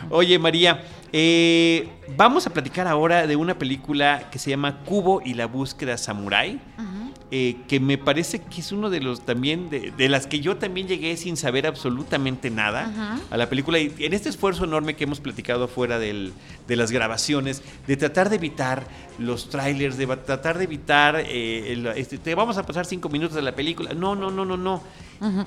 Oye, 0.09 0.39
María, 0.39 0.83
eh, 1.11 1.89
vamos 2.15 2.47
a 2.47 2.51
platicar 2.51 2.87
ahora 2.87 3.27
de 3.27 3.35
una 3.35 3.55
película 3.59 4.29
que 4.31 4.39
se 4.39 4.49
llama 4.49 4.79
Cubo 4.85 5.21
y 5.23 5.33
la 5.33 5.45
búsqueda 5.45 5.97
samurai. 5.97 6.59
Eh, 7.33 7.55
que 7.69 7.79
me 7.79 7.97
parece 7.97 8.39
que 8.39 8.59
es 8.59 8.71
uno 8.73 8.89
de 8.89 8.99
los 8.99 9.21
también, 9.25 9.69
de, 9.69 9.91
de 9.91 10.09
las 10.09 10.27
que 10.27 10.41
yo 10.41 10.57
también 10.57 10.87
llegué 10.87 11.15
sin 11.15 11.37
saber 11.37 11.65
absolutamente 11.65 12.49
nada 12.49 12.87
Ajá. 12.87 13.19
a 13.31 13.37
la 13.37 13.47
película. 13.47 13.79
Y 13.79 13.93
en 13.99 14.13
este 14.13 14.27
esfuerzo 14.27 14.65
enorme 14.65 14.95
que 14.97 15.05
hemos 15.05 15.21
platicado 15.21 15.67
fuera 15.69 15.97
del- 15.97 16.33
de 16.67 16.75
las 16.75 16.91
grabaciones, 16.91 17.63
de 17.87 17.95
tratar 17.97 18.29
de 18.29 18.35
evitar 18.35 18.85
los 19.17 19.49
trailers, 19.49 19.97
de 19.97 20.07
tratar 20.07 20.57
de 20.57 20.65
evitar, 20.65 21.15
eh, 21.25 21.71
el- 21.71 21.87
este, 21.87 22.17
te 22.17 22.35
vamos 22.35 22.57
a 22.57 22.63
pasar 22.65 22.85
cinco 22.85 23.07
minutos 23.07 23.35
de 23.35 23.41
la 23.41 23.55
película. 23.55 23.93
No, 23.93 24.13
no, 24.15 24.29
no, 24.29 24.43
no, 24.45 24.57
no. 24.57 24.83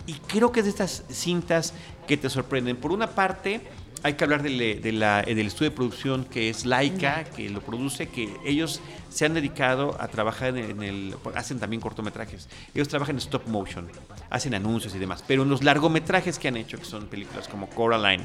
Y 0.07 0.13
creo 0.29 0.53
que 0.53 0.61
es 0.61 0.67
de 0.67 0.71
estas 0.71 1.05
cintas 1.11 1.75
que 2.07 2.17
te 2.17 2.31
sorprenden. 2.31 2.77
Por 2.77 2.93
una 2.93 3.09
parte, 3.09 3.61
hay 4.05 4.15
que 4.15 4.23
hablar 4.25 4.43
del, 4.43 4.81
de 4.81 4.93
la- 4.93 5.23
del 5.23 5.47
estudio 5.47 5.71
de 5.71 5.77
producción 5.77 6.25
que 6.27 6.51
es 6.51 6.65
Laika, 6.67 7.25
que 7.25 7.49
lo 7.51 7.61
produce, 7.63 8.09
que 8.09 8.33
ellos 8.45 8.81
se 9.09 9.25
han 9.25 9.35
dedicado 9.35 9.97
a 10.01 10.09
trabajar 10.09 10.51
en 10.51 10.59
el, 10.59 10.71
en 10.73 10.83
el- 10.83 11.15
hacen 11.35 11.59
también 11.59 11.81
cortometrajes. 11.81 12.49
Ellos 12.75 12.87
trabajan 12.89 13.17
en 13.17 13.19
stop 13.19 13.49
motion, 13.49 13.89
hacen 14.31 14.55
anuncios 14.55 14.95
y 14.95 14.99
demás. 14.99 15.25
Pero 15.27 15.43
en 15.43 15.49
los 15.49 15.65
largometrajes 15.65 16.39
que 16.39 16.49
han 16.49 16.57
hecho, 16.59 16.79
que 16.79 16.85
son 16.85 17.07
películas 17.07 17.49
como 17.49 17.69
Coraline, 17.71 18.25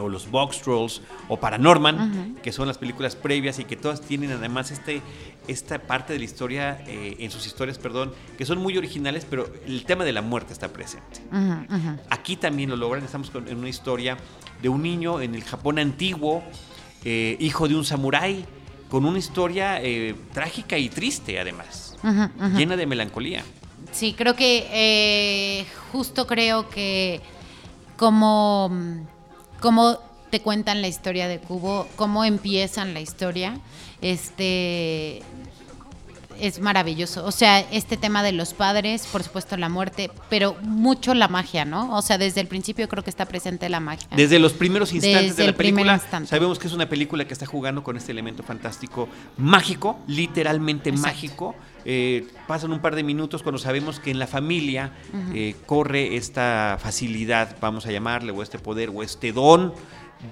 o 0.00 0.08
los 0.08 0.30
Box 0.30 0.60
Trolls 0.62 1.00
o 1.28 1.40
Paranorman, 1.40 2.36
que 2.40 2.52
son 2.52 2.68
las 2.68 2.78
películas 2.78 3.16
previas 3.16 3.58
y 3.58 3.64
que 3.64 3.74
todas 3.74 4.00
tienen 4.00 4.30
además 4.30 4.70
este, 4.70 5.02
esta 5.48 5.80
parte 5.80 6.12
de 6.12 6.20
la 6.20 6.24
historia, 6.24 6.84
eh, 6.86 7.16
en 7.18 7.32
sus 7.32 7.46
historias, 7.46 7.78
perdón, 7.78 8.12
que 8.36 8.46
son 8.46 8.58
muy 8.58 8.78
originales, 8.78 9.26
pero 9.28 9.52
el 9.66 9.84
tema 9.84 10.04
de 10.04 10.12
la 10.12 10.22
muerte 10.22 10.52
está 10.52 10.68
presente. 10.68 11.20
Ujú, 11.32 11.74
ujú. 11.74 11.98
Aquí 12.10 12.36
también 12.36 12.70
lo 12.70 12.76
logran, 12.76 13.02
estamos 13.02 13.28
con- 13.30 13.48
en 13.48 13.58
una 13.58 13.68
historia 13.70 14.16
de 14.62 14.68
un 14.68 14.82
niño 14.82 15.20
en 15.20 15.34
el 15.34 15.44
Japón 15.44 15.78
antiguo, 15.78 16.42
eh, 17.04 17.36
hijo 17.40 17.68
de 17.68 17.76
un 17.76 17.84
samurái, 17.84 18.44
con 18.88 19.04
una 19.04 19.18
historia 19.18 19.82
eh, 19.82 20.14
trágica 20.32 20.78
y 20.78 20.88
triste 20.88 21.38
además, 21.38 21.96
llena 22.56 22.76
de 22.76 22.86
melancolía. 22.86 23.44
Sí, 23.92 24.14
creo 24.16 24.34
que 24.34 24.66
eh, 24.70 25.66
justo 25.92 26.26
creo 26.26 26.68
que 26.68 27.20
como, 27.96 28.70
como 29.60 29.98
te 30.30 30.40
cuentan 30.40 30.82
la 30.82 30.88
historia 30.88 31.28
de 31.28 31.38
Cubo, 31.38 31.86
cómo 31.96 32.24
empiezan 32.24 32.94
la 32.94 33.00
historia, 33.00 33.58
este 34.00 35.22
es 36.40 36.60
maravilloso. 36.60 37.24
O 37.24 37.32
sea, 37.32 37.60
este 37.60 37.96
tema 37.96 38.22
de 38.22 38.32
los 38.32 38.54
padres, 38.54 39.06
por 39.06 39.22
supuesto 39.22 39.56
la 39.56 39.68
muerte, 39.68 40.10
pero 40.28 40.56
mucho 40.62 41.14
la 41.14 41.28
magia, 41.28 41.64
¿no? 41.64 41.96
O 41.96 42.02
sea, 42.02 42.18
desde 42.18 42.40
el 42.40 42.46
principio 42.46 42.88
creo 42.88 43.04
que 43.04 43.10
está 43.10 43.26
presente 43.26 43.68
la 43.68 43.80
magia. 43.80 44.08
Desde 44.14 44.38
los 44.38 44.52
primeros 44.52 44.92
instantes 44.92 45.36
Desde 45.36 45.42
de 45.42 45.52
la 45.52 45.56
película, 45.56 46.00
sabemos 46.26 46.58
que 46.58 46.66
es 46.66 46.72
una 46.72 46.88
película 46.88 47.26
que 47.26 47.32
está 47.32 47.46
jugando 47.46 47.82
con 47.82 47.96
este 47.96 48.12
elemento 48.12 48.42
fantástico 48.42 49.08
mágico, 49.36 49.98
literalmente 50.06 50.90
Exacto. 50.90 51.08
mágico. 51.08 51.54
Eh, 51.84 52.26
pasan 52.46 52.72
un 52.72 52.80
par 52.80 52.94
de 52.96 53.02
minutos 53.02 53.42
cuando 53.42 53.58
sabemos 53.58 53.98
que 53.98 54.10
en 54.10 54.18
la 54.18 54.26
familia 54.26 54.92
eh, 55.32 55.54
corre 55.64 56.16
esta 56.16 56.76
facilidad, 56.80 57.56
vamos 57.60 57.86
a 57.86 57.92
llamarle, 57.92 58.32
o 58.32 58.42
este 58.42 58.58
poder, 58.58 58.90
o 58.90 59.02
este 59.02 59.32
don 59.32 59.72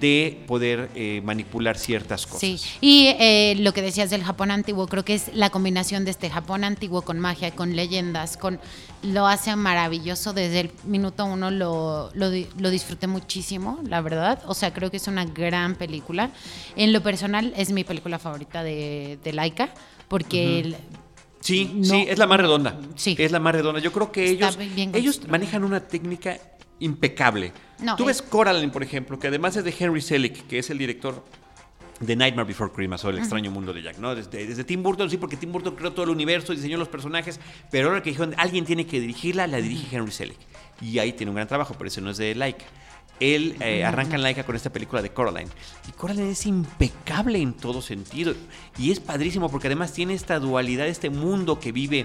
de 0.01 0.43
poder 0.49 0.91
eh, 0.95 1.21
manipular 1.25 1.79
ciertas 1.79 2.27
cosas. 2.27 2.41
Sí, 2.41 2.61
y 2.81 3.07
eh, 3.21 3.55
lo 3.59 3.73
que 3.73 3.83
decías 3.83 4.11
del 4.11 4.25
Japón 4.25 4.51
antiguo, 4.51 4.89
creo 4.89 5.05
que 5.05 5.15
es 5.15 5.31
la 5.35 5.51
combinación 5.51 6.05
de 6.05 6.11
este 6.11 6.29
Japón 6.29 6.65
antiguo 6.65 7.03
con 7.03 7.21
magia, 7.21 7.53
con 7.55 7.77
leyendas, 7.77 8.37
con 8.37 8.59
lo 9.03 9.27
hace 9.29 9.55
maravilloso. 9.55 10.33
Desde 10.33 10.61
el 10.61 10.71
minuto 10.85 11.25
uno 11.25 11.51
lo, 11.53 12.11
lo, 12.15 12.31
di- 12.31 12.49
lo 12.59 12.71
disfruté 12.71 13.07
muchísimo, 13.07 13.79
la 13.89 14.01
verdad. 14.01 14.43
O 14.47 14.55
sea, 14.55 14.73
creo 14.75 14.91
que 14.91 14.97
es 14.97 15.07
una 15.07 15.25
gran 15.25 15.77
película. 15.77 16.31
En 16.75 16.93
lo 16.93 17.01
personal, 17.03 17.53
es 17.57 17.71
mi 17.71 17.85
película 17.85 18.19
favorita 18.19 18.63
de, 18.65 19.19
de 19.23 19.33
Laika, 19.33 19.71
porque 20.09 20.61
el- 20.61 20.77
Sí, 21.41 21.71
No. 21.77 21.85
sí, 21.85 22.07
es 22.09 22.19
la 22.19 22.27
más 22.27 22.41
redonda. 22.41 22.77
Sí. 22.97 23.15
Es 23.19 23.31
la 23.31 23.39
más 23.39 23.55
redonda. 23.55 23.81
Yo 23.81 23.93
creo 23.93 24.11
que 24.11 24.33
Está 24.33 24.49
ellos, 24.61 24.95
ellos 24.95 25.21
manejan 25.29 25.63
una 25.63 25.79
técnica 25.79 26.39
impecable. 26.81 27.53
No, 27.81 27.97
Tú 27.97 28.05
eh. 28.05 28.07
ves 28.09 28.23
Coraline, 28.23 28.73
por 28.73 28.83
ejemplo, 28.83 29.19
que 29.19 29.29
además 29.29 29.57
es 29.57 29.65
de 29.65 29.75
Henry 29.79 30.01
Selick, 30.01 30.47
que 30.47 30.59
es 30.59 30.71
el 30.71 30.79
director 30.79 31.25
de 32.01 32.15
Nightmare 32.15 32.47
Before 32.47 32.71
Christmas 32.73 33.05
o 33.05 33.11
El 33.11 33.19
extraño 33.19 33.51
mundo 33.51 33.73
de 33.73 33.83
Jack, 33.83 33.99
¿no? 33.99 34.15
Desde, 34.15 34.47
desde 34.47 34.65
Tim 34.65 34.83
Burton, 34.83 35.09
sí, 35.09 35.17
porque 35.17 35.37
Tim 35.37 35.51
Burton 35.53 35.75
creó 35.75 35.93
todo 35.93 36.05
el 36.05 36.11
universo, 36.11 36.53
diseñó 36.53 36.77
los 36.77 36.89
personajes, 36.89 37.41
pero 37.71 37.89
ahora 37.89 38.03
que 38.03 38.11
dijeron, 38.11 38.35
alguien 38.37 38.65
tiene 38.65 38.87
que 38.87 39.01
dirigirla, 39.01 39.47
la 39.47 39.59
dirige 39.59 39.97
Henry 39.97 40.13
Selick. 40.13 40.39
Y 40.81 40.99
ahí 40.99 41.13
tiene 41.13 41.31
un 41.31 41.37
gran 41.37 41.49
trabajo, 41.49 41.75
pero 41.79 41.89
ese 41.89 42.01
no 42.01 42.11
es 42.11 42.19
de 42.19 42.35
Laika. 42.35 42.67
Él 43.19 43.57
eh, 43.61 43.83
arranca 43.83 44.17
en 44.17 44.23
Laika 44.23 44.45
con 44.45 44.57
esta 44.57 44.71
película 44.71 45.01
de 45.01 45.11
Coraline. 45.11 45.51
Y 45.89 45.93
Coraline 45.93 46.31
es 46.31 46.45
impecable 46.45 47.41
en 47.41 47.55
todo 47.55 47.81
sentido. 47.81 48.35
Y 48.79 48.91
es 48.91 49.01
padrísimo 49.01 49.51
porque 49.51 49.69
además 49.69 49.95
tiene 49.95 50.13
esta 50.13 50.39
dualidad, 50.39 50.87
este 50.87 51.09
mundo 51.09 51.59
que 51.59 51.73
vive 51.73 52.05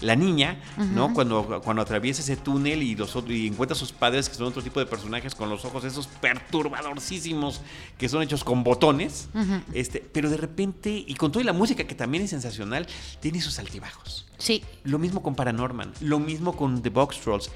la 0.00 0.16
niña, 0.16 0.60
¿no? 0.94 1.12
Cuando, 1.12 1.60
cuando 1.64 1.82
atraviesa 1.82 2.22
ese 2.22 2.36
túnel 2.36 2.82
y, 2.82 2.94
los, 2.94 3.16
y 3.28 3.46
encuentra 3.46 3.74
a 3.74 3.78
sus 3.78 3.92
padres, 3.92 4.28
que 4.28 4.34
son 4.34 4.46
otro 4.46 4.62
tipo 4.62 4.80
de 4.80 4.86
personajes 4.86 5.34
con 5.34 5.48
los 5.48 5.64
ojos 5.64 5.84
esos 5.84 6.06
perturbadorcísimos, 6.06 7.60
que 7.96 8.08
son 8.08 8.22
hechos 8.22 8.44
con 8.44 8.64
botones. 8.64 9.28
este, 9.72 10.00
pero 10.12 10.30
de 10.30 10.36
repente, 10.36 10.90
y 11.06 11.14
con 11.14 11.32
toda 11.32 11.44
la 11.44 11.52
música 11.52 11.84
que 11.84 11.94
también 11.94 12.24
es 12.24 12.30
sensacional, 12.30 12.86
tiene 13.20 13.40
sus 13.40 13.58
altibajos. 13.58 14.26
sí, 14.38 14.64
Lo 14.84 14.98
mismo 14.98 15.22
con 15.22 15.34
Paranorman, 15.34 15.92
lo 16.00 16.18
mismo 16.18 16.56
con 16.56 16.82
The 16.82 16.90
Box 16.90 17.20
Trolls. 17.20 17.50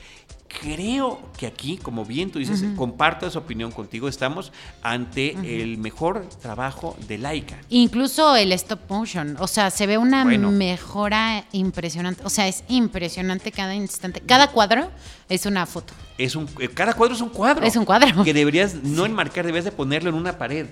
Creo 0.60 1.20
que 1.36 1.46
aquí, 1.46 1.76
como 1.76 2.04
bien 2.04 2.30
tú 2.30 2.38
dices, 2.38 2.62
comparto 2.76 3.26
esa 3.26 3.38
opinión 3.38 3.72
contigo, 3.72 4.08
estamos 4.08 4.52
ante 4.82 5.62
el 5.62 5.78
mejor 5.78 6.26
trabajo 6.40 6.96
de 7.08 7.18
Laika. 7.18 7.58
Incluso 7.70 8.36
el 8.36 8.52
stop 8.52 8.80
motion, 8.88 9.36
o 9.40 9.46
sea, 9.48 9.70
se 9.70 9.86
ve 9.86 9.98
una 9.98 10.24
Bueno. 10.24 10.50
mejora 10.50 11.44
impresionante, 11.52 12.22
o 12.24 12.30
sea, 12.30 12.48
es 12.48 12.64
impresionante 12.68 13.50
cada 13.50 13.74
instante, 13.74 14.20
cada 14.20 14.48
cuadro 14.48 14.90
es 15.28 15.46
una 15.46 15.64
foto. 15.66 15.94
Es 16.18 16.36
un, 16.36 16.48
eh, 16.60 16.68
cada 16.68 16.92
cuadro 16.94 17.14
es 17.14 17.20
un 17.22 17.30
cuadro. 17.30 17.66
Es 17.66 17.74
un 17.76 17.84
cuadro. 17.84 18.22
Que 18.22 18.34
deberías 18.34 18.74
no 18.74 19.06
enmarcar, 19.06 19.44
deberías 19.46 19.64
de 19.64 19.72
ponerlo 19.72 20.10
en 20.10 20.16
una 20.16 20.36
pared. 20.38 20.66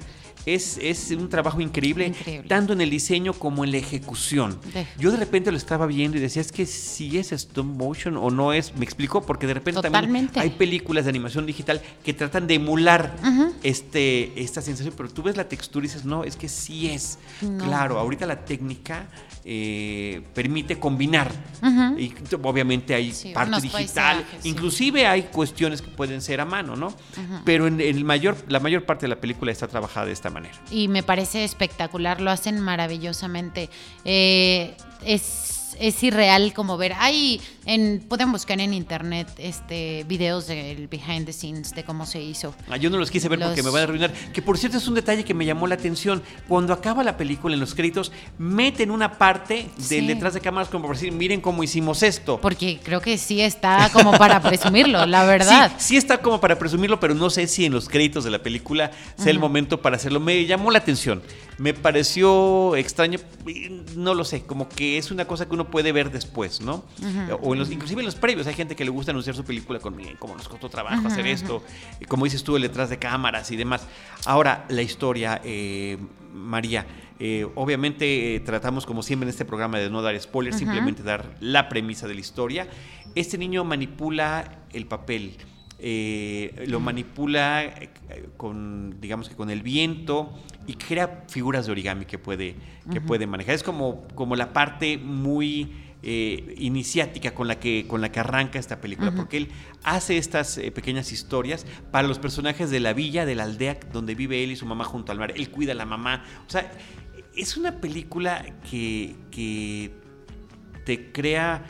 Es, 0.47 0.79
es 0.81 1.11
un 1.11 1.29
trabajo 1.29 1.61
increíble, 1.61 2.07
Increíble. 2.09 2.49
tanto 2.49 2.73
en 2.73 2.81
el 2.81 2.89
diseño 2.91 3.33
como 3.35 3.63
en 3.65 3.73
la 3.73 3.77
ejecución. 3.79 4.59
De- 4.73 4.87
Yo 4.99 5.11
de 5.11 5.19
repente 5.19 5.51
lo 5.51 5.57
estaba 5.59 5.87
viendo 5.87 6.17
y 6.17 6.21
decía, 6.21 6.41
es 6.41 6.51
que 6.51 6.65
si 6.67 7.19
es 7.19 7.33
stop 7.33 7.67
motion 7.67 8.17
o 8.17 8.31
no 8.31 8.53
es, 8.53 8.75
me 8.77 8.85
explico, 8.85 9.23
porque 9.23 9.47
de 9.47 9.55
repente 9.55 9.83
también 9.83 10.31
hay 10.35 10.51
películas 10.51 11.05
de 11.05 11.11
animación 11.11 11.45
digital 11.47 11.81
que 12.05 12.15
tratan 12.15 12.47
de 12.47 12.55
emular 12.55 13.15
este, 13.63 14.41
esta 14.41 14.63
sensación, 14.63 14.95
pero 14.97 15.09
tú 15.11 15.23
ves 15.23 15.37
la 15.37 15.49
textura 15.49 15.85
y 15.85 15.89
dices, 15.89 16.05
no, 16.05 16.25
es 16.25 16.37
que 16.37 16.49
sí 16.49 16.89
es. 16.89 17.19
No. 17.43 17.65
Claro, 17.65 17.99
ahorita 17.99 18.27
la 18.27 18.45
técnica 18.45 19.09
eh, 19.45 20.23
permite 20.35 20.79
combinar. 20.79 21.31
Y 21.99 22.13
obviamente 22.43 22.95
hay 22.95 23.13
Sí, 23.13 23.33
parte 23.33 23.61
digital, 23.61 24.25
sí. 24.43 24.49
inclusive 24.49 25.07
hay 25.07 25.25
cuestiones 25.25 25.83
que 25.83 25.89
pueden 25.91 26.21
ser 26.23 26.41
a 26.41 26.45
mano, 26.45 26.77
¿no? 26.77 26.95
Pero 27.45 27.67
en, 27.67 27.81
el 27.81 28.05
mayor, 28.05 28.37
la 28.49 28.61
mayor 28.61 28.85
parte 28.85 29.03
de 29.05 29.09
la 29.09 29.21
película 29.21 29.53
está 29.53 29.69
trabajada 29.69 30.07
de 30.07 30.13
esta 30.13 30.30
manera. 30.31 30.55
y 30.71 30.89
me 30.89 31.03
parece 31.03 31.45
espectacular, 31.45 32.21
lo 32.21 32.31
hacen 32.31 32.61
maravillosamente. 32.61 33.69
Eh, 34.05 34.77
es, 35.05 35.77
es 35.79 36.03
irreal 36.03 36.53
como 36.53 36.77
ver. 36.77 36.95
Hay, 36.99 37.41
en, 37.67 38.01
pueden 38.09 38.33
buscar 38.33 38.61
en 38.61 38.73
internet 38.75 39.29
este 39.39 40.05
videos 40.09 40.47
del 40.47 40.89
behind 40.89 41.27
the 41.27 41.33
scenes 41.33 41.75
de 41.75 41.85
cómo 41.85 42.07
se 42.07 42.23
hizo. 42.23 42.55
Ah, 42.69 42.77
Yo 42.77 42.91
no 42.91 42.99
los 42.99 43.11
quise 43.11 43.29
ver 43.29 43.39
porque 43.41 43.63
me 43.63 43.71
van 43.71 43.81
a 43.81 43.85
arruinar. 43.85 44.13
Que 44.33 44.43
por 44.43 44.59
cierto 44.59 44.79
es 44.79 44.89
un 44.89 44.95
detalle 44.95 45.25
que 45.25 45.35
me 45.35 45.45
llamó 45.45 45.67
la 45.67 45.75
atención. 45.75 46.23
Cuando 46.49 46.73
acaba 46.73 47.05
la 47.05 47.17
película 47.17 47.55
en 47.55 47.61
los 47.61 47.75
créditos, 47.75 48.13
meten 48.39 48.91
una 48.91 49.19
parte 49.19 49.69
Sí. 49.79 50.01
detrás 50.07 50.35
de 50.35 50.41
cámaras 50.41 50.69
como 50.69 50.87
por 50.87 50.97
decir, 50.97 51.13
miren 51.13 51.41
cómo 51.41 51.63
hicimos 51.63 52.03
esto. 52.03 52.41
Porque 52.41 52.81
creo 52.83 53.01
que 53.01 53.19
sí 53.19 53.41
está 53.41 53.91
como 53.93 54.13
para 54.13 54.41
presumirlo, 54.41 55.05
la 55.07 55.25
verdad. 55.25 55.73
Sí, 55.79 55.85
sí 55.91 55.97
está 55.97 56.19
como 56.23 56.41
para 56.41 56.59
presumirlo, 56.59 56.99
pero 57.01 57.15
no 57.15 57.31
sé 57.31 57.47
si 57.47 57.65
en 57.67 57.73
los 57.73 57.89
créditos 57.89 58.25
de 58.25 58.31
la 58.31 58.43
película 58.43 58.91
sea 59.17 59.31
el 59.31 59.39
momento 59.39 59.81
para 59.83 59.97
hacerlo. 59.97 60.21
Me 60.21 60.47
llamó 60.47 60.71
la 60.71 60.79
atención. 60.79 61.23
Me 61.59 61.75
pareció 61.75 62.75
extraño, 62.77 63.19
no 63.95 64.15
lo 64.15 64.25
sé, 64.25 64.43
como 64.45 64.67
que 64.69 64.97
es 64.97 65.11
una 65.11 65.27
cosa 65.27 65.47
que 65.47 65.53
uno 65.55 65.71
puede 65.71 65.93
ver 65.93 66.11
después, 66.11 66.63
¿no? 66.63 66.85
O 67.51 67.55
en 67.55 67.59
los, 67.59 67.71
inclusive 67.71 68.01
en 68.01 68.07
los 68.07 68.15
previos 68.15 68.47
hay 68.47 68.55
gente 68.55 68.77
que 68.77 68.85
le 68.85 68.91
gusta 68.91 69.11
anunciar 69.11 69.35
su 69.35 69.45
película 69.45 69.81
con 69.81 69.97
miren 69.97 70.17
cómo 70.17 70.37
nos 70.37 70.49
costó 70.49 70.69
trabajo 70.69 71.09
hacer 71.09 71.27
esto, 71.27 71.63
y 72.01 72.05
como 72.05 72.25
dices 72.25 72.45
tú, 72.45 72.55
el 72.57 72.63
detrás 72.63 72.91
de 72.91 72.99
cámaras 72.99 73.51
y 73.51 73.57
demás. 73.57 73.87
Ahora, 74.25 74.67
la 74.69 74.83
historia, 74.83 75.41
eh, 75.45 75.99
María. 76.33 76.87
eh, 77.21 77.47
obviamente 77.55 78.35
eh, 78.35 78.41
tratamos 78.41 78.87
como 78.87 79.03
siempre 79.03 79.27
en 79.27 79.31
este 79.31 79.45
programa 79.45 79.79
de 79.79 79.91
no 79.91 80.01
dar 80.01 80.19
spoilers, 80.19 80.57
simplemente 80.57 81.03
dar 81.03 81.37
la 81.41 81.69
premisa 81.69 82.09
de 82.09 82.15
la 82.15 82.21
historia. 82.21 82.67
Este 83.15 83.37
niño 83.37 83.63
manipula 83.63 84.63
el 84.73 84.87
papel, 84.87 85.37
eh, 85.79 86.65
lo 86.67 86.81
manipula 86.81 87.75
con, 88.39 89.01
digamos 89.01 89.29
que 89.29 89.37
con 89.37 89.51
el 89.51 89.63
viento 89.63 90.33
y 90.67 90.75
crea 90.75 91.25
figuras 91.29 91.67
de 91.67 91.73
origami 91.73 92.07
que 92.07 92.19
puede, 92.19 92.57
que 92.91 93.03
puede 93.03 93.27
manejar. 93.27 93.55
Es 93.55 93.63
como, 93.63 94.09
como 94.15 94.35
la 94.35 94.55
parte 94.55 94.97
muy 94.97 95.90
eh, 96.03 96.55
iniciática 96.59 97.35
con 97.35 97.47
la, 97.47 97.61
que, 97.61 97.87
con 97.87 98.01
la 98.01 98.11
que 98.11 98.21
arranca 98.21 98.59
esta 98.59 98.81
película, 98.81 99.13
porque 99.15 99.37
él 99.37 99.49
hace 99.83 100.17
estas 100.17 100.57
eh, 100.57 100.71
pequeñas 100.71 101.13
historias 101.13 101.67
para 101.91 102.09
los 102.09 102.19
personajes 102.19 102.71
de 102.71 102.81
la 102.81 102.93
villa, 102.95 103.27
de 103.27 103.35
la 103.35 103.45
aldea 103.45 103.79
donde 103.93 104.15
vive 104.15 104.43
él 104.43 104.53
y 104.53 104.57
su 104.57 104.65
mamá 104.65 104.85
junto 104.85 105.13
al 105.13 105.19
mar. 105.19 105.33
Él 105.37 105.51
cuida 105.51 105.73
a 105.73 105.75
la 105.75 105.85
mamá. 105.85 106.25
O 106.47 106.51
sea, 106.51 106.71
es 107.37 107.57
una 107.57 107.81
película 107.81 108.47
que, 108.71 109.15
que 109.31 109.93
te 110.85 111.13
crea 111.13 111.65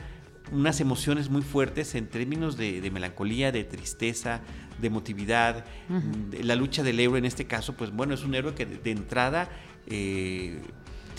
unas 0.53 0.81
emociones 0.81 1.29
muy 1.29 1.43
fuertes 1.43 1.95
en 1.95 2.09
términos 2.09 2.57
de, 2.57 2.81
de 2.81 2.91
melancolía, 2.91 3.53
de 3.53 3.65
tristeza, 3.65 4.41
de 4.81 4.87
emotividad. 4.87 5.65
de 5.89 6.45
La 6.45 6.57
lucha 6.57 6.83
del 6.83 7.01
héroe 7.01 7.19
en 7.19 7.25
este 7.25 7.47
caso, 7.47 7.77
pues 7.77 7.91
bueno, 7.91 8.15
es 8.15 8.25
un 8.25 8.35
héroe 8.35 8.55
que 8.55 8.67
de, 8.67 8.79
de 8.79 8.91
entrada 8.91 9.49
eh, 9.87 10.61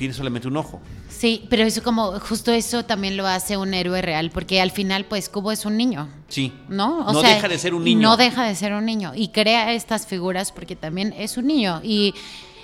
tiene 0.02 0.16
solamente 0.16 0.48
un 0.48 0.58
ojo. 0.58 0.82
Sí, 1.10 1.46
pero 1.48 1.62
eso 1.62 1.84
como, 1.84 2.20
justo 2.20 2.52
eso 2.52 2.84
también 2.86 3.18
lo 3.18 3.28
hace 3.28 3.56
un 3.56 3.76
héroe 3.76 4.02
real, 4.02 4.32
porque 4.32 4.60
al 4.60 4.72
final, 4.72 5.06
pues, 5.06 5.30
Cubo 5.30 5.52
es 5.52 5.64
un 5.64 5.78
niño. 5.78 6.10
Sí. 6.28 6.52
¿No? 6.70 7.14
No 7.14 7.22
deja 7.22 7.48
de 7.48 7.60
ser 7.60 7.76
un 7.76 7.84
niño. 7.84 8.02
No 8.02 8.18
deja 8.18 8.44
de 8.48 8.56
ser 8.56 8.74
un 8.74 8.84
niño. 8.84 9.12
Y 9.14 9.28
crea 9.28 9.74
estas 9.74 10.08
figuras 10.08 10.52
porque 10.52 10.76
también 10.76 11.14
es 11.16 11.38
un 11.38 11.46
niño. 11.46 11.82
Y, 11.84 12.16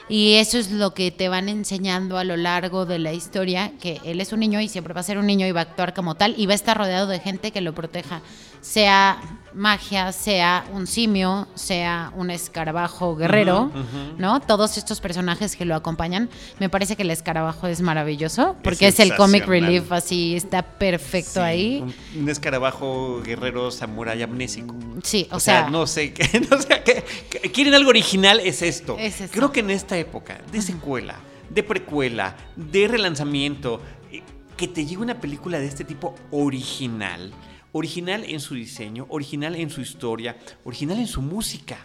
y 0.09 0.33
eso 0.33 0.57
es 0.57 0.71
lo 0.71 0.95
que 0.95 1.11
te 1.11 1.29
van 1.29 1.47
enseñando 1.47 2.17
a 2.17 2.23
lo 2.23 2.37
largo 2.37 2.87
de 2.87 2.97
la 2.97 3.13
historia, 3.13 3.71
que 3.79 4.01
él 4.03 4.19
es 4.19 4.33
un 4.33 4.39
niño 4.39 4.59
y 4.59 4.67
siempre 4.67 4.95
va 4.95 5.01
a 5.01 5.03
ser 5.03 5.19
un 5.19 5.27
niño 5.27 5.45
y 5.45 5.51
va 5.51 5.59
a 5.59 5.63
actuar 5.63 5.93
como 5.93 6.15
tal 6.15 6.33
y 6.39 6.47
va 6.47 6.53
a 6.53 6.55
estar 6.55 6.75
rodeado 6.75 7.05
de 7.05 7.19
gente 7.19 7.51
que 7.51 7.61
lo 7.61 7.75
proteja. 7.75 8.23
Sea 8.61 9.19
magia, 9.53 10.11
sea 10.11 10.65
un 10.71 10.85
simio, 10.85 11.47
sea 11.55 12.11
un 12.15 12.29
escarabajo 12.29 13.15
guerrero. 13.15 13.71
¿no? 14.17 14.39
Todos 14.39 14.77
estos 14.77 14.99
personajes 15.01 15.55
que 15.55 15.65
lo 15.65 15.73
acompañan. 15.75 16.29
Me 16.59 16.69
parece 16.69 16.95
que 16.95 17.01
el 17.03 17.09
escarabajo 17.11 17.65
es 17.67 17.81
maravilloso 17.81 18.55
porque 18.63 18.87
es, 18.89 18.99
el 18.99 19.15
comic 19.15 19.47
relief, 19.47 19.91
así 19.91 20.35
está 20.35 20.61
perfecto 20.61 21.31
Sí, 21.33 21.39
ahí. 21.39 21.79
Un, 22.15 22.21
un 22.23 22.29
escarabajo 22.29 23.21
guerrero 23.23 23.71
samurái 23.71 24.21
amnésico. 24.21 24.75
Sí, 25.03 25.27
o, 25.31 25.37
O, 25.37 25.39
sea, 25.39 25.61
sea, 25.63 25.69
no 25.71 25.87
sé, 25.87 26.13
qué- 26.13 26.39
no 26.51 26.61
sé, 26.61 26.81
qué- 26.85 27.03
qué- 27.29 27.51
quieren 27.51 27.73
algo 27.73 27.89
original, 27.89 28.39
es 28.41 28.61
esto. 28.61 28.95
Es 28.99 29.21
eso. 29.21 29.33
Creo 29.33 29.51
que 29.51 29.61
en 29.61 29.71
esta 29.71 29.97
época 29.97 30.39
de 30.51 30.61
secuela, 30.61 31.15
de 31.49 31.63
precuela, 31.63 32.35
de 32.55 32.87
relanzamiento, 32.87 33.81
eh, 34.11 34.21
que 34.55 34.67
te 34.67 34.85
llegue 34.85 35.01
una 35.01 35.19
película 35.19 35.57
de 35.59 35.65
este 35.65 35.83
tipo 35.83 36.13
original, 36.31 37.31
original 37.77 38.23
en 38.27 38.39
su 38.39 38.55
diseño, 38.55 39.05
original 39.09 39.55
en 39.55 39.69
su 39.69 39.81
historia, 39.81 40.37
original 40.65 40.97
en 40.99 41.07
su 41.07 41.21
música, 41.21 41.77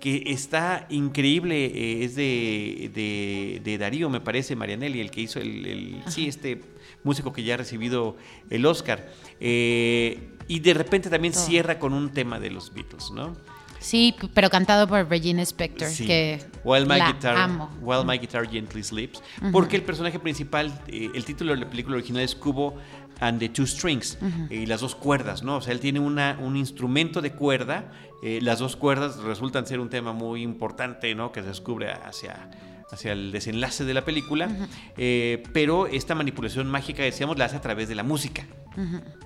que 0.00 0.22
está 0.26 0.86
increíble, 0.90 1.66
eh, 1.66 2.04
es 2.04 2.14
de, 2.14 2.90
de- 2.94 3.60
de 3.64 3.78
Darío, 3.78 4.08
me 4.08 4.20
parece, 4.20 4.54
Marianelli, 4.54 5.00
el 5.00 5.10
que 5.10 5.22
hizo 5.22 5.40
el, 5.40 5.66
el- 5.66 6.02
sí, 6.06 6.28
este 6.28 6.60
músico 7.02 7.32
que 7.32 7.42
ya 7.42 7.54
ha 7.54 7.56
recibido 7.56 8.16
el 8.50 8.64
Oscar. 8.66 9.08
Eh, 9.40 10.30
y 10.46 10.60
de 10.60 10.74
repente 10.74 11.10
también 11.10 11.32
Todo. 11.34 11.44
cierra 11.44 11.78
con 11.78 11.92
un 11.92 12.10
tema 12.10 12.38
de 12.38 12.50
los 12.50 12.72
Beatles, 12.72 13.10
¿no? 13.10 13.32
sí, 13.80 14.12
pero 14.34 14.50
cantado 14.50 14.88
por 14.88 15.08
Regina 15.08 15.40
Spector, 15.42 15.86
Sí. 15.88 16.04
que 16.04 16.40
While 16.64 16.86
My 16.86 16.98
la 16.98 17.12
Guitar, 17.12 17.36
amo. 17.36 17.70
While 17.80 18.04
My 18.04 18.18
Guitar 18.18 18.48
Gently 18.50 18.82
Sleeps, 18.82 19.22
porque 19.52 19.76
el 19.76 19.82
personaje 19.82 20.18
principal, 20.18 20.82
eh, 20.88 21.10
el 21.14 21.24
título 21.24 21.52
de 21.54 21.60
la 21.60 21.70
película 21.70 21.96
original 21.96 22.22
es 22.24 22.34
Cubo 22.34 22.74
and 23.20 23.38
the 23.40 23.48
Two 23.48 23.66
Strings, 23.66 24.18
y 24.50 24.66
las 24.66 24.80
dos 24.80 24.94
cuerdas, 24.94 25.42
¿no? 25.42 25.56
O 25.56 25.60
sea, 25.60 25.72
él 25.72 25.80
tiene 25.80 26.00
una, 26.00 26.38
un 26.40 26.56
instrumento 26.56 27.20
de 27.20 27.32
cuerda, 27.32 27.92
eh, 28.22 28.40
las 28.42 28.58
dos 28.58 28.76
cuerdas 28.76 29.18
resultan 29.18 29.66
ser 29.66 29.80
un 29.80 29.90
tema 29.90 30.12
muy 30.12 30.42
importante, 30.42 31.14
¿no? 31.14 31.32
Que 31.32 31.42
se 31.42 31.48
descubre 31.48 31.90
hacia 31.92 32.50
hacia 32.90 33.12
el 33.12 33.32
desenlace 33.32 33.84
de 33.84 33.94
la 33.94 34.04
película, 34.04 34.48
eh, 34.96 35.42
pero 35.52 35.86
esta 35.86 36.14
manipulación 36.14 36.68
mágica, 36.68 37.02
decíamos, 37.02 37.36
la 37.38 37.44
hace 37.44 37.56
a 37.56 37.60
través 37.60 37.88
de 37.88 37.94
la 37.94 38.02
música. 38.02 38.46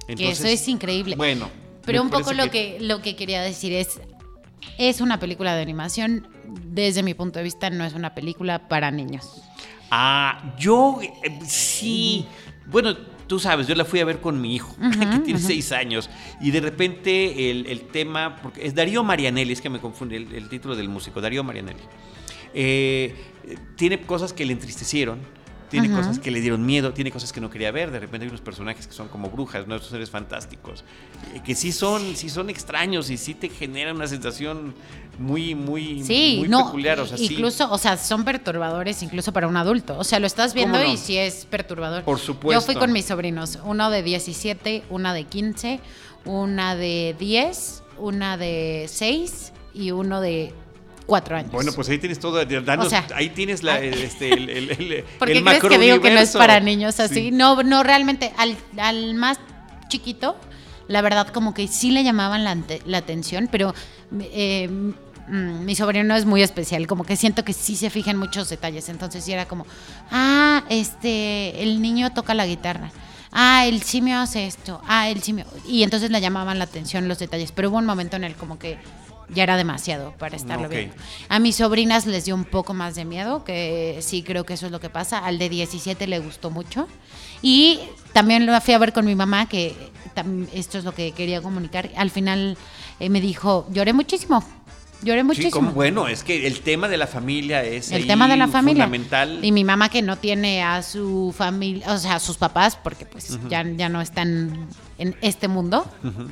que 0.07 0.31
eso 0.31 0.47
es 0.47 0.67
increíble. 0.69 1.17
Bueno. 1.17 1.49
Pero 1.85 2.03
un 2.03 2.11
poco 2.11 2.33
lo 2.33 2.51
que, 2.51 2.79
lo 2.81 3.03
que 3.03 3.17
quería 3.17 3.43
decir 3.43 3.73
es, 3.73 4.01
es 4.79 5.01
una 5.01 5.19
película 5.19 5.55
de 5.55 5.63
animación, 5.63 6.29
desde 6.45 7.03
mi 7.03 7.15
punto 7.15 7.39
de 7.39 7.45
vista 7.45 7.71
no 7.71 7.85
es 7.85 7.95
una 7.95 8.15
película 8.15 8.69
para 8.69 8.91
niños. 8.91 9.43
Ah, 9.91 10.55
yo 10.59 11.01
eh, 11.03 11.41
sí. 11.47 12.27
Bueno, 12.67 12.97
tú 13.33 13.39
sabes, 13.39 13.67
yo 13.67 13.75
la 13.75 13.87
fui 13.87 13.99
a 13.99 14.05
ver 14.05 14.21
con 14.21 14.39
mi 14.39 14.55
hijo, 14.55 14.77
que 15.15 15.21
tiene 15.21 15.41
seis 15.41 15.73
años, 15.73 16.11
y 16.43 16.51
de 16.51 16.61
repente 16.61 17.51
el, 17.51 17.65
el 17.65 17.81
tema, 17.85 18.37
porque 18.43 18.67
es 18.67 18.75
Darío 18.75 19.03
Marianelli, 19.03 19.55
es 19.55 19.63
que 19.63 19.71
me 19.71 19.81
confunde 19.81 20.19
el, 20.19 20.35
el 20.35 20.51
título 20.51 20.77
del 20.77 20.91
músico, 20.91 21.19
Darío 21.23 21.43
Marianelli. 21.43 21.81
Eh, 22.53 23.15
tiene 23.75 24.03
cosas 24.03 24.35
que 24.35 24.45
le 24.45 24.53
entristecieron, 24.53 25.21
tiene 25.73 25.91
cosas 25.91 26.19
que 26.19 26.31
le 26.31 26.41
dieron 26.41 26.65
miedo, 26.65 26.93
tiene 26.93 27.11
cosas 27.11 27.33
que 27.33 27.41
no 27.41 27.49
quería 27.49 27.71
ver. 27.71 27.91
De 27.91 27.99
repente 27.99 28.25
hay 28.25 28.29
unos 28.29 28.43
personajes 28.43 28.87
que 28.87 28.93
son 28.93 29.09
como 29.09 29.31
brujas, 29.31 29.67
¿no? 29.67 29.75
Estos 29.75 29.91
seres 29.91 30.11
fantásticos, 30.11 30.85
eh, 31.35 31.41
que 31.43 31.55
sí 31.55 31.73
son, 31.73 32.15
sí 32.15 32.29
son 32.29 32.51
extraños 32.51 33.09
y 33.09 33.17
sí 33.17 33.35
te 33.35 33.49
generan 33.49 33.97
una 33.97 34.07
sensación 34.07 34.75
muy, 35.19 35.55
muy, 35.55 36.03
Sí, 36.05 36.37
muy 36.41 36.49
no, 36.49 36.67
peculiar. 36.67 37.01
O 37.01 37.07
sea, 37.07 37.17
sí. 37.17 37.29
incluso, 37.31 37.73
o 37.73 37.79
sea, 37.79 37.97
son 37.97 38.25
perturbadores 38.25 39.03
incluso 39.03 39.33
para 39.33 39.49
un 39.49 39.57
adulto. 39.57 39.99
O 39.99 40.05
sea, 40.05 40.19
lo 40.21 40.27
estás 40.27 40.53
viendo 40.53 40.85
y 40.85 40.99
sí 40.99 41.17
es 41.17 41.47
perturbador. 41.47 42.05
Por 42.05 42.19
supuesto. 42.19 42.61
Yo 42.61 42.65
fui 42.65 42.75
con 42.75 42.93
mis 42.93 43.07
sobrinos, 43.07 43.59
uno 43.65 43.91
de 43.91 44.03
17, 44.03 44.85
una 44.91 45.15
de 45.15 45.25
15, 45.25 45.81
una 46.27 46.77
de 46.77 47.17
10, 47.19 47.83
una 47.99 48.37
de 48.37 48.85
6 48.89 49.53
y 49.75 49.91
uno 49.91 50.21
de 50.21 50.53
4 51.07 51.37
años. 51.37 51.53
Bueno, 51.53 51.73
pues 51.73 51.89
ahí 51.89 51.99
tienes 51.99 52.19
todo, 52.21 52.45
danos- 52.45 52.87
O 52.87 52.91
sea, 52.91 53.07
ahí 53.15 53.31
tienes 53.31 53.63
la, 53.63 53.81
este, 53.81 54.33
el, 54.33 54.49
el, 54.51 54.71
el, 54.71 55.05
¿Por 55.19 55.29
qué 55.29 55.35
el 55.39 55.45
crees 55.45 55.63
que 55.63 55.79
digo 55.79 56.01
que 56.01 56.11
no 56.11 56.21
es 56.21 56.31
para 56.33 56.61
niños 56.61 57.01
así? 57.01 57.15
Sí. 57.15 57.31
No, 57.31 57.63
no, 57.63 57.83
realmente, 57.83 58.33
al, 58.37 58.57
al 58.79 59.15
más 59.15 59.39
chiquito, 59.89 60.37
la 60.89 61.03
verdad, 61.03 61.29
como 61.29 61.55
que 61.55 61.69
sí 61.69 61.91
le 61.91 62.05
llamaban 62.05 62.45
la, 62.45 62.57
la 62.87 62.99
atención, 62.99 63.49
pero 63.51 63.75
eh, 64.21 64.69
mm, 64.69 65.65
mi 65.65 65.75
sobrino 65.75 66.15
es 66.17 66.25
muy 66.25 66.43
especial, 66.43 66.87
como 66.87 67.05
que 67.05 67.17
siento 67.17 67.45
que 67.45 67.53
sí 67.53 67.77
se 67.77 67.91
fija 67.91 68.11
en 68.11 68.17
muchos 68.19 68.49
detalles, 68.49 68.89
entonces 68.89 69.25
sí 69.25 69.33
era 69.33 69.47
como, 69.47 69.67
ah, 70.11 70.65
este, 70.69 71.63
el 71.63 71.81
niño 71.83 72.13
toca 72.13 72.35
la 72.35 72.47
guitarra. 72.47 72.91
Ah, 73.35 73.65
el 73.67 73.83
simio 73.83 74.19
hace 74.19 74.47
esto. 74.47 74.83
Ah, 74.87 75.09
el 75.09 75.23
simio. 75.23 75.47
Y 75.67 75.85
entonces 75.85 76.11
le 76.11 76.21
llamaban 76.21 76.59
la 76.59 76.65
atención 76.65 77.09
los 77.09 77.19
detalles. 77.19 77.51
Pero 77.51 77.71
hubo 77.71 77.79
un 77.79 77.87
momento 77.87 78.17
en 78.17 78.25
el 78.25 78.35
como 78.35 78.59
que 78.59 78.77
ya 79.35 79.43
era 79.45 79.57
demasiado 79.57 80.13
para 80.19 80.37
estarlo 80.37 80.67
Ok. 80.67 80.73
viendo. 80.73 80.95
A 81.29 81.39
mis 81.39 81.57
sobrinas 81.57 82.07
les 82.07 82.25
dio 82.25 82.35
un 82.35 82.45
poco 82.45 82.75
más 82.75 82.95
de 82.95 83.05
miedo, 83.05 83.45
que 83.45 83.99
sí 84.03 84.23
creo 84.23 84.45
que 84.45 84.55
eso 84.55 84.67
es 84.67 84.73
lo 84.73 84.81
que 84.81 84.91
pasa. 84.91 85.19
Al 85.19 85.39
de 85.39 85.49
17 85.49 86.07
le 86.07 86.19
gustó 86.19 86.51
mucho. 86.51 86.87
Y 87.43 87.81
también 88.13 88.47
lo 88.47 88.61
fui 88.61 88.75
a 88.75 88.79
ver 88.79 88.93
con 88.93 89.05
mi 89.05 89.15
mamá, 89.15 89.49
que 89.49 89.75
esto 90.55 90.79
es 90.79 90.85
lo 90.85 90.95
que 90.95 91.13
quería 91.13 91.41
comunicar. 91.43 91.91
Al 91.97 92.11
final 92.11 92.57
eh, 93.01 93.09
me 93.09 93.21
dijo, 93.21 93.67
lloré 93.73 93.93
muchísimo. 93.93 94.45
Lloré 95.03 95.23
Sí, 95.23 95.25
muchísimo. 95.25 95.51
como- 95.53 95.73
bueno, 95.73 96.07
es 96.07 96.23
que 96.23 96.47
el 96.47 96.61
tema 96.61 96.87
de 96.87 96.97
la 96.97 97.09
familia 97.09 97.65
es 97.65 97.91
el 97.91 98.03
ahí 98.03 98.07
tema 98.07 98.29
de 98.29 98.37
la 98.37 98.47
familia. 98.47 98.85
fundamental. 98.85 99.41
Y 99.45 99.51
mi 99.51 99.65
mamá 99.65 99.89
que 99.89 100.01
no 100.01 100.17
tiene 100.17 100.63
a 100.63 100.81
su 100.85 101.35
familia, 101.37 101.93
o 101.93 101.99
sea, 101.99 102.15
a 102.15 102.21
sus 102.21 102.37
papás, 102.37 102.77
porque 102.81 103.05
pues 103.05 103.37
ya, 103.49 103.65
ya 103.77 103.89
no 103.89 104.01
están 104.01 104.69
en 105.03 105.17
este 105.21 105.49
mundo. 105.49 105.85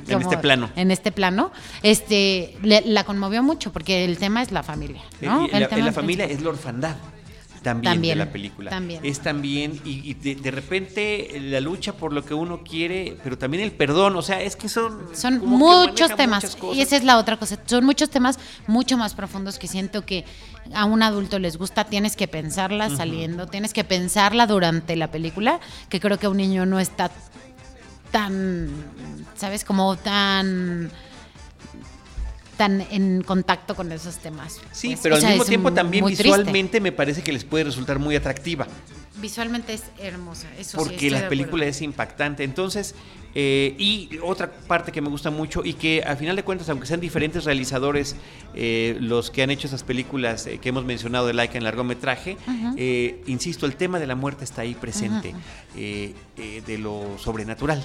En 0.07 0.21
este 0.21 0.37
plano. 0.37 0.69
En 0.75 0.91
este 0.91 1.11
plano. 1.11 1.51
Este, 1.83 2.57
le- 2.63 2.83
la 2.85 3.03
conmovió 3.03 3.43
mucho 3.43 3.71
porque 3.71 4.05
el 4.05 4.17
tema 4.17 4.41
es 4.41 4.51
la 4.51 4.63
familia, 4.63 5.01
¿no? 5.21 5.45
Eh, 5.45 5.49
y 5.51 5.55
El 5.55 5.61
la, 5.61 5.67
tema 5.69 5.85
la 5.85 5.91
familia 5.93 6.25
es 6.25 6.41
la 6.41 6.49
orfandad. 6.49 6.95
También, 7.61 7.93
También, 7.93 8.17
de 8.17 8.25
la 8.25 8.31
película. 8.31 8.69
también. 8.71 9.01
Es 9.05 9.19
también, 9.19 9.79
y, 9.85 10.01
y 10.09 10.15
de, 10.15 10.33
de 10.33 10.49
repente 10.49 11.29
la 11.41 11.59
lucha 11.59 11.93
por 11.93 12.11
lo 12.11 12.25
que 12.25 12.33
uno 12.33 12.63
quiere, 12.63 13.17
pero 13.23 13.37
también 13.37 13.61
el 13.61 13.71
perdón. 13.71 14.15
O 14.15 14.23
sea, 14.23 14.41
es 14.41 14.55
que 14.55 14.67
son. 14.67 14.99
Son 15.13 15.45
muchos 15.45 16.15
temas. 16.15 16.57
Y 16.73 16.81
esa 16.81 16.97
es 16.97 17.03
la 17.03 17.19
otra 17.19 17.37
cosa. 17.37 17.59
Son 17.67 17.85
muchos 17.85 18.09
temas 18.09 18.39
mucho 18.65 18.97
más 18.97 19.13
profundos 19.13 19.59
que 19.59 19.67
siento 19.67 20.03
que 20.07 20.25
a 20.73 20.85
un 20.85 21.03
adulto 21.03 21.37
les 21.37 21.57
gusta. 21.57 21.83
Tienes 21.83 22.15
que 22.15 22.27
pensarla 22.27 22.89
saliendo, 22.89 23.45
tienes 23.45 23.73
que 23.73 23.83
pensarla 23.83 24.47
durante 24.47 24.95
la 24.95 25.11
película, 25.11 25.59
que 25.89 25.99
creo 25.99 26.17
que 26.17 26.27
un 26.27 26.37
niño 26.37 26.65
no 26.65 26.79
está 26.79 27.11
tan, 28.11 28.69
¿sabes? 29.35 29.63
Como 29.63 29.95
tan 29.95 30.91
tan 32.61 32.79
en 32.91 33.23
contacto 33.23 33.73
con 33.75 33.91
esos 33.91 34.17
temas. 34.17 34.61
Sí, 34.71 34.89
pues. 34.89 34.99
pero 35.01 35.15
O 35.15 35.17
al 35.17 35.25
mismo 35.25 35.45
tiempo 35.45 35.73
también 35.73 36.05
triste. 36.05 36.25
visualmente 36.25 36.79
me 36.79 36.91
parece 36.91 37.23
que 37.23 37.33
les 37.33 37.43
puede 37.43 37.63
resultar 37.63 37.97
muy 37.97 38.15
atractiva. 38.15 38.67
Visualmente 39.19 39.73
es 39.73 39.81
hermosa. 39.97 40.47
Eso 40.59 40.77
sí, 40.77 40.77
porque 40.77 41.09
de 41.09 41.21
la 41.21 41.27
película 41.27 41.65
es 41.65 41.81
impactante. 41.81 42.43
Entonces, 42.43 42.93
eh, 43.33 43.73
y 43.79 44.09
otra 44.23 44.51
parte 44.51 44.91
que 44.91 45.01
me 45.01 45.09
gusta 45.09 45.31
mucho 45.31 45.63
y 45.65 45.73
que 45.73 46.03
al 46.03 46.17
final 46.17 46.35
de 46.35 46.43
cuentas, 46.43 46.69
aunque 46.69 46.85
sean 46.85 46.99
diferentes 46.99 47.45
realizadores 47.45 48.15
eh, 48.53 48.95
los 48.99 49.31
que 49.31 49.41
han 49.41 49.49
hecho 49.49 49.65
esas 49.65 49.83
películas 49.83 50.45
eh, 50.45 50.59
que 50.59 50.69
hemos 50.69 50.85
mencionado 50.85 51.25
de 51.25 51.33
Laika 51.33 51.57
en 51.57 51.63
largometraje, 51.63 52.37
eh, 52.77 53.23
insisto, 53.25 53.65
el 53.65 53.75
tema 53.75 53.97
de 53.97 54.05
la 54.05 54.13
muerte 54.13 54.43
está 54.43 54.61
ahí 54.61 54.75
presente, 54.75 55.33
eh, 55.75 56.13
de 56.37 56.77
lo 56.77 57.17
sobrenatural. 57.17 57.83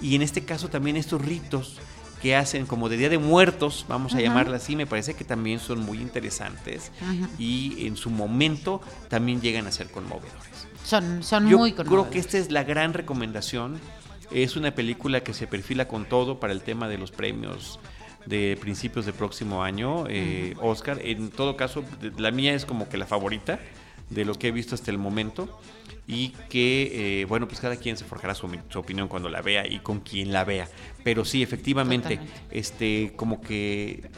Y 0.00 0.14
en 0.14 0.22
este 0.22 0.44
caso 0.44 0.68
también 0.68 0.96
estos 0.96 1.20
ritos 1.20 1.80
que 2.22 2.36
hacen 2.36 2.66
como 2.66 2.88
de 2.88 2.96
Día 2.96 3.08
de 3.08 3.18
Muertos, 3.18 3.84
vamos 3.88 4.12
a 4.12 4.16
Ujú. 4.16 4.24
llamarla 4.24 4.56
así, 4.58 4.76
me 4.76 4.86
parece 4.86 5.14
que 5.14 5.24
también 5.24 5.58
son 5.58 5.80
muy 5.80 5.98
interesantes 6.00 6.92
Ujú. 7.02 7.26
y 7.36 7.86
en 7.86 7.96
su 7.96 8.10
momento 8.10 8.80
también 9.08 9.40
llegan 9.40 9.66
a 9.66 9.72
ser 9.72 9.90
conmovedores. 9.90 10.68
Son, 10.84 11.22
son 11.24 11.48
Yo 11.48 11.58
muy 11.58 11.72
creo 11.72 11.84
conmovedores. 11.84 12.12
que 12.12 12.18
esta 12.20 12.38
es 12.38 12.52
la 12.52 12.62
gran 12.62 12.94
recomendación. 12.94 13.80
Es 14.30 14.56
una 14.56 14.72
película 14.74 15.22
que 15.22 15.34
se 15.34 15.48
perfila 15.48 15.88
con 15.88 16.04
todo 16.04 16.38
para 16.38 16.52
el 16.52 16.62
tema 16.62 16.88
de 16.88 16.96
los 16.96 17.10
premios 17.10 17.80
de 18.24 18.56
principios 18.60 19.04
del 19.04 19.14
próximo 19.14 19.64
año, 19.64 20.04
eh, 20.08 20.54
Oscar. 20.60 21.00
En 21.02 21.30
todo 21.30 21.56
caso, 21.56 21.84
la 22.18 22.30
mía 22.30 22.54
es 22.54 22.64
como 22.64 22.88
que 22.88 22.96
la 22.98 23.06
favorita, 23.06 23.58
de 24.10 24.24
lo 24.24 24.34
que 24.34 24.48
he 24.48 24.52
visto 24.52 24.74
hasta 24.74 24.90
el 24.90 24.98
momento 24.98 25.48
y 26.06 26.30
que, 26.50 27.22
eh, 27.22 27.24
bueno, 27.26 27.46
pues 27.46 27.60
cada 27.60 27.76
quien 27.76 27.96
se 27.96 28.04
forjará 28.04 28.34
su, 28.34 28.48
su, 28.68 28.78
opinión 28.78 29.08
cuando 29.08 29.28
la 29.28 29.40
vea 29.40 29.66
y 29.66 29.78
con 29.78 30.00
quien 30.00 30.32
la 30.32 30.44
vea. 30.44 30.68
Pero 31.04 31.24
sí, 31.24 31.42
efectivamente, 31.42 32.16
Totalmente. 32.16 32.58
este, 32.58 33.12
como 33.16 33.40
que 33.40 34.10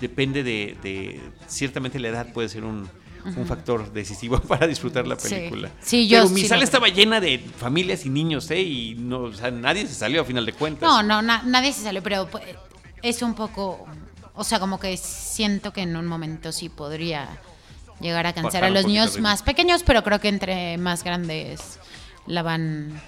depende 0.00 0.42
de, 0.42 0.76
de, 0.82 1.20
ciertamente 1.46 1.98
la 1.98 2.08
edad 2.08 2.32
puede 2.32 2.48
ser 2.48 2.64
un, 2.64 2.88
un 3.24 3.46
factor 3.46 3.92
decisivo 3.92 4.40
para 4.48 4.66
disfrutar 4.66 5.06
la 5.06 5.16
película. 5.16 5.70
Sí, 5.82 6.08
yo 6.08 6.22
Pero 6.22 6.30
mi 6.30 6.44
sala 6.44 6.64
estaba 6.64 6.88
llena 6.88 7.20
de 7.20 7.38
familias 7.38 8.06
y 8.06 8.10
niños, 8.10 8.50
¿eh? 8.50 8.60
Y 8.62 8.94
no, 8.94 9.24
o 9.24 9.32
sea, 9.32 9.50
nadie 9.50 9.86
se 9.86 9.94
salió 9.94 10.22
a 10.22 10.24
final 10.24 10.46
de 10.46 10.52
cuentas. 10.52 10.88
No, 10.88 11.02
no, 11.02 11.20
na- 11.22 11.42
nadie 11.44 11.72
se 11.72 11.82
salió, 11.82 12.02
pero 12.02 12.26
pues, 12.28 12.44
es 13.02 13.22
un 13.22 13.34
poco, 13.34 13.86
o 14.34 14.44
sea, 14.44 14.58
como 14.58 14.80
que 14.80 14.96
siento 14.96 15.72
que 15.72 15.82
en 15.82 15.96
un 15.96 16.06
momento 16.06 16.52
sí 16.52 16.68
podría 16.68 17.28
llegar 18.00 18.26
a 18.26 18.32
cansar 18.32 18.64
a 18.64 18.70
los 18.70 18.86
niños 18.86 19.20
más 19.20 19.42
pequeños, 19.42 19.82
pero 19.84 20.02
creo 20.02 20.18
que 20.20 20.28
entre 20.28 20.78
más 20.78 21.04
grandes 21.04 21.78
la 22.26 22.42
van, 22.42 22.98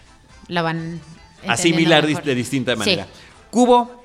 la 0.49 0.61
van 0.61 1.01
asimilar 1.47 2.07
mejor. 2.07 2.23
de 2.25 2.35
distinta 2.35 2.73
Sí. 2.73 2.79
manera. 2.79 3.07
Cubo 3.51 4.03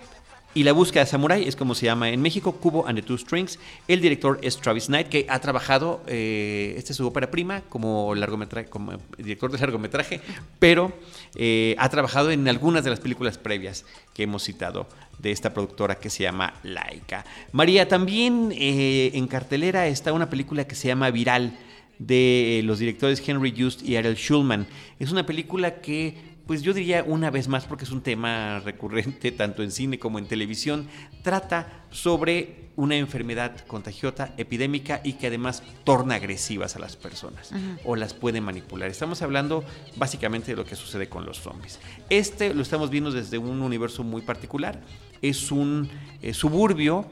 y 0.54 0.63
la 0.63 0.71
búsqueda 0.71 1.04
de 1.04 1.10
Samurai 1.12 1.47
es 1.47 1.56
como 1.56 1.76
se 1.76 1.86
llama 1.86 2.10
en 2.10 2.19
México, 2.21 2.54
Cubo 2.54 2.88
and 2.88 2.97
the 3.00 3.04
Two 3.06 3.17
Strings. 3.17 3.60
El 3.88 4.02
director 4.02 4.39
es 4.41 4.58
Travis 4.58 4.88
Knight, 4.88 5.08
que 5.08 5.28
ha 5.30 5.39
trabajado, 5.39 6.02
eh, 6.08 6.73
esta 6.78 6.93
es 6.93 6.97
su 6.97 7.06
ópera 7.06 7.30
prima, 7.30 7.62
como, 7.69 8.15
largometraje, 8.15 8.67
como 8.67 8.93
director 9.17 9.52
de 9.52 9.60
largometraje, 9.60 10.19
pero 10.58 10.91
eh, 11.36 11.76
ha 11.78 11.89
trabajado 11.89 12.32
en 12.32 12.47
algunas 12.47 12.84
de 12.84 12.89
las 12.89 13.00
películas 13.00 13.38
previas 13.38 13.86
que 14.15 14.23
hemos 14.23 14.43
citado 14.43 14.88
de 15.19 15.32
esta 15.32 15.54
productora 15.54 15.95
que 16.00 16.10
se 16.10 16.23
llama 16.23 16.56
Laika. 16.63 17.23
María, 17.52 17.88
también 17.88 18.52
eh, 18.56 19.12
en 19.13 19.28
cartelera 19.28 19.88
está 19.88 20.12
una 20.13 20.30
película 20.30 20.65
que 20.67 20.76
se 20.76 20.88
llama 20.88 21.12
Viral 21.12 21.56
de 22.00 22.62
los 22.63 22.80
directores 22.80 23.21
Henry 23.28 23.54
Just 23.58 23.84
y 23.84 23.95
Ariel 23.95 24.15
Schulman. 24.15 24.67
Es 25.00 25.12
una 25.12 25.26
película 25.26 25.82
que 25.82 26.15
pues 26.47 26.63
yo 26.63 26.73
diría 26.73 27.03
una 27.03 27.29
vez 27.29 27.47
más, 27.47 27.65
porque 27.65 27.83
es 27.83 27.91
un 27.91 28.01
tema 28.01 28.60
recurrente 28.62 29.31
tanto 29.33 29.62
en 29.62 29.71
cine 29.71 29.99
como 29.99 30.17
en 30.17 30.27
televisión, 30.27 30.88
trata 31.21 31.83
sobre 31.91 32.67
una 32.77 32.95
enfermedad 32.95 33.65
contagiosa, 33.65 34.33
epidémica 34.38 35.01
y 35.03 35.13
que 35.13 35.27
además 35.27 35.63
torna 35.83 36.15
agresivas 36.15 36.75
a 36.75 36.79
las 36.79 36.95
personas 36.95 37.51
o 37.83 37.95
las 37.95 38.13
puede 38.13 38.39
manipular. 38.39 38.88
Estamos 38.89 39.23
hablando 39.23 39.63
básicamente 39.95 40.51
de 40.51 40.57
lo 40.57 40.63
que 40.63 40.75
sucede 40.75 41.10
con 41.10 41.25
los 41.25 41.39
zombies. 41.39 41.79
Este 42.10 42.53
lo 42.53 42.62
estamos 42.62 42.91
viendo 42.91 43.12
desde 43.12 43.39
un 43.39 43.62
universo 43.63 44.03
muy 44.03 44.21
particular. 44.21 44.79
Es 45.23 45.51
un 45.51 45.89
eh, 46.21 46.36
suburbio 46.36 47.07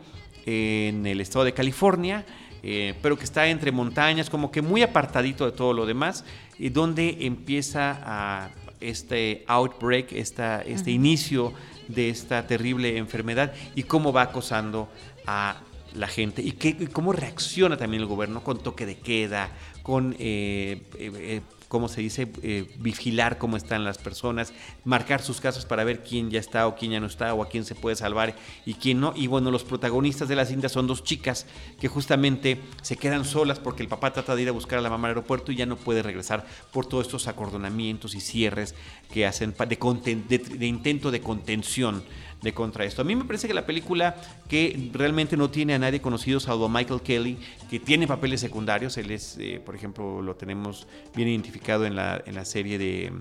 en 0.46 1.08
el 1.08 1.20
estado 1.20 1.46
de 1.46 1.54
California, 1.56 2.24
eh, 2.62 2.94
pero 3.02 3.18
que 3.18 3.24
está 3.24 3.48
entre 3.48 3.72
montañas, 3.72 4.30
como 4.30 4.52
que 4.52 4.62
muy 4.62 4.84
apartadito 4.84 5.46
de 5.48 5.52
todo 5.52 5.74
lo 5.74 5.88
demás, 5.88 6.26
y 6.60 6.70
donde 6.70 7.26
empieza 7.26 8.00
a 8.06 8.50
este 8.80 9.44
outbreak, 9.48 10.12
esta, 10.12 10.62
este 10.62 10.92
inicio 10.92 11.54
de 11.88 12.10
esta 12.10 12.48
terrible 12.48 12.98
enfermedad 12.98 13.54
y 13.76 13.84
cómo 13.84 14.12
va 14.12 14.24
acosando 14.24 14.90
a 15.28 15.58
la 15.94 16.08
gente 16.08 16.42
y, 16.42 16.54
qué, 16.54 16.76
y 16.78 16.88
cómo 16.88 17.14
reacciona 17.14 17.78
también 17.78 18.02
el 18.02 18.08
gobierno 18.08 18.44
con 18.44 18.62
toque 18.62 18.86
de 18.86 18.98
queda, 18.98 19.50
con, 19.82 20.16
eh, 20.20 20.82
eh, 20.98 21.12
eh, 21.16 21.42
¿cómo 21.76 21.90
se 21.90 22.00
dice?, 22.00 22.32
Eh, 22.42 22.64
vigilar 22.78 23.38
cómo 23.38 23.58
están 23.58 23.84
las 23.84 23.98
personas, 23.98 24.54
marcar 24.86 25.22
sus 25.22 25.42
casos 25.42 25.66
para 25.66 25.84
ver 25.84 26.04
quién 26.04 26.32
ya 26.32 26.40
está 26.40 26.68
o 26.68 26.76
quién 26.78 26.94
ya 26.94 27.02
no 27.02 27.08
está 27.08 27.34
o 27.34 27.44
a 27.44 27.50
quién 27.50 27.66
se 27.66 27.76
puede 27.76 27.98
salvar 27.98 28.34
y 28.66 28.76
quién 28.76 29.02
no. 29.02 29.12
Y 29.14 29.28
bueno, 29.28 29.52
los 29.52 29.66
protagonistas 29.66 30.30
de 30.30 30.38
la 30.38 30.46
cinta 30.46 30.70
son 30.70 30.88
dos 30.88 31.04
chicas 31.04 31.46
que 31.78 31.90
justamente 31.90 32.62
se 32.82 32.96
quedan 32.96 33.26
solas 33.26 33.60
porque 33.60 33.84
el 33.84 33.90
papá 33.90 34.14
trata 34.14 34.38
de 34.38 34.44
ir 34.44 34.48
a 34.48 34.54
buscar 34.54 34.80
a 34.80 34.82
la 34.82 34.90
mamá 34.90 35.10
al 35.10 35.16
aeropuerto 35.16 35.52
y 35.52 35.58
ya 35.58 35.66
no 35.66 35.76
puede 35.76 36.02
regresar 36.02 36.46
por 36.72 36.86
todos 36.86 37.08
estos 37.08 37.28
acordonamientos 37.28 38.16
y 38.16 38.22
cierres 38.22 38.74
que 39.12 39.26
hacen 39.26 39.54
de 39.54 40.66
intento 40.66 41.12
de 41.12 41.20
contención 41.20 42.04
de 42.46 42.54
contra 42.54 42.86
esto. 42.86 43.02
A 43.02 43.06
mí 43.06 43.16
me 43.16 43.26
parece 43.26 43.48
que 43.48 43.54
la 43.54 43.66
película 43.66 44.16
que 44.48 44.90
realmente 44.94 45.36
no 45.36 45.50
tiene 45.50 45.74
a 45.74 45.80
nadie 45.80 46.00
conocido 46.00 46.40
salvo 46.40 46.66
a 46.66 46.70
Michael 46.70 47.02
Kelly, 47.02 47.38
que 47.70 47.80
tiene 47.80 48.08
papeles 48.08 48.40
secundarios, 48.40 48.98
él 48.98 49.12
es, 49.12 49.36
eh, 49.40 49.60
por 49.66 49.76
ejemplo, 49.76 50.22
lo 50.22 50.36
tenemos 50.36 50.88
bien 51.16 51.28
identificado 51.28 51.86
en 51.86 51.96
la, 51.96 52.24
en 52.26 52.36
la 52.36 52.46
serie 52.46 52.78
de 52.78 53.12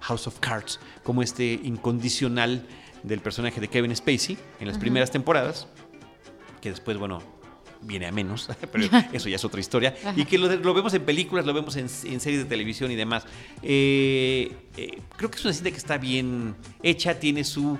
House 0.00 0.26
of 0.26 0.40
Cards, 0.40 0.80
como 1.04 1.22
este 1.22 1.60
incondicional 1.62 2.66
del 3.04 3.20
personaje 3.20 3.60
de 3.60 3.68
Kevin 3.68 3.94
Spacey 3.94 4.36
en 4.60 4.66
las 4.66 4.78
primeras 4.78 5.10
temporadas, 5.10 5.68
que 6.60 6.70
después, 6.70 6.98
bueno, 6.98 7.22
viene 7.82 8.06
a 8.06 8.12
menos, 8.12 8.48
pero 8.72 8.84
eso 9.12 9.28
ya 9.28 9.36
es 9.36 9.44
otra 9.44 9.60
historia, 9.60 9.94
y 10.16 10.24
que 10.24 10.38
lo 10.38 10.74
vemos 10.74 10.92
en 10.94 11.04
películas, 11.04 11.46
lo 11.46 11.54
vemos 11.54 11.76
en, 11.76 11.84
en 11.84 12.20
series 12.20 12.42
de 12.42 12.44
televisión 12.44 12.90
y 12.90 12.96
demás. 12.96 13.24
Eh, 13.62 14.52
eh, 14.76 14.98
creo 15.16 15.30
que 15.30 15.38
es 15.38 15.44
una 15.44 15.54
cinta 15.54 15.70
que 15.70 15.76
está 15.76 15.98
bien 15.98 16.56
hecha, 16.82 17.18
tiene 17.18 17.44
su, 17.44 17.78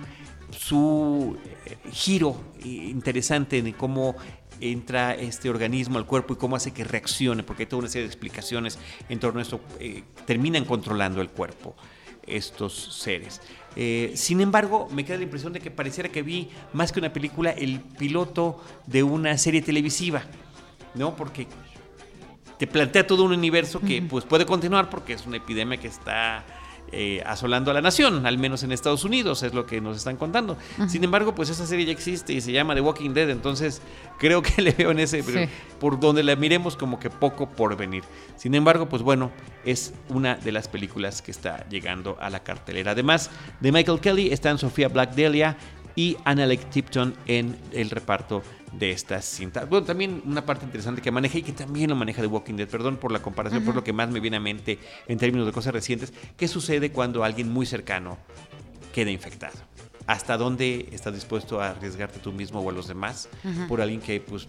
su 0.52 1.36
eh, 1.66 1.76
giro 1.90 2.36
interesante 2.64 3.62
de 3.62 3.72
cómo 3.72 4.16
entra 4.60 5.14
este 5.14 5.50
organismo 5.50 5.98
al 5.98 6.06
cuerpo 6.06 6.34
y 6.34 6.36
cómo 6.36 6.56
hace 6.56 6.72
que 6.72 6.84
reaccione, 6.84 7.42
porque 7.42 7.64
hay 7.64 7.66
toda 7.66 7.80
una 7.80 7.88
serie 7.88 8.06
de 8.06 8.12
explicaciones 8.12 8.78
en 9.08 9.18
torno 9.18 9.40
a 9.40 9.42
esto, 9.42 9.60
eh, 9.80 10.04
terminan 10.24 10.64
controlando 10.64 11.20
el 11.20 11.30
cuerpo 11.30 11.74
estos 12.26 13.00
seres. 13.00 13.40
Eh, 13.74 14.12
sin 14.14 14.40
embargo, 14.40 14.88
me 14.92 15.04
queda 15.04 15.16
la 15.16 15.24
impresión 15.24 15.52
de 15.52 15.60
que 15.60 15.70
pareciera 15.70 16.08
que 16.08 16.22
vi 16.22 16.50
más 16.72 16.92
que 16.92 17.00
una 17.00 17.12
película 17.12 17.50
el 17.50 17.80
piloto 17.80 18.62
de 18.86 19.02
una 19.02 19.36
serie 19.38 19.62
televisiva, 19.62 20.22
¿no? 20.94 21.16
Porque 21.16 21.48
te 22.58 22.66
plantea 22.68 23.06
todo 23.06 23.24
un 23.24 23.32
universo 23.32 23.80
que 23.80 24.00
pues 24.02 24.24
puede 24.24 24.46
continuar 24.46 24.88
porque 24.88 25.14
es 25.14 25.26
una 25.26 25.38
epidemia 25.38 25.78
que 25.78 25.88
está 25.88 26.44
eh, 26.92 27.22
asolando 27.26 27.70
a 27.70 27.74
la 27.74 27.80
nación, 27.80 28.26
al 28.26 28.38
menos 28.38 28.62
en 28.62 28.70
Estados 28.72 29.04
Unidos, 29.04 29.42
es 29.42 29.54
lo 29.54 29.64
que 29.66 29.80
nos 29.80 29.96
están 29.96 30.16
contando. 30.16 30.56
Sin 30.88 31.02
embargo, 31.02 31.34
pues 31.34 31.48
esa 31.50 31.66
serie 31.66 31.86
ya 31.86 31.92
existe 31.92 32.32
y 32.32 32.40
se 32.40 32.52
llama 32.52 32.74
The 32.74 32.82
Walking 32.82 33.10
Dead, 33.14 33.30
entonces 33.30 33.80
creo 34.18 34.42
que 34.42 34.60
le 34.62 34.72
veo 34.72 34.90
en 34.90 34.98
ese, 34.98 35.22
Sí. 35.22 35.48
por 35.80 35.98
donde 35.98 36.22
la 36.22 36.36
miremos 36.36 36.76
como 36.76 37.00
que 37.00 37.08
poco 37.10 37.48
por 37.48 37.76
venir. 37.76 38.04
Sin 38.36 38.54
embargo, 38.54 38.88
pues 38.88 39.02
bueno, 39.02 39.30
es 39.64 39.94
una 40.08 40.34
de 40.36 40.52
las 40.52 40.68
películas 40.68 41.22
que 41.22 41.30
está 41.30 41.66
llegando 41.68 42.16
a 42.20 42.28
la 42.30 42.40
cartelera. 42.42 42.92
Además 42.92 43.30
de 43.60 43.72
Michael 43.72 44.00
Kelly 44.00 44.32
están 44.32 44.58
Sofía 44.58 44.88
Black 44.88 45.14
Delia 45.14 45.56
y 45.96 46.16
Annalek 46.24 46.70
Tipton 46.70 47.14
en 47.26 47.56
el 47.72 47.90
reparto 47.90 48.42
de 48.72 48.90
estas 48.92 49.24
cintas. 49.26 49.68
Bueno, 49.68 49.84
también 49.86 50.22
una 50.24 50.46
parte 50.46 50.64
interesante 50.64 51.02
que 51.02 51.10
maneja 51.10 51.38
y 51.38 51.42
que 51.42 51.52
también 51.52 51.90
lo 51.90 51.96
maneja 51.96 52.22
The 52.22 52.26
Walking 52.28 52.54
Dead, 52.54 52.68
perdón 52.68 52.96
por 52.96 53.12
la 53.12 53.20
comparación, 53.20 53.64
por 53.64 53.74
lo 53.74 53.84
que 53.84 53.92
más 53.92 54.08
me 54.10 54.18
viene 54.20 54.38
a 54.38 54.40
mente 54.40 54.78
en 55.08 55.18
términos 55.18 55.46
de 55.46 55.52
cosas 55.52 55.74
recientes, 55.74 56.12
¿qué 56.36 56.48
sucede 56.48 56.90
cuando 56.90 57.22
alguien 57.24 57.52
muy 57.52 57.66
cercano 57.66 58.16
queda 58.94 59.10
infectado? 59.10 59.58
¿Hasta 60.06 60.36
dónde 60.36 60.88
estás 60.92 61.14
dispuesto 61.14 61.60
a 61.60 61.70
arriesgarte 61.70 62.18
tú 62.18 62.32
mismo 62.32 62.60
o 62.60 62.70
a 62.70 62.72
los 62.72 62.88
demás 62.88 63.28
por 63.68 63.80
alguien 63.80 64.00
que 64.00 64.20
pues 64.20 64.48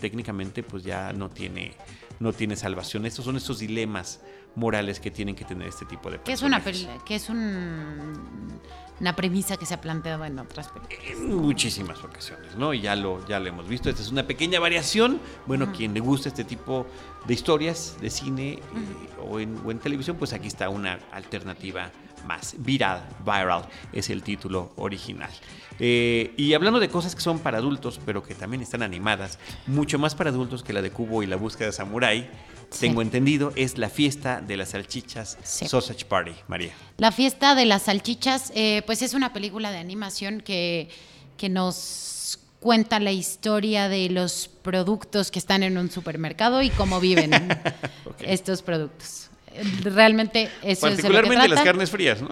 técnicamente 0.00 0.62
pues 0.62 0.84
ya 0.84 1.12
no 1.12 1.28
tiene 1.30 1.72
no 2.20 2.32
tiene 2.32 2.54
salvación? 2.54 3.04
Estos 3.06 3.24
son 3.24 3.36
estos 3.36 3.58
dilemas 3.58 4.20
morales 4.54 5.00
que 5.00 5.10
tienen 5.10 5.34
que 5.34 5.44
tener 5.44 5.66
este 5.66 5.86
tipo 5.86 6.08
de 6.10 6.20
Que 6.20 6.32
es 6.32 6.42
una 6.42 6.62
que 6.62 7.14
es 7.16 7.28
un- 7.30 8.60
una 9.00 9.16
premisa 9.16 9.56
que 9.56 9.66
se 9.66 9.74
ha 9.74 9.80
planteado 9.80 10.24
en 10.24 10.38
otras 10.38 10.68
películas. 10.68 11.00
en 11.10 11.36
muchísimas 11.36 12.02
ocasiones, 12.04 12.54
¿no? 12.56 12.72
Y 12.72 12.80
ya 12.80 12.94
lo, 12.94 13.26
ya 13.26 13.40
lo 13.40 13.48
hemos 13.48 13.68
visto. 13.68 13.90
Esta 13.90 14.02
es 14.02 14.10
una 14.10 14.26
pequeña 14.26 14.60
variación. 14.60 15.20
Bueno, 15.46 15.72
quien 15.72 15.94
le 15.94 16.00
gusta 16.00 16.28
este 16.28 16.44
tipo 16.44 16.86
de 17.26 17.34
historias 17.34 17.96
de 18.00 18.10
cine 18.10 18.52
eh, 18.52 18.60
o, 19.28 19.40
en, 19.40 19.60
o 19.64 19.70
en 19.70 19.78
televisión, 19.78 20.16
pues 20.16 20.32
aquí 20.32 20.46
está 20.48 20.68
una 20.68 20.98
alternativa 21.10 21.90
más. 22.24 22.54
Viral, 22.58 23.02
Viral 23.24 23.66
es 23.92 24.10
el 24.10 24.22
título 24.22 24.72
original. 24.76 25.30
Eh, 25.78 26.32
y 26.36 26.52
hablando 26.54 26.78
de 26.80 26.88
cosas 26.88 27.14
que 27.14 27.20
son 27.20 27.38
para 27.38 27.58
adultos, 27.58 27.98
pero 28.04 28.22
que 28.22 28.34
también 28.34 28.62
están 28.62 28.82
animadas, 28.82 29.38
mucho 29.66 29.98
más 29.98 30.14
para 30.14 30.30
adultos 30.30 30.62
que 30.62 30.72
la 30.72 30.82
de 30.82 30.90
Cubo 30.90 31.22
y 31.22 31.26
la 31.26 31.36
búsqueda 31.36 31.66
de 31.68 31.72
Samurai, 31.72 32.30
Sí. 32.70 32.80
tengo 32.86 33.02
entendido, 33.02 33.52
es 33.54 33.76
la 33.76 33.90
fiesta 33.90 34.40
de 34.40 34.56
las 34.56 34.70
salchichas 34.70 35.36
Sí. 35.42 35.68
Sausage 35.68 36.06
Party, 36.06 36.32
María. 36.48 36.72
La 36.96 37.12
fiesta 37.12 37.54
de 37.54 37.66
las 37.66 37.82
salchichas, 37.82 38.50
eh, 38.54 38.82
pues 38.86 39.02
es 39.02 39.12
una 39.12 39.32
película 39.34 39.70
de 39.70 39.76
animación 39.78 40.40
que, 40.40 40.88
que 41.36 41.50
nos 41.50 42.38
cuenta 42.60 42.98
la 43.00 43.12
historia 43.12 43.88
de 43.90 44.08
los 44.08 44.48
productos 44.62 45.30
que 45.30 45.38
están 45.38 45.62
en 45.64 45.76
un 45.76 45.90
supermercado 45.90 46.62
y 46.62 46.70
cómo 46.70 46.98
viven 47.00 47.32
estos 48.20 48.62
productos. 48.62 49.28
Realmente 49.82 50.50
eso 50.62 50.88
es 50.88 50.96
de 50.96 51.02
lo 51.02 51.08
que 51.08 51.12
Particularmente 51.12 51.48
las 51.48 51.48
trata. 51.48 51.64
carnes 51.64 51.90
frías, 51.90 52.20
¿no? 52.22 52.30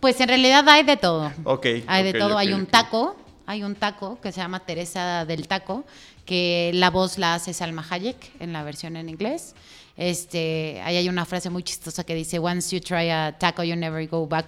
Pues 0.00 0.20
en 0.20 0.28
realidad 0.28 0.68
hay 0.68 0.82
de 0.82 0.96
todo. 0.96 1.32
Ok. 1.44 1.66
Hay 1.86 2.04
de 2.04 2.12
todo. 2.18 2.36
hay 2.38 2.52
un 2.52 2.66
taco, 2.66 3.16
hay 3.46 3.62
un 3.62 3.74
taco 3.74 4.20
que 4.20 4.32
se 4.32 4.40
llama 4.40 4.60
Teresa 4.60 5.24
del 5.24 5.46
Taco, 5.48 5.84
que 6.24 6.70
la 6.74 6.90
voz 6.90 7.18
la 7.18 7.34
hace 7.34 7.52
Salma 7.52 7.84
Hayek 7.88 8.40
en 8.40 8.52
la 8.52 8.62
versión 8.62 8.96
en 8.96 9.08
inglés. 9.08 9.54
Este, 9.96 10.80
ahí 10.84 10.96
hay 10.96 11.08
una 11.08 11.24
frase 11.24 11.50
muy 11.50 11.62
chistosa 11.62 12.04
que 12.04 12.14
dice, 12.14 12.38
once 12.38 12.74
you 12.74 12.80
try 12.80 13.10
a 13.10 13.36
taco, 13.38 13.62
you 13.62 13.76
never 13.76 14.06
go 14.08 14.26
back. 14.26 14.46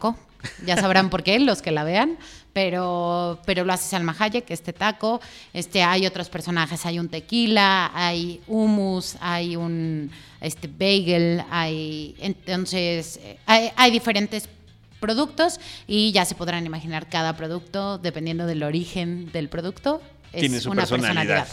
Ya 0.66 0.76
sabrán 0.76 1.10
por 1.10 1.22
qué, 1.22 1.38
los 1.38 1.62
que 1.62 1.70
la 1.70 1.84
vean, 1.84 2.18
pero, 2.52 3.40
pero 3.46 3.64
lo 3.64 3.72
hace 3.72 3.88
Salma 3.88 4.14
Hayek, 4.18 4.50
este 4.50 4.72
taco. 4.72 5.20
Este, 5.52 5.82
hay 5.82 6.06
otros 6.06 6.28
personajes, 6.28 6.84
hay 6.86 6.98
un 6.98 7.08
tequila, 7.08 7.90
hay 7.94 8.40
hummus, 8.46 9.16
hay 9.20 9.56
un 9.56 10.10
este, 10.40 10.68
bagel, 10.68 11.42
hay, 11.50 12.14
entonces, 12.20 13.20
hay, 13.46 13.70
hay 13.76 13.90
diferentes 13.90 14.48
productos 15.00 15.60
y 15.86 16.12
ya 16.12 16.24
se 16.24 16.34
podrán 16.34 16.64
imaginar 16.64 17.08
cada 17.08 17.36
producto, 17.36 17.98
dependiendo 17.98 18.46
del 18.46 18.62
origen 18.62 19.30
del 19.32 19.48
producto, 19.48 20.00
es 20.32 20.40
Tiene 20.40 20.60
su 20.60 20.70
una 20.70 20.86
personalidad. 20.86 21.46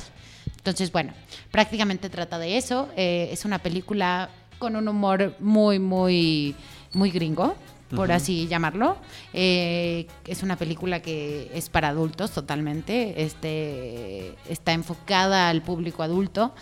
Entonces, 0.57 0.91
bueno, 0.91 1.13
prácticamente 1.49 2.09
trata 2.09 2.37
de 2.37 2.57
eso. 2.57 2.87
Eh, 2.95 3.29
es 3.31 3.45
una 3.45 3.59
película 3.59 4.29
con 4.59 4.75
un 4.75 4.87
humor 4.87 5.35
muy, 5.39 5.79
muy, 5.79 6.55
muy 6.93 7.09
gringo, 7.09 7.55
por 7.95 8.11
así 8.11 8.47
llamarlo. 8.47 8.97
Eh, 9.33 10.07
es 10.25 10.43
una 10.43 10.55
película 10.55 11.01
que 11.01 11.51
es 11.53 11.69
para 11.69 11.89
adultos 11.89 12.31
totalmente. 12.31 13.23
Este, 13.23 14.35
está 14.49 14.73
enfocada 14.73 15.49
al 15.49 15.61
público 15.61 16.03
adulto. 16.03 16.53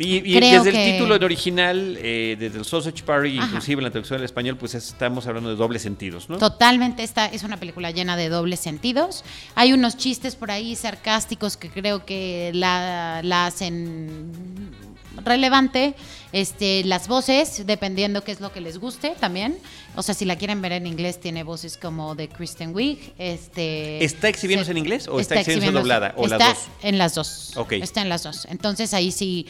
Y, 0.00 0.20
desde 0.38 0.70
que- 0.70 0.86
el 0.86 0.92
título 0.92 1.16
en 1.16 1.24
original, 1.24 1.98
eh, 2.00 2.36
desde 2.38 2.58
el 2.58 2.64
Sausage 2.64 3.02
Party, 3.02 3.36
Ajá. 3.38 3.48
inclusive 3.48 3.80
en 3.80 3.84
la 3.84 3.90
traducción 3.90 4.20
al 4.20 4.24
español, 4.24 4.56
pues 4.56 4.76
estamos 4.76 5.26
hablando 5.26 5.50
de 5.50 5.56
dobles 5.56 5.82
sentidos, 5.82 6.28
¿no? 6.30 6.38
Totalmente, 6.38 7.02
esta 7.02 7.26
es 7.26 7.42
una 7.42 7.56
película 7.56 7.90
llena 7.90 8.16
de 8.16 8.28
dobles 8.28 8.60
sentidos. 8.60 9.24
Hay 9.56 9.72
unos 9.72 9.96
chistes 9.96 10.36
por 10.36 10.52
ahí 10.52 10.76
sarcásticos 10.76 11.56
que 11.56 11.68
creo 11.68 12.06
que 12.06 12.52
la, 12.54 13.22
la 13.24 13.46
hacen 13.46 14.30
relevante. 15.24 15.96
Este, 16.30 16.84
las 16.84 17.08
voces, 17.08 17.64
dependiendo 17.66 18.22
qué 18.22 18.32
es 18.32 18.40
lo 18.40 18.52
que 18.52 18.60
les 18.60 18.78
guste 18.78 19.14
también. 19.18 19.58
O 19.96 20.02
sea, 20.02 20.14
si 20.14 20.24
la 20.26 20.36
quieren 20.36 20.60
ver 20.60 20.72
en 20.72 20.86
inglés, 20.86 21.18
tiene 21.20 21.42
voces 21.42 21.76
como 21.78 22.14
de 22.14 22.28
Kristen 22.28 22.74
Wiig. 22.74 23.14
Este, 23.18 24.04
¿Está 24.04 24.28
exhibiéndose 24.28 24.66
se- 24.66 24.72
en 24.72 24.78
inglés 24.78 25.08
o 25.08 25.20
está 25.20 25.40
exhibiéndose 25.40 25.72
doblada, 25.72 26.12
o 26.16 26.26
las 26.26 26.32
está 26.40 26.48
dos? 26.54 26.64
En 26.82 26.98
las 26.98 27.14
dos. 27.14 27.56
Ok. 27.56 27.72
Está 27.72 28.02
en 28.02 28.08
las 28.10 28.22
dos. 28.24 28.46
Entonces 28.50 28.92
ahí 28.92 29.10
sí 29.10 29.46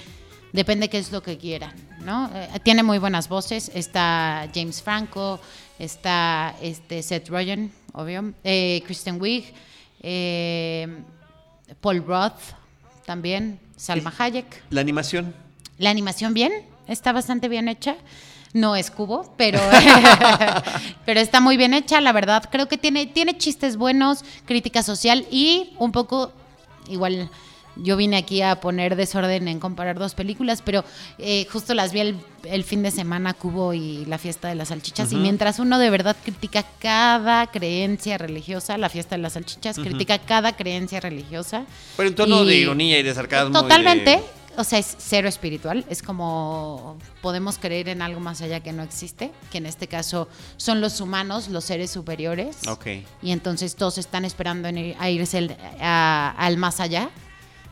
depende 0.52 0.88
qué 0.88 0.98
es 0.98 1.10
lo 1.10 1.20
que 1.22 1.36
quieran, 1.36 1.74
¿no? 2.04 2.30
Eh, 2.34 2.48
tiene 2.62 2.82
muy 2.84 2.98
buenas 2.98 3.28
voces. 3.28 3.70
Está 3.74 4.48
James 4.54 4.80
Franco, 4.80 5.40
está 5.80 6.54
este 6.62 7.02
Seth 7.02 7.28
Rogen, 7.28 7.72
obvio, 7.92 8.32
eh, 8.44 8.82
Kristen 8.86 9.20
Wiig, 9.20 9.52
eh, 10.00 10.86
Paul 11.80 12.04
Roth 12.06 12.38
también, 13.04 13.58
Salma 13.76 14.12
Hayek. 14.16 14.62
La 14.70 14.80
animación. 14.80 15.34
La 15.78 15.90
animación 15.90 16.34
bien, 16.34 16.52
está 16.86 17.12
bastante 17.12 17.48
bien 17.48 17.68
hecha. 17.68 17.96
No 18.52 18.76
es 18.76 18.90
cubo, 18.90 19.32
pero, 19.36 19.60
pero 21.06 21.20
está 21.20 21.40
muy 21.40 21.56
bien 21.56 21.74
hecha, 21.74 22.00
la 22.00 22.12
verdad. 22.12 22.44
Creo 22.50 22.68
que 22.68 22.78
tiene, 22.78 23.06
tiene 23.06 23.36
chistes 23.36 23.76
buenos, 23.76 24.24
crítica 24.46 24.82
social 24.82 25.26
y 25.30 25.74
un 25.78 25.92
poco, 25.92 26.32
igual, 26.88 27.28
yo 27.76 27.96
vine 27.96 28.16
aquí 28.16 28.42
a 28.42 28.58
poner 28.60 28.96
desorden 28.96 29.46
en 29.46 29.60
comparar 29.60 29.98
dos 29.98 30.14
películas, 30.14 30.62
pero 30.64 30.84
eh, 31.18 31.46
justo 31.52 31.74
las 31.74 31.92
vi 31.92 32.00
el, 32.00 32.16
el 32.44 32.64
fin 32.64 32.82
de 32.82 32.90
semana, 32.90 33.34
Cubo 33.34 33.72
y 33.74 34.04
La 34.06 34.18
Fiesta 34.18 34.48
de 34.48 34.56
las 34.56 34.68
Salchichas. 34.68 35.12
Y 35.12 35.16
mientras 35.16 35.58
uno 35.60 35.78
de 35.78 35.90
verdad 35.90 36.16
critica 36.24 36.64
cada 36.80 37.46
creencia 37.48 38.18
religiosa, 38.18 38.78
La 38.78 38.88
Fiesta 38.88 39.14
de 39.16 39.22
las 39.22 39.34
Salchichas 39.34 39.78
critica 39.78 40.18
cada 40.18 40.56
creencia 40.56 40.98
religiosa. 41.00 41.64
Pero 41.96 42.08
en 42.08 42.14
tono 42.16 42.44
de 42.44 42.56
ironía 42.56 42.98
y 42.98 43.02
de 43.04 43.14
sarcasmo. 43.14 43.50
y 43.50 43.52
de- 43.52 43.60
Totalmente. 43.60 44.20
O 44.58 44.64
sea, 44.64 44.78
es 44.78 44.96
cero 44.98 45.28
espiritual. 45.28 45.84
Es 45.88 46.02
como 46.02 46.98
podemos 47.22 47.58
creer 47.58 47.88
en 47.88 48.02
algo 48.02 48.20
más 48.20 48.42
allá 48.42 48.60
que 48.60 48.72
no 48.72 48.82
existe, 48.82 49.30
que 49.50 49.58
en 49.58 49.66
este 49.66 49.86
caso 49.86 50.28
son 50.56 50.80
los 50.80 51.00
humanos, 51.00 51.48
los 51.48 51.64
seres 51.64 51.90
superiores. 51.90 52.66
Ok. 52.68 52.86
Y 53.22 53.30
entonces 53.30 53.76
todos 53.76 53.98
están 53.98 54.24
esperando 54.24 54.68
en 54.68 54.76
ir- 54.76 54.96
a 54.98 55.08
irse 55.10 55.38
el- 55.38 55.56
a- 55.80 56.34
al 56.36 56.56
más 56.56 56.80
allá, 56.80 57.08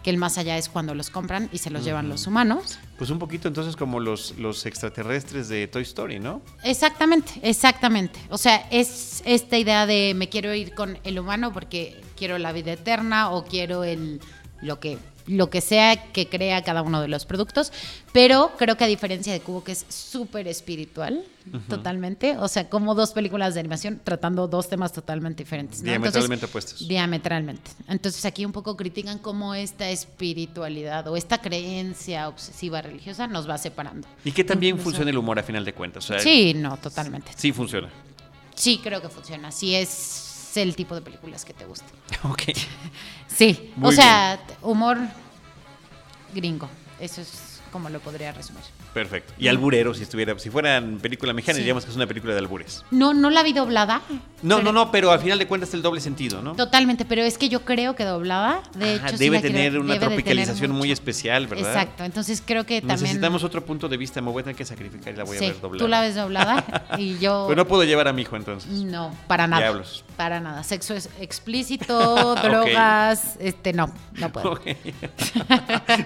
que 0.02 0.10
el 0.10 0.18
más 0.18 0.38
allá 0.38 0.56
es 0.56 0.68
cuando 0.68 0.94
los 0.94 1.10
compran 1.10 1.48
y 1.52 1.58
se 1.58 1.68
los 1.70 1.82
llevan 1.84 2.08
los 2.08 2.28
humanos. 2.28 2.78
Pues 2.96 3.10
un 3.10 3.18
poquito 3.18 3.48
entonces 3.48 3.74
como 3.74 3.98
los, 3.98 4.38
los 4.38 4.64
extraterrestres 4.64 5.48
de 5.48 5.66
Toy 5.66 5.82
Story, 5.82 6.20
¿no? 6.20 6.40
Exactamente, 6.62 7.32
exactamente. 7.42 8.20
O 8.30 8.38
sea, 8.38 8.68
es 8.70 9.22
esta 9.26 9.58
idea 9.58 9.84
de 9.86 10.12
me 10.14 10.28
quiero 10.28 10.54
ir 10.54 10.72
con 10.74 10.96
el 11.02 11.18
humano 11.18 11.52
porque 11.52 12.00
quiero 12.16 12.38
la 12.38 12.52
vida 12.52 12.72
eterna 12.74 13.30
o 13.30 13.44
quiero 13.44 13.82
el 13.82 14.20
lo 14.62 14.78
que 14.78 14.96
lo 15.26 15.50
que 15.50 15.60
sea 15.60 16.12
que 16.12 16.28
crea 16.28 16.62
cada 16.62 16.82
uno 16.82 17.00
de 17.00 17.08
los 17.08 17.26
productos, 17.26 17.72
pero 18.12 18.52
creo 18.56 18.76
que 18.76 18.84
a 18.84 18.86
diferencia 18.86 19.32
de 19.32 19.40
Cubo 19.40 19.64
que 19.64 19.72
es 19.72 19.84
súper 19.88 20.48
espiritual, 20.48 21.24
totalmente, 21.68 22.36
o 22.38 22.48
sea, 22.48 22.68
como 22.68 22.94
dos 22.94 23.12
películas 23.12 23.54
de 23.54 23.60
animación 23.60 24.00
tratando 24.02 24.48
dos 24.48 24.68
temas 24.68 24.92
totalmente 24.92 25.44
diferentes. 25.44 25.80
¿no? 25.80 25.90
Diametralmente 25.90 26.46
Entonces, 26.46 26.50
opuestos. 26.50 26.88
Diametralmente. 26.88 27.70
Entonces 27.88 28.24
aquí 28.24 28.44
un 28.44 28.52
poco 28.52 28.76
critican 28.76 29.18
cómo 29.18 29.54
esta 29.54 29.88
espiritualidad 29.90 31.06
o 31.08 31.16
esta 31.16 31.38
creencia 31.38 32.28
obsesiva 32.28 32.82
religiosa 32.82 33.26
nos 33.26 33.48
va 33.48 33.58
separando. 33.58 34.08
Y 34.24 34.32
que 34.32 34.44
también 34.44 34.78
funciona 34.78 35.10
el 35.10 35.18
humor 35.18 35.38
a 35.38 35.42
final 35.42 35.64
de 35.64 35.72
cuentas. 35.72 36.04
o 36.04 36.08
sea, 36.08 36.18
Sí, 36.18 36.54
no, 36.54 36.76
totalmente. 36.78 37.30
Sí 37.36 37.52
funciona. 37.52 37.90
Sí, 38.54 38.80
creo 38.82 39.00
que 39.00 39.08
funciona. 39.08 39.52
Sí 39.52 39.74
es 39.74 40.25
el 40.56 40.76
tipo 40.76 40.94
de 40.94 41.02
películas 41.02 41.44
que 41.44 41.52
te 41.54 41.64
gustan. 41.64 41.90
Ok. 42.30 42.42
Sí, 43.28 43.72
Muy 43.76 43.90
o 43.90 43.92
sea, 43.92 44.40
humor 44.62 44.98
gringo. 46.34 46.68
Eso 46.98 47.20
es 47.20 47.60
como 47.70 47.90
lo 47.90 48.00
podría 48.00 48.32
resumir. 48.32 48.62
Perfecto. 48.96 49.34
Y 49.36 49.48
alburero, 49.48 49.92
si 49.92 50.04
estuviera, 50.04 50.38
si 50.38 50.48
fueran 50.48 50.96
película 51.02 51.34
mexicana, 51.34 51.56
Sí. 51.56 51.60
diríamos 51.60 51.84
que 51.84 51.90
es 51.90 51.96
una 51.96 52.06
película 52.06 52.32
de 52.32 52.38
albures. 52.38 52.82
No, 52.90 53.12
no 53.12 53.28
la 53.28 53.42
vi 53.42 53.52
doblada. 53.52 54.00
No, 54.42 54.56
pero- 54.56 54.62
no, 54.62 54.72
no, 54.72 54.90
pero 54.90 55.10
al 55.10 55.20
final 55.20 55.38
de 55.38 55.46
cuentas 55.46 55.74
el 55.74 55.82
doble 55.82 56.00
sentido, 56.00 56.40
¿no? 56.40 56.54
Totalmente, 56.56 57.04
pero 57.04 57.22
es 57.22 57.36
que 57.36 57.50
yo 57.50 57.60
creo 57.66 57.94
que 57.94 58.04
doblada, 58.04 58.62
de 58.74 58.94
Ajá, 58.94 59.08
hecho, 59.08 59.18
sí 59.18 59.24
debe 59.24 59.40
tener 59.40 59.78
una 59.78 59.92
debe 59.92 59.94
de 59.94 59.98
tener 59.98 60.08
tropicalización 60.16 60.70
muy 60.70 60.90
especial, 60.90 61.46
¿verdad? 61.46 61.68
Exacto, 61.74 62.04
entonces 62.04 62.42
creo 62.44 62.64
que 62.64 62.80
también... 62.80 63.00
Necesitamos 63.02 63.44
otro 63.44 63.62
punto 63.66 63.86
de 63.86 63.98
vista, 63.98 64.22
me 64.22 64.30
voy 64.30 64.40
a 64.40 64.44
tener 64.44 64.56
que 64.56 64.64
sacrificar 64.64 65.12
y 65.12 65.16
la 65.18 65.24
voy 65.24 65.36
sí, 65.36 65.44
a 65.44 65.48
ver 65.48 65.60
doblada. 65.60 65.84
tú 65.84 65.88
la 65.88 66.00
ves 66.00 66.14
doblada 66.14 66.86
y 66.96 67.18
yo... 67.20 67.44
Pero 67.48 67.56
no 67.62 67.68
puedo 67.68 67.84
llevar 67.84 68.08
a 68.08 68.14
mi 68.14 68.22
hijo 68.22 68.34
entonces. 68.36 68.70
No, 68.70 69.14
para 69.26 69.46
nada. 69.46 69.62
Diablos. 69.62 70.04
Para 70.16 70.40
nada. 70.40 70.62
Sexo 70.64 70.94
es 70.94 71.10
explícito, 71.20 72.34
drogas, 72.42 73.36
este, 73.40 73.74
no, 73.74 73.92
no 74.14 74.32
puedo. 74.32 74.52
Ok. 74.52 74.62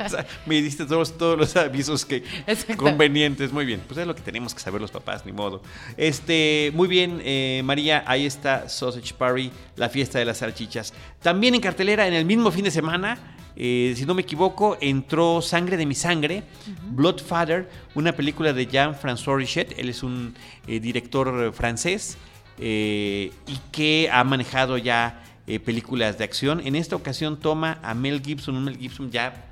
O 0.05 0.09
sea, 0.09 0.27
me 0.47 0.61
diste 0.63 0.85
todos, 0.87 1.17
todos 1.17 1.39
los 1.39 1.55
avisos 1.57 2.05
que 2.05 2.25
Exacto. 2.47 2.77
Convenientes. 2.81 3.53
Muy 3.53 3.65
bien. 3.65 3.81
Pues 3.87 3.99
es 3.99 4.07
lo 4.07 4.15
que 4.15 4.23
tenemos 4.23 4.55
que 4.55 4.61
saber 4.61 4.81
los 4.81 4.91
papás, 4.91 5.27
ni 5.27 5.33
modo. 5.33 5.63
Este, 5.97 6.73
muy 6.75 6.89
bien, 6.89 7.21
eh, 7.25 7.63
María, 7.65 8.03
ahí 8.07 8.27
está 8.27 8.69
Sausage 8.69 9.15
Party, 9.15 9.51
la 9.77 9.89
fiesta 9.89 10.19
de 10.19 10.25
las 10.25 10.39
salchichas. 10.39 10.93
También 11.23 11.55
en 11.55 11.61
cartelera, 11.61 12.07
en 12.07 12.15
el 12.15 12.25
mismo 12.25 12.51
fin 12.51 12.65
de 12.65 12.71
semana, 12.71 13.19
eh, 13.57 13.93
si 13.97 14.07
no 14.07 14.15
me 14.15 14.23
equivoco, 14.23 14.79
entró 14.81 15.43
Sangre 15.43 15.77
de 15.77 15.85
mi 15.87 15.95
sangre, 15.95 16.45
Bloodfather, 16.91 17.69
una 17.95 18.13
película 18.13 18.53
de 18.53 18.67
Jean-François 18.67 19.37
Richet. 19.37 19.79
Él 19.79 19.89
es 19.89 20.03
un 20.03 20.35
eh, 20.67 20.81
director 20.81 21.53
francés 21.53 22.17
y 22.63 23.31
que 23.73 24.11
ha 24.13 24.23
manejado 24.23 24.77
ya 24.77 25.23
películas 25.65 26.19
de 26.19 26.25
acción. 26.25 26.61
En 26.67 26.77
esta 26.77 26.95
ocasión 26.95 27.41
toma 27.41 27.79
a 27.83 27.95
Mel 27.95 28.21
Gibson, 28.23 28.55
un 28.55 28.65
Mel 28.65 28.77
Gibson 28.77 29.11
ya, 29.11 29.47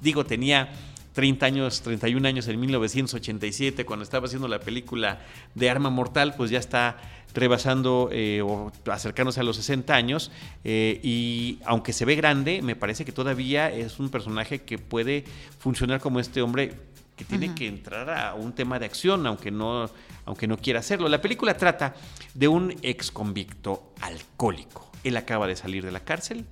digo, 0.00 0.24
tenía 0.24 0.70
30 1.14 1.46
años, 1.46 1.80
31 1.82 2.26
años 2.26 2.48
en 2.48 2.60
1987, 2.60 3.86
cuando 3.86 4.02
estaba 4.02 4.26
haciendo 4.26 4.48
la 4.48 4.58
película 4.58 5.20
de 5.54 5.70
Arma 5.70 5.88
Mortal, 5.88 6.34
pues 6.36 6.50
ya 6.50 6.58
está 6.58 6.98
rebasando 7.34 8.10
eh, 8.12 8.42
o 8.42 8.72
acercándose 8.90 9.40
a 9.40 9.42
los 9.42 9.56
60 9.56 9.94
años 9.94 10.30
eh, 10.62 11.00
y 11.02 11.58
aunque 11.64 11.92
se 11.92 12.04
ve 12.04 12.14
grande, 12.16 12.62
me 12.62 12.76
parece 12.76 13.04
que 13.04 13.12
todavía 13.12 13.70
es 13.70 13.98
un 13.98 14.08
personaje 14.08 14.62
que 14.62 14.78
puede 14.78 15.24
funcionar 15.58 16.00
como 16.00 16.20
este 16.20 16.42
hombre 16.42 16.74
que 17.16 17.24
tiene 17.24 17.54
que 17.54 17.68
entrar 17.68 18.10
a 18.10 18.34
un 18.34 18.52
tema 18.52 18.80
de 18.80 18.86
acción, 18.86 19.24
aunque 19.26 19.52
no, 19.52 19.88
aunque 20.24 20.48
no 20.48 20.56
quiera 20.56 20.80
hacerlo. 20.80 21.08
La 21.08 21.20
película 21.20 21.56
trata 21.56 21.94
de 22.34 22.48
un 22.48 22.74
ex 22.82 23.12
convicto 23.12 23.92
alcohólico. 24.00 24.90
Él 25.04 25.16
acaba 25.16 25.46
de 25.46 25.54
salir 25.54 25.84
de 25.84 25.92
la 25.92 26.00
cárcel, 26.00 26.44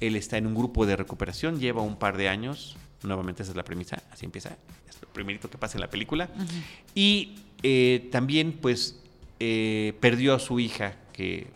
él 0.00 0.16
está 0.16 0.36
en 0.36 0.46
un 0.46 0.54
grupo 0.54 0.84
de 0.84 0.96
recuperación, 0.96 1.60
lleva 1.60 1.80
un 1.80 1.96
par 1.96 2.18
de 2.18 2.28
años, 2.28 2.76
nuevamente 3.04 3.42
esa 3.42 3.52
es 3.52 3.56
la 3.56 3.64
premisa, 3.64 4.02
así 4.12 4.24
empieza, 4.24 4.50
es 4.88 5.00
lo 5.00 5.08
primerito 5.08 5.48
que 5.50 5.58
pasa 5.58 5.76
en 5.76 5.80
la 5.82 5.90
película, 5.90 6.28
y 6.94 7.34
eh, 7.62 8.08
también 8.12 8.52
pues 8.52 8.98
eh, 9.40 9.94
perdió 10.00 10.34
a 10.34 10.38
su 10.38 10.58
hija 10.60 10.94
que 11.12 11.46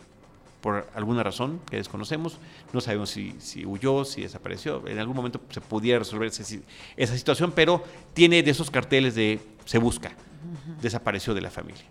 por 0.61 0.89
alguna 0.95 1.23
razón 1.23 1.61
que 1.69 1.77
desconocemos, 1.77 2.37
no 2.73 2.81
sabemos 2.81 3.09
si, 3.11 3.35
si 3.39 3.65
huyó, 3.65 4.03
si 4.03 4.21
desapareció, 4.23 4.85
en 4.87 4.99
algún 4.99 5.15
momento 5.15 5.39
se 5.51 5.61
pudiera 5.61 5.99
resolver 5.99 6.27
ese- 6.29 6.61
esa 6.97 7.15
situación, 7.15 7.51
pero 7.55 7.83
tiene 8.13 8.43
de 8.43 8.51
esos 8.51 8.69
carteles 8.71 9.15
de 9.15 9.39
se 9.65 9.77
busca, 9.77 10.11
desapareció 10.81 11.33
de 11.33 11.41
la 11.41 11.51
familia. 11.51 11.83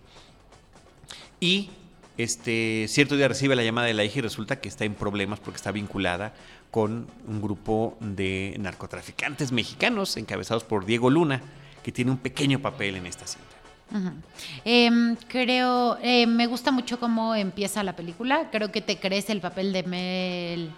Y 1.39 1.69
este, 2.17 2.85
cierto 2.89 3.15
día 3.15 3.27
recibe 3.27 3.55
la 3.55 3.63
llamada 3.63 3.87
de 3.87 3.93
la 3.93 4.03
hija 4.03 4.19
y 4.19 4.21
resulta 4.21 4.59
que 4.59 4.67
está 4.67 4.85
en 4.85 4.95
problemas 4.95 5.39
porque 5.39 5.57
está 5.57 5.71
vinculada 5.71 6.33
con 6.77 7.07
un 7.27 7.41
grupo 7.41 7.97
de 7.99 8.55
narcotraficantes 8.59 9.51
mexicanos 9.51 10.15
encabezados 10.15 10.63
por 10.63 10.85
Diego 10.85 11.09
Luna, 11.09 11.41
que 11.81 11.91
tiene 11.91 12.11
un 12.11 12.17
pequeño 12.17 12.59
papel 12.59 12.97
en 12.97 13.07
esta 13.07 13.25
cinta. 13.25 14.21
Em, 14.63 15.15
creo, 15.27 15.97
eh, 16.03 16.27
me 16.27 16.45
gusta 16.45 16.69
mucho 16.69 16.99
cómo 16.99 17.33
empieza 17.33 17.81
la 17.81 17.95
película. 17.95 18.49
Creo 18.51 18.71
que 18.71 18.81
te 18.81 18.97
crees 18.97 19.27
el 19.31 19.41
papel 19.41 19.73
de 19.73 19.81
Mel. 19.81 20.69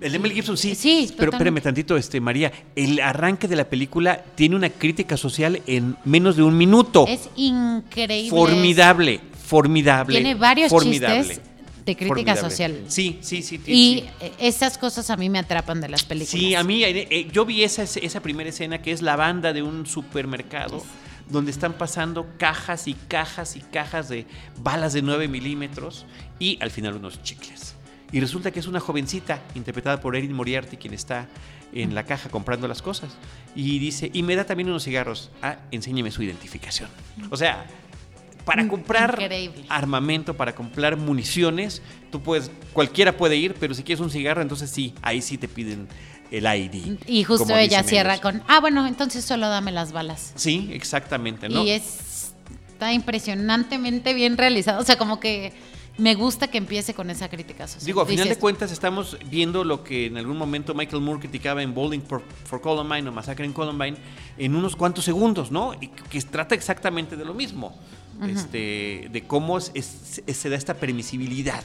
El 0.00 0.12
de 0.12 0.18
Mel 0.20 0.32
Gibson, 0.34 0.56
sí. 0.56 0.76
Sí, 0.76 1.06
Pero 1.16 1.32
totalmente. 1.32 1.36
espérame 1.36 1.62
tantito, 1.64 1.96
este, 1.96 2.20
María. 2.20 2.52
El 2.76 3.00
arranque 3.00 3.48
de 3.48 3.56
la 3.56 3.64
película 3.64 4.22
tiene 4.36 4.54
una 4.54 4.70
crítica 4.70 5.16
social 5.16 5.60
en 5.66 5.96
menos 6.04 6.36
de 6.36 6.44
un 6.44 6.56
minuto. 6.56 7.06
Es 7.08 7.28
increíble. 7.34 8.30
formidable, 8.30 9.20
formidable. 9.32 10.14
Tiene 10.14 10.36
varios 10.36 10.70
formidable, 10.70 11.24
chistes 11.26 11.53
de 11.84 11.96
crítica 11.96 12.08
formidable. 12.34 12.40
social. 12.40 12.84
Sí, 12.88 13.18
sí, 13.20 13.42
sí. 13.42 13.60
sí, 13.64 13.72
Y 13.72 14.00
sí. 14.00 14.32
esas 14.38 14.78
cosas 14.78 15.10
a 15.10 15.16
mí 15.16 15.28
me 15.28 15.38
atrapan 15.38 15.80
de 15.80 15.88
las 15.88 16.04
películas. 16.04 16.30
Sí, 16.30 16.54
a 16.54 16.64
mí, 16.64 16.82
eh, 16.82 17.06
eh, 17.10 17.28
yo 17.32 17.44
vi 17.44 17.62
esa, 17.62 17.82
esa 17.82 18.20
primera 18.20 18.48
escena 18.48 18.80
que 18.80 18.92
es 18.92 19.02
la 19.02 19.16
banda 19.16 19.52
de 19.52 19.62
un 19.62 19.86
supermercado 19.86 20.82
donde 21.28 21.50
están 21.50 21.74
pasando 21.74 22.26
cajas 22.38 22.86
y 22.86 22.94
cajas 22.94 23.56
y 23.56 23.60
cajas 23.60 24.08
de 24.08 24.26
balas 24.62 24.92
de 24.92 25.02
9 25.02 25.28
milímetros 25.28 26.06
y 26.38 26.58
al 26.60 26.70
final 26.70 26.94
unos 26.94 27.22
chicles. 27.22 27.74
Y 28.12 28.20
resulta 28.20 28.50
que 28.50 28.60
es 28.60 28.66
una 28.66 28.80
jovencita 28.80 29.42
interpretada 29.54 30.00
por 30.00 30.16
Erin 30.16 30.32
Moriarty 30.32 30.76
quien 30.76 30.94
está 30.94 31.28
en 31.72 31.94
la 31.94 32.04
caja 32.04 32.28
comprando 32.28 32.68
las 32.68 32.80
cosas. 32.82 33.16
Y 33.56 33.78
dice, 33.78 34.10
y 34.12 34.22
me 34.22 34.36
da 34.36 34.44
también 34.44 34.68
unos 34.68 34.84
cigarros. 34.84 35.30
Ah, 35.42 35.56
enséñeme 35.70 36.10
su 36.10 36.22
identificación. 36.22 36.88
O 37.30 37.36
sea, 37.36 37.66
para 38.44 38.66
comprar 38.68 39.14
increíble. 39.20 39.64
armamento, 39.68 40.36
para 40.36 40.54
comprar 40.54 40.96
municiones, 40.96 41.82
tú 42.10 42.22
puedes, 42.22 42.50
cualquiera 42.72 43.16
puede 43.16 43.36
ir, 43.36 43.54
pero 43.58 43.74
si 43.74 43.82
quieres 43.82 44.00
un 44.00 44.10
cigarro, 44.10 44.42
entonces 44.42 44.70
sí, 44.70 44.94
ahí 45.02 45.22
sí 45.22 45.38
te 45.38 45.48
piden 45.48 45.88
el 46.30 46.44
ID. 46.44 46.98
Y 47.06 47.24
justo 47.24 47.56
ella 47.56 47.82
cierra 47.82 48.14
ellos. 48.14 48.22
con, 48.22 48.42
ah, 48.48 48.60
bueno, 48.60 48.86
entonces 48.86 49.24
solo 49.24 49.48
dame 49.48 49.72
las 49.72 49.92
balas. 49.92 50.32
Sí, 50.34 50.70
exactamente, 50.72 51.48
¿no? 51.48 51.64
Y 51.64 51.70
es, 51.70 52.34
está 52.68 52.92
impresionantemente 52.92 54.14
bien 54.14 54.36
realizado. 54.36 54.80
O 54.80 54.84
sea, 54.84 54.98
como 54.98 55.20
que 55.20 55.52
me 55.96 56.14
gusta 56.16 56.48
que 56.48 56.58
empiece 56.58 56.92
con 56.92 57.08
esa 57.10 57.28
crítica 57.28 57.68
social. 57.68 57.86
Digo, 57.86 58.00
a 58.00 58.06
final 58.06 58.28
de 58.28 58.36
cuentas 58.36 58.72
estamos 58.72 59.16
viendo 59.30 59.62
lo 59.62 59.84
que 59.84 60.06
en 60.06 60.16
algún 60.16 60.36
momento 60.36 60.74
Michael 60.74 61.02
Moore 61.02 61.20
criticaba 61.20 61.62
en 61.62 61.72
Bowling 61.72 62.00
for, 62.00 62.22
for 62.44 62.60
Columbine 62.60 63.08
o 63.08 63.12
Masacre 63.12 63.44
en 63.44 63.52
Columbine 63.52 63.96
en 64.36 64.56
unos 64.56 64.74
cuantos 64.74 65.04
segundos, 65.04 65.52
¿no? 65.52 65.74
Y 65.80 65.88
que 65.88 66.20
trata 66.22 66.56
exactamente 66.56 67.16
de 67.16 67.24
lo 67.24 67.32
mismo, 67.32 67.78
este, 68.22 69.08
de 69.10 69.24
cómo 69.26 69.58
es- 69.58 69.70
es- 69.74 70.22
es- 70.26 70.36
se 70.36 70.48
da 70.48 70.56
esta 70.56 70.74
permisibilidad 70.74 71.62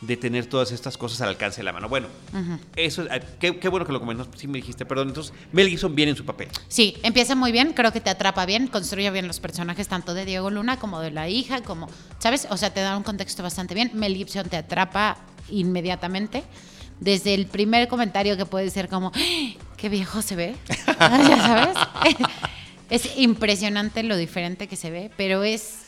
de 0.00 0.16
tener 0.16 0.46
todas 0.46 0.72
estas 0.72 0.98
cosas 0.98 1.20
al 1.20 1.28
alcance 1.28 1.58
de 1.58 1.62
la 1.62 1.72
mano. 1.72 1.88
Bueno, 1.88 2.08
eso, 2.74 3.02
es- 3.08 3.22
qué, 3.38 3.56
qué 3.60 3.68
bueno 3.68 3.86
que 3.86 3.92
lo 3.92 4.00
comentó, 4.00 4.26
sí 4.36 4.48
me 4.48 4.58
dijiste, 4.58 4.84
perdón. 4.84 5.08
Entonces, 5.08 5.32
Mel 5.52 5.68
Gibson 5.68 5.94
viene 5.94 6.10
en 6.10 6.16
su 6.16 6.24
papel. 6.24 6.48
Sí, 6.66 6.96
empieza 7.04 7.36
muy 7.36 7.52
bien, 7.52 7.72
creo 7.72 7.92
que 7.92 8.00
te 8.00 8.10
atrapa 8.10 8.44
bien, 8.44 8.66
construye 8.66 9.08
bien 9.12 9.28
los 9.28 9.38
personajes 9.38 9.86
tanto 9.86 10.12
de 10.14 10.24
Diego 10.24 10.50
Luna 10.50 10.78
como 10.80 10.98
de 11.00 11.12
la 11.12 11.28
hija, 11.28 11.62
como, 11.62 11.88
¿sabes? 12.18 12.48
O 12.50 12.56
sea, 12.56 12.74
te 12.74 12.80
da 12.80 12.96
un 12.96 13.04
contexto 13.04 13.44
bastante 13.44 13.74
bien. 13.74 13.92
Mel 13.94 14.16
Gibson 14.16 14.48
te 14.48 14.56
atrapa 14.56 15.18
inmediatamente. 15.50 16.42
Desde 16.98 17.34
el 17.34 17.46
primer 17.46 17.88
comentario 17.88 18.36
que 18.36 18.46
puede 18.46 18.70
ser 18.70 18.88
como, 18.88 19.12
¡Ah! 19.14 19.62
qué 19.76 19.88
viejo 19.88 20.20
se 20.22 20.36
ve, 20.36 20.56
Ah, 20.98 21.18
ya 21.28 21.36
sabes. 21.36 21.76
es 22.90 23.18
impresionante 23.18 24.02
lo 24.02 24.16
diferente 24.16 24.66
que 24.68 24.76
se 24.76 24.90
ve, 24.90 25.10
pero 25.16 25.42
es, 25.44 25.78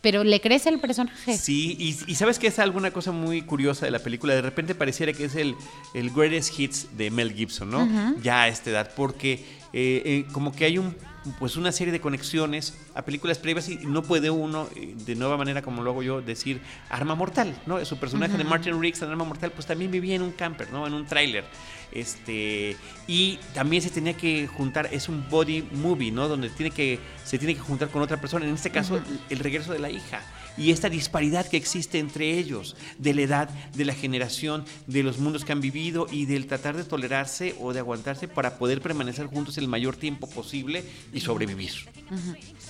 pero 0.00 0.24
le 0.24 0.40
crece 0.40 0.68
el 0.70 0.80
personaje. 0.80 1.36
Sí, 1.36 1.76
y, 1.78 2.10
y 2.10 2.14
sabes 2.14 2.38
que 2.38 2.46
es 2.46 2.58
alguna 2.58 2.90
cosa 2.90 3.12
muy 3.12 3.42
curiosa 3.42 3.84
de 3.84 3.92
la 3.92 3.98
película. 3.98 4.34
De 4.34 4.42
repente 4.42 4.74
pareciera 4.74 5.12
que 5.12 5.24
es 5.24 5.34
el, 5.34 5.54
el 5.94 6.10
greatest 6.10 6.58
hits 6.58 6.96
de 6.96 7.10
Mel 7.10 7.32
Gibson, 7.34 7.70
¿no? 7.70 8.16
Ya 8.22 8.42
a 8.42 8.48
esta 8.48 8.70
edad, 8.70 8.90
porque 8.96 9.34
eh, 9.72 10.02
eh, 10.04 10.26
como 10.32 10.52
que 10.52 10.64
hay 10.64 10.78
un 10.78 10.96
pues 11.38 11.56
una 11.56 11.72
serie 11.72 11.92
de 11.92 12.00
conexiones 12.00 12.78
a 12.94 13.02
películas 13.02 13.38
previas 13.38 13.68
y 13.68 13.76
no 13.86 14.02
puede 14.02 14.30
uno, 14.30 14.68
eh, 14.74 14.94
de 14.96 15.14
nueva 15.14 15.36
manera 15.36 15.62
como 15.62 15.82
lo 15.82 15.90
hago 15.90 16.02
yo, 16.02 16.22
decir 16.22 16.60
Arma 16.88 17.14
Mortal, 17.14 17.54
¿no? 17.66 17.84
Su 17.84 17.98
personaje 17.98 18.36
de 18.36 18.44
Martin 18.44 18.80
Riggs 18.80 19.02
en 19.02 19.10
Arma 19.10 19.24
Mortal, 19.24 19.52
pues 19.52 19.66
también 19.66 19.90
vivía 19.90 20.14
en 20.14 20.22
un 20.22 20.32
camper, 20.32 20.72
¿no? 20.72 20.86
En 20.86 20.94
un 20.94 21.06
tráiler. 21.06 21.44
Este, 21.92 22.76
y 23.06 23.38
también 23.52 23.82
se 23.82 23.90
tenía 23.90 24.14
que 24.16 24.46
juntar, 24.46 24.88
es 24.92 25.08
un 25.08 25.28
body 25.28 25.68
movie, 25.72 26.10
¿no? 26.10 26.28
Donde 26.28 26.48
tiene 26.50 26.70
que, 26.70 26.98
se 27.24 27.38
tiene 27.38 27.54
que 27.54 27.60
juntar 27.60 27.88
con 27.88 28.02
otra 28.02 28.20
persona, 28.20 28.46
en 28.46 28.54
este 28.54 28.70
caso 28.70 29.00
el 29.28 29.38
regreso 29.38 29.72
de 29.72 29.78
la 29.78 29.90
hija. 29.90 30.20
Y 30.60 30.70
esta 30.70 30.88
disparidad 30.88 31.46
que 31.48 31.56
existe 31.56 31.98
entre 31.98 32.38
ellos, 32.38 32.76
de 32.98 33.14
la 33.14 33.22
edad, 33.22 33.48
de 33.48 33.84
la 33.86 33.94
generación, 33.94 34.64
de 34.86 35.02
los 35.02 35.18
mundos 35.18 35.44
que 35.44 35.52
han 35.52 35.60
vivido 35.60 36.06
y 36.10 36.26
del 36.26 36.46
tratar 36.46 36.76
de 36.76 36.84
tolerarse 36.84 37.54
o 37.60 37.72
de 37.72 37.78
aguantarse 37.78 38.28
para 38.28 38.58
poder 38.58 38.82
permanecer 38.82 39.26
juntos 39.26 39.56
el 39.56 39.68
mayor 39.68 39.96
tiempo 39.96 40.28
posible 40.28 40.84
y 41.12 41.20
sobrevivir. 41.20 41.72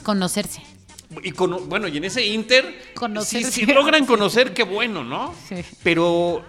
Conocerse. 0.04 0.62
Y 1.24 1.32
con, 1.32 1.68
bueno, 1.68 1.88
y 1.88 1.96
en 1.96 2.04
ese 2.04 2.24
inter, 2.24 2.72
si, 3.24 3.42
si 3.42 3.66
logran 3.66 4.06
conocer, 4.06 4.54
qué 4.54 4.62
bueno, 4.62 5.02
¿no? 5.02 5.34
Sí. 5.48 5.56
Pero 5.82 6.44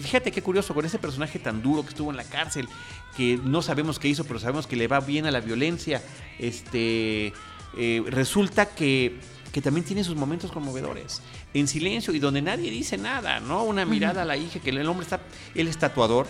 fíjate 0.00 0.30
qué 0.30 0.40
curioso, 0.40 0.72
con 0.72 0.84
ese 0.84 1.00
personaje 1.00 1.40
tan 1.40 1.60
duro 1.60 1.82
que 1.82 1.88
estuvo 1.88 2.12
en 2.12 2.16
la 2.16 2.22
cárcel, 2.22 2.68
que 3.16 3.40
no 3.42 3.60
sabemos 3.60 3.98
qué 3.98 4.06
hizo, 4.06 4.22
pero 4.22 4.38
sabemos 4.38 4.68
que 4.68 4.76
le 4.76 4.86
va 4.86 5.00
bien 5.00 5.26
a 5.26 5.32
la 5.32 5.40
violencia, 5.40 6.00
este, 6.38 7.32
eh, 7.76 8.02
resulta 8.06 8.66
que, 8.66 9.18
que 9.58 9.62
también 9.62 9.84
tiene 9.84 10.04
sus 10.04 10.14
momentos 10.14 10.52
conmovedores, 10.52 11.20
en 11.52 11.66
silencio 11.66 12.14
y 12.14 12.20
donde 12.20 12.40
nadie 12.40 12.70
dice 12.70 12.96
nada, 12.96 13.40
¿no? 13.40 13.64
Una 13.64 13.84
mirada 13.84 14.22
a 14.22 14.24
la 14.24 14.36
hija, 14.36 14.60
que 14.60 14.70
el 14.70 14.86
hombre 14.86 15.02
está, 15.02 15.20
él 15.52 15.66
es 15.66 15.76
tatuador. 15.76 16.28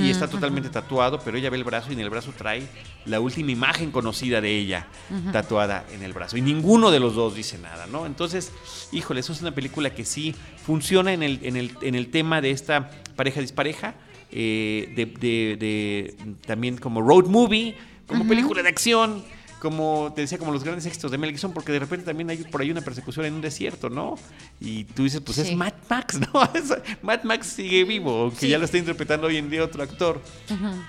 Y 0.00 0.08
está 0.08 0.28
totalmente 0.28 0.70
tatuado, 0.70 1.18
pero 1.18 1.36
ella 1.36 1.50
ve 1.50 1.56
el 1.58 1.64
brazo 1.64 1.90
y 1.90 1.94
en 1.94 2.00
el 2.00 2.08
brazo 2.08 2.32
trae 2.38 2.62
la 3.06 3.18
última 3.18 3.50
imagen 3.50 3.90
conocida 3.90 4.40
de 4.40 4.56
ella 4.56 4.86
tatuada 5.32 5.84
en 5.92 6.02
el 6.04 6.12
brazo. 6.12 6.36
Y 6.38 6.42
ninguno 6.42 6.90
de 6.92 7.00
los 7.00 7.16
dos 7.16 7.34
dice 7.34 7.58
nada, 7.58 7.86
¿no? 7.88 8.06
Entonces, 8.06 8.52
híjole, 8.92 9.18
eso 9.20 9.32
es 9.32 9.42
una 9.42 9.50
película 9.50 9.90
que 9.92 10.04
sí 10.06 10.32
funciona 10.64 11.12
en 11.12 11.22
el, 11.24 11.40
en 11.42 11.56
el, 11.56 11.72
en 11.82 11.96
el 11.96 12.06
tema 12.10 12.40
de 12.40 12.52
esta 12.52 12.88
pareja 13.16 13.40
dispareja, 13.40 13.94
eh, 14.30 14.92
de, 14.96 15.06
de- 15.06 15.56
de- 15.56 16.16
también 16.46 16.78
como 16.78 17.02
road 17.02 17.26
movie, 17.26 17.74
como 18.06 18.26
película 18.28 18.62
de 18.62 18.68
acción, 18.68 19.24
como 19.64 20.12
te 20.14 20.20
decía, 20.20 20.38
como 20.38 20.52
los 20.52 20.62
grandes 20.62 20.86
éxitos 20.86 21.10
de 21.10 21.18
Mel 21.18 21.30
Gibson, 21.30 21.52
porque 21.52 21.72
de 21.72 21.80
repente 21.80 22.04
también 22.06 22.30
hay 22.30 22.36
por 22.36 22.60
ahí 22.60 22.70
una 22.70 22.82
persecución 22.82 23.26
en 23.26 23.34
un 23.34 23.40
desierto, 23.40 23.90
¿no? 23.90 24.14
Y 24.60 24.84
tú 24.84 25.02
dices, 25.02 25.20
pues 25.20 25.38
es. 25.38 25.56
Mad 25.56 25.72
Max, 25.90 26.20
¿no? 26.32 26.42
Es- 26.54 26.72
Mad 27.02 27.24
Max 27.24 27.48
sigue 27.48 27.82
vivo, 27.82 28.22
aunque 28.22 28.38
Sí. 28.40 28.48
ya 28.48 28.58
lo 28.58 28.64
está 28.66 28.78
interpretando 28.78 29.26
hoy 29.26 29.38
en 29.38 29.50
día 29.50 29.64
otro 29.64 29.82
actor. 29.82 30.22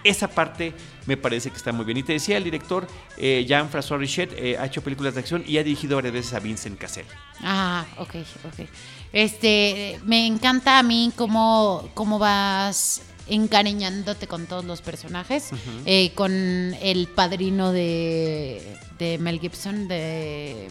Esa 0.04 0.28
parte 0.28 0.74
me 1.08 1.18
parece 1.18 1.50
que 1.50 1.58
está 1.58 1.72
muy 1.72 1.86
bien. 1.86 1.98
Y 1.98 2.04
te 2.04 2.14
decía, 2.14 2.38
el 2.38 2.44
director 2.44 2.86
eh, 3.18 3.46
Jean-François 3.48 3.98
Richet 3.98 4.32
eh, 4.38 4.58
ha 4.60 4.66
hecho 4.68 4.84
películas 4.84 5.14
de 5.16 5.22
acción 5.22 5.44
y 5.48 5.58
ha 5.58 5.64
dirigido 5.64 5.96
varias 5.96 6.14
veces 6.14 6.34
a 6.34 6.40
Vincent 6.40 6.78
Cassel. 6.78 7.06
Ah, 7.42 7.86
ok, 7.98 8.16
ok. 8.46 8.68
Este, 9.14 9.98
me 10.04 10.28
encanta 10.28 10.78
a 10.78 10.84
mí 10.84 11.12
cómo, 11.16 11.90
cómo 11.94 12.20
vas 12.20 13.02
encariñándote 13.28 14.28
con 14.28 14.46
todos 14.46 14.66
los 14.66 14.82
personajes, 14.82 15.50
eh, 15.86 16.12
con 16.16 16.32
el 16.34 17.08
padrino 17.08 17.72
de, 17.72 18.78
de 19.00 19.18
Mel 19.18 19.40
Gibson 19.40 19.88
de, 19.88 20.68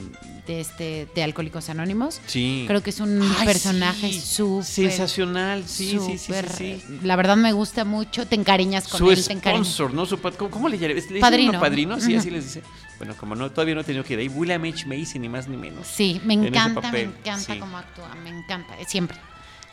de 0.46 0.60
este 0.60 1.08
de 1.14 1.22
Alcohólicos 1.22 1.68
Anónimos. 1.68 2.20
Sí. 2.26 2.64
Creo 2.66 2.82
que 2.82 2.90
es 2.90 3.00
un 3.00 3.20
Ay, 3.22 3.46
personaje 3.46 4.12
sí. 4.12 4.20
súper 4.20 4.64
Sensacional, 4.64 5.64
sí, 5.66 5.90
sí, 5.90 5.98
sí, 5.98 6.18
sí, 6.18 6.32
súper- 6.32 6.48
sí. 6.50 6.82
La 7.02 7.16
verdad 7.16 7.36
me 7.36 7.52
gusta 7.52 7.84
mucho, 7.84 8.26
te 8.26 8.34
encariñas 8.36 8.88
con 8.88 8.98
Su 8.98 9.10
él, 9.10 9.18
encariñas. 9.18 9.66
sponsor, 9.68 9.94
¿no? 9.94 10.06
Su 10.06 10.18
¿cómo, 10.20 10.50
cómo 10.50 10.68
le 10.68 10.78
llaman? 10.78 10.96
¿Le 10.96 11.02
dicen 11.02 11.20
Padrino. 11.20 11.60
padrino? 11.60 12.00
Sí, 12.00 12.10
Ujú. 12.12 12.20
así 12.20 12.30
les 12.30 12.44
dice. 12.44 12.62
Bueno, 12.98 13.14
como 13.16 13.34
no, 13.34 13.50
todavía 13.50 13.74
no 13.74 13.80
he 13.80 13.84
tenido 13.84 14.04
que 14.04 14.12
ir 14.14 14.20
ahí. 14.20 14.28
William 14.28 14.62
H. 14.64 14.86
Macy, 14.86 15.18
ni 15.18 15.28
más 15.28 15.48
ni 15.48 15.56
menos. 15.56 15.86
Sí, 15.86 16.20
me 16.24 16.34
encanta, 16.34 16.92
me 16.92 17.02
encanta 17.02 17.54
sí. 17.54 17.58
cómo 17.58 17.76
actúa, 17.76 18.14
me 18.22 18.30
encanta, 18.30 18.74
siempre. 18.86 19.18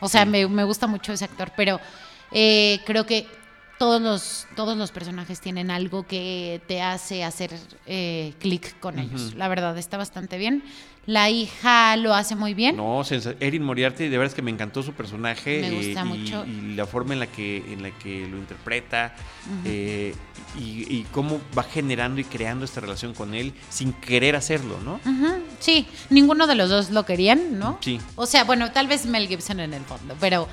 O 0.00 0.08
sea, 0.08 0.24
me, 0.24 0.48
me 0.48 0.64
gusta 0.64 0.88
mucho 0.88 1.12
ese 1.12 1.24
actor, 1.26 1.52
pero 1.56 1.78
eh, 2.34 2.80
creo 2.84 3.06
que 3.06 3.26
todos 3.78 4.00
los, 4.00 4.46
todos 4.54 4.76
los 4.76 4.92
personajes 4.92 5.40
tienen 5.40 5.70
algo 5.70 6.06
que 6.06 6.60
te 6.68 6.80
hace 6.82 7.24
hacer 7.24 7.50
eh, 7.86 8.32
clic 8.38 8.78
con 8.78 8.98
ellos. 8.98 9.34
La 9.34 9.48
verdad, 9.48 9.76
está 9.76 9.96
bastante 9.96 10.38
bien. 10.38 10.62
La 11.04 11.30
hija 11.30 11.96
lo 11.96 12.14
hace 12.14 12.36
muy 12.36 12.54
bien. 12.54 12.76
No, 12.76 13.02
Erin 13.40 13.64
Moriarty, 13.64 14.04
de 14.04 14.10
verdad 14.10 14.26
es 14.30 14.34
que 14.36 14.42
me 14.42 14.52
encantó 14.52 14.84
su 14.84 14.92
personaje. 14.92 15.62
Me 15.62 15.70
gusta 15.72 16.02
y, 16.02 16.04
mucho. 16.04 16.44
y 16.46 16.76
la 16.76 16.86
forma 16.86 17.14
en 17.14 17.18
la 17.18 17.26
que, 17.26 17.56
en 17.72 17.82
la 17.82 17.90
que 17.90 18.28
lo 18.28 18.36
interpreta. 18.36 19.16
eh, 19.64 20.14
y, 20.56 20.98
y 20.98 21.06
cómo 21.10 21.40
va 21.56 21.64
generando 21.64 22.20
y 22.20 22.24
creando 22.24 22.64
esta 22.64 22.80
relación 22.80 23.14
con 23.14 23.34
él 23.34 23.52
sin 23.68 23.92
querer 23.94 24.36
hacerlo, 24.36 24.78
¿no? 24.84 25.00
Sí, 25.58 25.86
ninguno 26.10 26.46
de 26.46 26.54
los 26.54 26.68
dos 26.70 26.90
lo 26.90 27.04
querían, 27.04 27.58
¿no? 27.58 27.78
Sí. 27.80 27.98
O 28.14 28.26
sea, 28.26 28.44
bueno, 28.44 28.70
tal 28.70 28.86
vez 28.86 29.06
Mel 29.06 29.26
Gibson 29.28 29.60
en 29.60 29.74
el 29.74 29.82
fondo, 29.82 30.14
pero, 30.20 30.46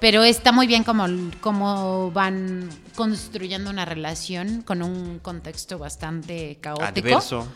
pero 0.00 0.24
está 0.24 0.52
muy 0.52 0.66
bien 0.66 0.82
como, 0.84 1.06
como 1.40 2.10
van 2.12 2.68
construyendo 2.96 3.70
una 3.70 3.84
relación 3.84 4.62
con 4.62 4.82
un 4.82 5.18
contexto 5.20 5.78
bastante 5.78 6.58
caótico. 6.60 7.08
Adverso. 7.08 7.46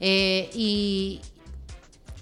Eh, 0.00 0.50
y 0.54 1.20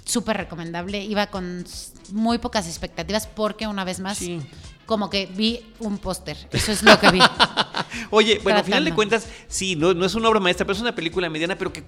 súper 0.04 0.36
recomendable. 0.36 1.02
Iba 1.02 1.26
con 1.28 1.64
muy 2.12 2.38
pocas 2.38 2.66
expectativas 2.66 3.26
porque 3.26 3.66
una 3.66 3.84
vez 3.84 4.00
más, 4.00 4.18
Sí. 4.18 4.40
como 4.86 5.08
que 5.10 5.26
vi 5.26 5.60
un 5.80 5.98
póster. 5.98 6.36
Eso 6.52 6.72
es 6.72 6.82
lo 6.82 6.98
que 7.00 7.10
vi. 7.10 7.20
Oye, 8.10 8.40
bueno, 8.42 8.58
al 8.58 8.64
final 8.64 8.84
de 8.84 8.92
cuentas, 8.92 9.28
sí, 9.48 9.76
no, 9.76 9.94
no 9.94 10.04
es 10.06 10.14
una 10.14 10.28
obra 10.28 10.40
maestra, 10.40 10.66
pero 10.66 10.74
es 10.74 10.80
una 10.82 10.94
película 10.94 11.28
mediana, 11.30 11.56
pero 11.56 11.72
que 11.72 11.82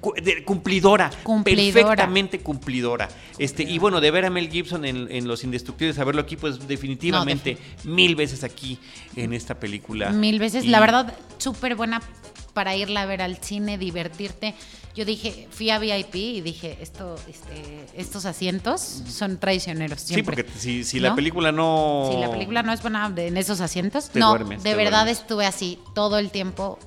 cumplidora, 0.44 1.10
Cumplidora. 1.22 1.72
perfectamente 1.88 2.40
cumplidora. 2.40 3.08
Este, 3.38 3.62
y 3.62 3.78
bueno, 3.78 4.00
de 4.00 4.10
ver 4.10 4.24
a 4.24 4.30
Mel 4.30 4.50
Gibson 4.50 4.84
en, 4.84 5.08
en 5.10 5.26
Los 5.28 5.44
Indestructibles, 5.44 5.98
a 5.98 6.04
verlo 6.04 6.20
aquí, 6.22 6.36
pues 6.36 6.66
definitivamente 6.66 7.58
mil 7.84 8.16
veces 8.16 8.44
aquí 8.44 8.78
en 9.16 9.32
esta 9.32 9.58
película. 9.58 10.10
Mil 10.10 10.38
veces. 10.38 10.64
Y- 10.64 10.68
La 10.68 10.80
verdad, 10.80 11.14
súper 11.38 11.74
buena 11.76 12.00
para 12.54 12.74
irla 12.76 13.02
a 13.02 13.06
ver 13.06 13.20
al 13.20 13.36
cine, 13.38 13.76
divertirte. 13.76 14.54
Yo 14.94 15.04
dije, 15.04 15.48
fui 15.50 15.70
a 15.70 15.78
VIP 15.80 16.14
y 16.14 16.40
dije, 16.40 16.78
esto, 16.80 17.16
este, 17.28 17.84
estos 17.96 18.24
asientos 18.26 18.80
son 18.80 19.38
traicioneros. 19.40 20.00
Sí, 20.00 20.14
Siempre. 20.14 20.44
porque 20.44 20.58
si, 20.58 20.84
si 20.84 21.00
la 21.00 21.14
película 21.16 21.50
no. 21.50 22.08
Si 22.12 22.18
la 22.20 22.30
película 22.30 22.62
no 22.62 22.72
es 22.72 22.80
buena 22.80 23.10
de- 23.10 23.26
en 23.26 23.36
esos 23.36 23.60
asientos, 23.60 24.08
Te 24.10 24.20
no, 24.20 24.30
duermes, 24.30 24.62
de 24.62 24.70
te 24.70 24.76
verdad 24.76 25.00
duermes. 25.04 25.18
estuve 25.20 25.46
así 25.46 25.80
todo 25.96 26.18
el 26.18 26.30
tiempo, 26.30 26.78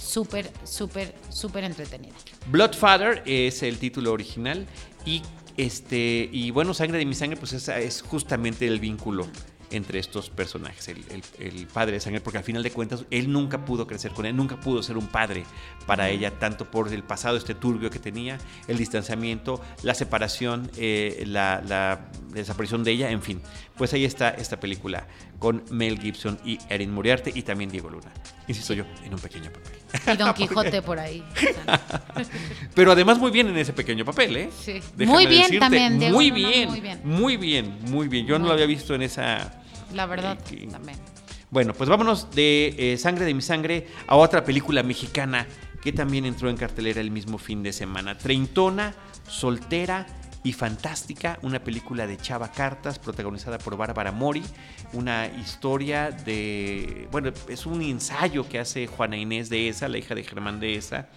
súper, 0.00 0.50
súper, 0.64 1.12
súper 1.28 1.64
entretenida. 1.64 2.14
Bloodfather 2.46 3.22
es 3.26 3.62
el 3.64 3.78
título 3.78 4.12
original 4.12 4.66
y 5.04 5.22
este 5.56 6.28
y 6.32 6.52
bueno, 6.52 6.72
Sangre 6.72 6.98
de 6.98 7.04
mi 7.06 7.14
sangre 7.14 7.36
pues 7.36 7.52
esa 7.52 7.78
es 7.80 8.00
justamente 8.02 8.66
el 8.66 8.78
vínculo 8.78 9.26
entre 9.70 9.98
estos 9.98 10.30
personajes, 10.30 10.88
el, 10.88 11.04
el- 11.10 11.22
el 11.46 11.66
padre 11.66 11.92
de 11.92 12.00
sangre, 12.00 12.20
porque 12.20 12.38
al 12.38 12.44
final 12.44 12.62
de 12.62 12.70
cuentas 12.70 13.04
él 13.10 13.30
nunca 13.32 13.64
pudo 13.64 13.86
crecer 13.86 14.12
con 14.12 14.26
él, 14.26 14.34
nunca 14.36 14.58
pudo 14.60 14.82
ser 14.82 14.96
un 14.96 15.06
padre 15.06 15.44
para 15.86 16.08
ella, 16.10 16.38
tanto 16.38 16.70
por 16.70 16.92
el 16.92 17.02
pasado 17.02 17.36
este 17.36 17.54
turbio 17.54 17.90
que 17.90 17.98
tenía, 17.98 18.38
el 18.68 18.76
distanciamiento, 18.78 19.60
la 19.82 19.94
separación, 19.94 20.70
eh, 20.76 21.24
la, 21.26 21.62
la 21.66 22.10
desaparición 22.32 22.84
de 22.84 22.92
ella, 22.92 23.10
en 23.10 23.22
fin. 23.22 23.40
Pues 23.76 23.92
ahí 23.94 24.04
está 24.04 24.30
esta 24.30 24.60
película 24.60 25.06
con 25.38 25.64
Mel 25.70 25.98
Gibson 25.98 26.38
y 26.44 26.58
Erin 26.68 26.92
Moriarty 26.92 27.30
y 27.34 27.42
también 27.42 27.70
Diego 27.70 27.88
Luna. 27.90 28.12
Insisto 28.46 28.74
yo, 28.74 28.84
en 29.04 29.14
un 29.14 29.20
pequeño 29.20 29.50
papel. 29.50 29.79
Y 30.12 30.16
Don 30.16 30.32
Quijote 30.34 30.82
por 30.82 30.98
ahí. 30.98 31.22
Pero 32.74 32.92
además 32.92 33.18
muy 33.18 33.30
bien 33.30 33.48
en 33.48 33.56
ese 33.56 33.72
pequeño 33.72 34.04
papel, 34.04 34.36
¿eh? 34.36 34.50
Sí. 34.58 34.80
Déjame 34.96 35.06
Muy 35.06 35.26
bien 35.26 35.42
decirte, 35.42 35.58
también, 35.60 35.98
Diego 35.98 36.14
Muy 36.14 36.30
bien, 36.30 36.68
muy 36.68 36.80
bien. 36.80 37.00
muy 37.04 37.36
bien, 37.36 37.78
muy 37.90 38.08
bien. 38.08 38.26
Yo 38.26 38.38
no 38.38 38.46
lo 38.46 38.52
había 38.52 38.66
visto 38.66 38.94
en 38.94 39.02
esa... 39.02 39.62
La 39.94 40.06
verdad, 40.06 40.38
Eh, 40.50 40.56
que- 40.60 40.66
también. 40.66 40.98
Bueno, 41.50 41.74
pues 41.74 41.90
vámonos 41.90 42.30
de 42.30 42.74
eh, 42.78 42.96
Sangre 42.96 43.24
de 43.24 43.34
mi 43.34 43.42
sangre 43.42 43.88
a 44.06 44.14
otra 44.16 44.44
película 44.44 44.84
mexicana 44.84 45.46
que 45.82 45.92
también 45.92 46.24
entró 46.26 46.48
en 46.48 46.56
cartelera 46.56 47.00
el 47.00 47.10
mismo 47.10 47.38
fin 47.38 47.62
de 47.64 47.72
semana. 47.72 48.16
Treintona, 48.16 48.94
soltera 49.26 50.06
y 50.42 50.52
fantástica, 50.52 51.38
una 51.42 51.62
película 51.62 52.06
de 52.06 52.16
Chava 52.16 52.50
Cartas 52.50 52.98
protagonizada 52.98 53.58
por 53.58 53.76
Bárbara 53.76 54.12
Mori, 54.12 54.42
una 54.92 55.26
historia 55.26 56.10
de, 56.10 57.08
bueno, 57.10 57.32
es 57.48 57.66
un 57.66 57.82
ensayo 57.82 58.48
que 58.48 58.58
hace 58.58 58.86
Juana 58.86 59.16
Inés 59.16 59.50
de 59.50 59.68
esa, 59.68 59.88
la 59.88 59.98
hija 59.98 60.14
de 60.14 60.24
Germán 60.24 60.60
de 60.60 60.76
esa, 60.76 61.08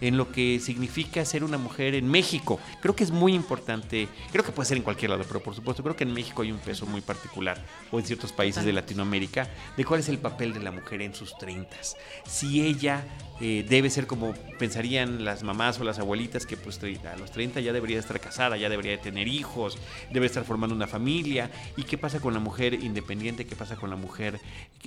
en 0.00 0.16
lo 0.16 0.30
que 0.32 0.60
significa 0.60 1.24
ser 1.24 1.44
una 1.44 1.58
mujer 1.58 1.94
en 1.94 2.08
México. 2.08 2.58
Creo 2.80 2.94
que 2.96 3.04
es 3.04 3.10
muy 3.10 3.34
importante, 3.34 4.08
creo 4.32 4.44
que 4.44 4.52
puede 4.52 4.68
ser 4.68 4.76
en 4.76 4.82
cualquier 4.82 5.10
lado, 5.10 5.24
pero 5.26 5.40
por 5.42 5.54
supuesto 5.54 5.82
creo 5.82 5.96
que 5.96 6.04
en 6.04 6.12
México 6.12 6.42
hay 6.42 6.52
un 6.52 6.58
peso 6.58 6.86
muy 6.86 7.00
particular, 7.00 7.62
o 7.90 7.98
en 7.98 8.04
ciertos 8.04 8.32
países 8.32 8.64
de 8.64 8.72
Latinoamérica, 8.72 9.48
de 9.76 9.84
cuál 9.84 10.00
es 10.00 10.08
el 10.08 10.18
papel 10.18 10.52
de 10.54 10.60
la 10.60 10.70
mujer 10.70 11.02
en 11.02 11.14
sus 11.14 11.36
treintas. 11.38 11.96
Si 12.26 12.62
ella 12.62 13.04
eh, 13.40 13.64
debe 13.68 13.90
ser 13.90 14.06
como 14.06 14.34
pensarían 14.58 15.24
las 15.24 15.42
mamás 15.42 15.78
o 15.80 15.84
las 15.84 15.98
abuelitas, 15.98 16.44
que 16.46 16.56
pues 16.56 16.78
a 16.82 17.16
los 17.16 17.30
30 17.30 17.60
ya 17.60 17.72
debería 17.72 17.98
estar 17.98 18.18
casada, 18.20 18.56
ya 18.56 18.68
debería 18.68 18.92
de 18.92 18.98
tener 18.98 19.28
hijos, 19.28 19.78
debe 20.12 20.26
estar 20.26 20.44
formando 20.44 20.74
una 20.74 20.86
familia. 20.86 21.50
¿Y 21.76 21.82
qué 21.82 21.98
pasa 21.98 22.20
con 22.20 22.34
la 22.34 22.40
mujer 22.40 22.74
independiente? 22.74 23.46
¿Qué 23.46 23.56
pasa 23.56 23.76
con 23.76 23.90
la 23.90 23.96
mujer 23.96 24.40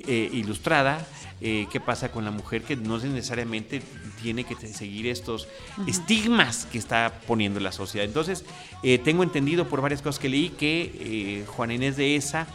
eh, 0.08 0.30
ilustrada? 0.34 1.06
Eh, 1.42 1.68
¿Qué 1.72 1.80
pasa 1.80 2.12
con 2.12 2.26
la 2.26 2.32
mujer 2.32 2.64
que 2.64 2.76
no 2.76 2.98
necesariamente 2.98 3.82
tiene 4.22 4.44
que 4.44 4.56
te- 4.56 4.68
estos 5.08 5.48
estigmas 5.88 6.66
que 6.66 6.78
está 6.78 7.22
poniendo 7.28 7.60
la 7.60 7.72
sociedad? 7.72 8.06
Entonces, 8.06 8.46
eh, 8.84 8.98
tengo 8.98 9.24
entendido 9.24 9.68
por 9.68 9.82
varias 9.82 10.02
cosas 10.02 10.20
que 10.20 10.30
leí 10.30 10.50
que 10.50 10.92
eh, 11.00 11.46
Juan 11.48 11.72
Inés 11.72 11.98
de 11.98 12.16
esa, 12.16 12.48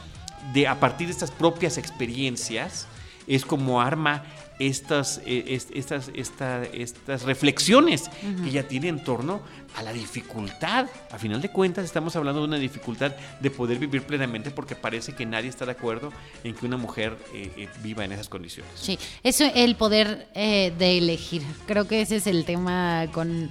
de, 0.52 0.66
a 0.66 0.78
partir 0.80 1.06
de 1.06 1.12
estas 1.12 1.30
propias 1.30 1.78
experiencias, 1.78 2.86
es 3.26 3.44
como 3.44 3.80
arma 3.80 4.24
estas, 4.58 5.20
eh, 5.26 5.44
es- 5.48 5.68
estas, 5.74 6.10
esta- 6.14 6.64
estas 6.64 7.22
reflexiones 7.22 8.08
que 8.42 8.48
ella 8.48 8.66
tiene 8.66 8.88
en 8.88 9.02
torno 9.04 9.40
a 9.76 9.82
la 9.82 9.92
dificultad. 9.92 10.86
A 11.10 11.18
final 11.18 11.42
de 11.42 11.50
cuentas 11.50 11.84
estamos 11.84 12.16
hablando 12.16 12.40
de 12.40 12.46
una 12.48 12.56
dificultad 12.58 13.12
de 13.40 13.50
poder 13.50 13.78
vivir 13.78 14.02
plenamente 14.02 14.50
porque 14.50 14.74
parece 14.74 15.14
que 15.14 15.26
nadie 15.26 15.50
está 15.50 15.66
de 15.66 15.72
acuerdo 15.72 16.12
en 16.44 16.54
que 16.54 16.64
una 16.64 16.76
mujer 16.78 17.16
eh, 17.34 17.52
eh, 17.56 17.68
viva 17.82 18.04
en 18.04 18.12
esas 18.12 18.28
condiciones. 18.28 18.72
Sí, 18.76 18.98
eso, 19.22 19.44
el 19.54 19.76
poder 19.76 20.28
eh, 20.34 20.72
de 20.78 20.98
elegir. 20.98 21.42
Creo 21.66 21.86
que 21.86 22.00
ese 22.00 22.16
es 22.16 22.26
el 22.26 22.44
tema 22.46 23.06
con, 23.12 23.50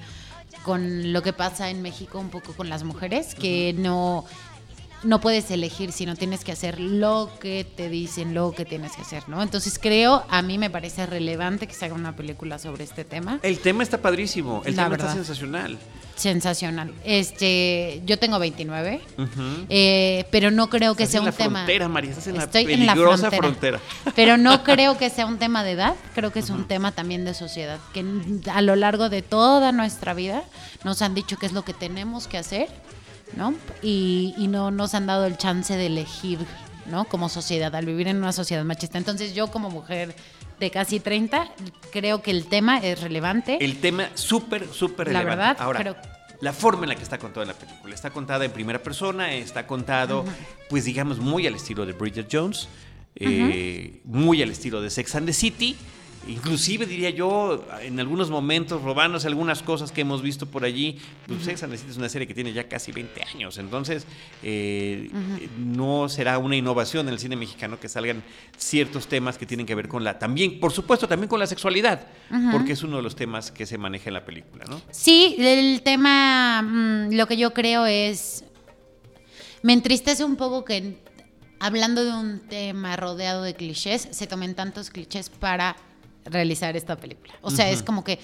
con 0.63 1.13
lo 1.13 1.21
que 1.21 1.33
pasa 1.33 1.69
en 1.69 1.81
México 1.83 2.19
un 2.19 2.29
poco 2.29 2.53
con 2.53 2.67
las 2.69 2.83
mujeres, 2.83 3.35
que 3.35 3.73
no, 3.77 4.25
no 5.05 5.21
puedes 5.21 5.49
elegir, 5.51 5.91
sino 5.91 6.15
tienes 6.15 6.43
que 6.43 6.51
hacer 6.51 6.79
lo 6.79 7.29
que 7.39 7.65
te 7.65 7.87
dicen, 7.89 8.33
lo 8.33 8.51
que 8.51 8.65
tienes 8.65 8.91
que 8.93 9.03
hacer, 9.03 9.29
¿no? 9.29 9.41
Entonces 9.41 9.79
creo, 9.79 10.25
a 10.29 10.41
mí 10.41 10.57
me 10.57 10.69
parece 10.69 11.05
relevante 11.05 11.67
que 11.67 11.73
se 11.73 11.85
haga 11.85 11.93
una 11.93 12.15
película 12.15 12.59
sobre 12.59 12.83
este 12.83 13.05
tema. 13.05 13.39
El 13.43 13.59
tema 13.59 13.83
está 13.83 14.01
padrísimo, 14.01 14.61
el 14.65 14.75
La 14.75 14.83
tema 14.83 14.89
verdad. 14.89 15.07
está 15.07 15.17
sensacional. 15.23 15.77
Sensacional. 16.15 16.93
Este, 17.03 18.01
yo 18.05 18.17
tengo 18.17 18.39
29, 18.39 19.01
Ujú. 19.17 19.29
eh, 19.69 20.25
pero 20.31 20.49
no 20.49 20.69
creo 20.69 20.95
que 20.95 21.03
Estás 21.03 21.11
sea 21.11 21.19
en 21.19 21.23
un 21.23 21.31
la 21.31 21.37
tema. 21.37 21.59
frontera, 21.59 21.87
María, 21.89 22.09
estás 22.11 22.27
en 22.27 22.37
la 22.37 22.43
Estoy 22.45 22.71
en 22.73 22.85
la 22.85 22.95
frontera. 22.95 23.37
frontera. 23.37 23.79
Pero 24.15 24.37
no 24.37 24.63
creo 24.63 24.97
que 24.97 25.09
sea 25.09 25.25
un 25.25 25.37
tema 25.39 25.63
de 25.63 25.71
edad, 25.71 25.95
creo 26.13 26.31
que 26.31 26.39
es 26.39 26.49
un 26.49 26.67
tema 26.67 26.91
también 26.93 27.25
de 27.25 27.33
sociedad, 27.33 27.79
que 27.93 28.05
a 28.51 28.61
lo 28.61 28.75
largo 28.75 29.09
de 29.09 29.21
toda 29.21 29.71
nuestra 29.71 30.13
vida 30.13 30.43
nos 30.83 31.01
han 31.01 31.15
dicho 31.15 31.37
qué 31.37 31.45
es 31.47 31.51
lo 31.53 31.63
que 31.65 31.73
tenemos 31.73 32.27
que 32.27 32.37
hacer, 32.37 32.69
¿no? 33.35 33.53
Y, 33.81 34.33
y 34.37 34.47
no 34.47 34.71
nos 34.71 34.93
han 34.93 35.05
dado 35.07 35.25
el 35.25 35.37
chance 35.37 35.75
de 35.75 35.87
elegir, 35.87 36.39
¿no? 36.87 37.05
Como 37.05 37.29
sociedad, 37.29 37.73
al 37.75 37.85
vivir 37.85 38.07
en 38.07 38.17
una 38.17 38.31
sociedad 38.31 38.63
machista. 38.63 38.97
Entonces 38.97 39.33
yo 39.35 39.47
como 39.51 39.69
mujer 39.69 40.15
de 40.59 40.71
casi 40.71 40.99
30, 40.99 41.51
creo 41.91 42.21
que 42.21 42.31
el 42.31 42.45
tema 42.45 42.77
es 42.77 43.01
relevante. 43.01 43.57
El 43.59 43.77
tema 43.81 44.09
súper, 44.13 44.67
súper 44.71 45.07
La 45.11 45.19
relevante. 45.19 45.39
verdad, 45.45 45.57
Ahora, 45.59 45.79
creo- 45.79 45.95
la 46.41 46.53
forma 46.53 46.83
en 46.83 46.89
la 46.89 46.95
que 46.95 47.03
está 47.03 47.17
contada 47.17 47.45
la 47.45 47.53
película. 47.53 47.93
Está 47.95 48.09
contada 48.09 48.45
en 48.45 48.51
primera 48.51 48.81
persona, 48.83 49.33
está 49.33 49.65
contado, 49.67 50.25
pues 50.69 50.83
digamos, 50.85 51.17
muy 51.19 51.47
al 51.47 51.55
estilo 51.55 51.85
de 51.85 51.93
Bridget 51.93 52.27
Jones, 52.31 52.67
eh, 53.15 54.01
muy 54.03 54.41
al 54.41 54.51
estilo 54.51 54.81
de 54.81 54.89
Sex 54.89 55.15
and 55.15 55.25
the 55.27 55.33
City. 55.33 55.75
Inclusive 56.27 56.85
diría 56.85 57.11
yo, 57.11 57.65
en 57.81 57.99
algunos 57.99 58.29
momentos, 58.29 58.81
robándose 58.81 59.27
algunas 59.27 59.61
cosas 59.61 59.91
que 59.91 60.01
hemos 60.01 60.21
visto 60.21 60.47
por 60.47 60.65
allí. 60.65 60.97
Pues 61.27 61.43
Sex 61.43 61.63
and 61.63 61.71
the 61.71 61.77
City 61.77 61.91
es 61.91 61.97
una 61.97 62.09
serie 62.09 62.27
que 62.27 62.33
tiene 62.33 62.51
ya 62.51 62.67
casi 62.67 62.91
20 62.91 63.23
años. 63.33 63.57
Entonces, 63.57 64.07
eh, 64.41 65.09
no 65.57 66.09
será 66.09 66.39
una 66.39 66.55
innovación 66.55 67.07
en 67.07 67.13
el 67.13 67.19
cine 67.19 67.35
mexicano 67.35 67.79
que 67.79 67.89
salgan 67.89 68.23
ciertos 68.57 69.07
temas 69.07 69.37
que 69.37 69.45
tienen 69.45 69.65
que 69.65 69.75
ver 69.75 69.87
con 69.87 70.03
la... 70.03 70.17
También, 70.17 70.59
por 70.59 70.71
supuesto, 70.71 71.07
también 71.07 71.29
con 71.29 71.39
la 71.39 71.47
sexualidad. 71.47 72.07
Porque 72.51 72.73
es 72.73 72.81
uno 72.81 72.97
de 72.97 73.03
los 73.03 73.15
temas 73.15 73.51
que 73.51 73.65
se 73.65 73.77
maneja 73.77 74.09
en 74.09 74.13
la 74.15 74.25
película, 74.25 74.65
¿no? 74.67 74.81
Sí, 74.89 75.35
el 75.37 75.81
tema, 75.83 76.61
mm, 76.61 77.13
lo 77.13 77.27
que 77.27 77.37
yo 77.37 77.53
creo 77.53 77.85
es, 77.85 78.45
me 79.61 79.73
entristece 79.73 80.23
un 80.23 80.35
poco 80.37 80.65
que 80.65 80.97
hablando 81.59 82.03
de 82.03 82.11
un 82.11 82.39
tema 82.39 82.95
rodeado 82.95 83.43
de 83.43 83.55
clichés, 83.55 84.07
se 84.11 84.27
tomen 84.27 84.55
tantos 84.55 84.89
clichés 84.89 85.29
para 85.29 85.75
realizar 86.25 86.75
esta 86.75 86.95
película. 86.97 87.33
O 87.41 87.51
sea, 87.51 87.69
es 87.69 87.81
como 87.83 88.03
que 88.03 88.19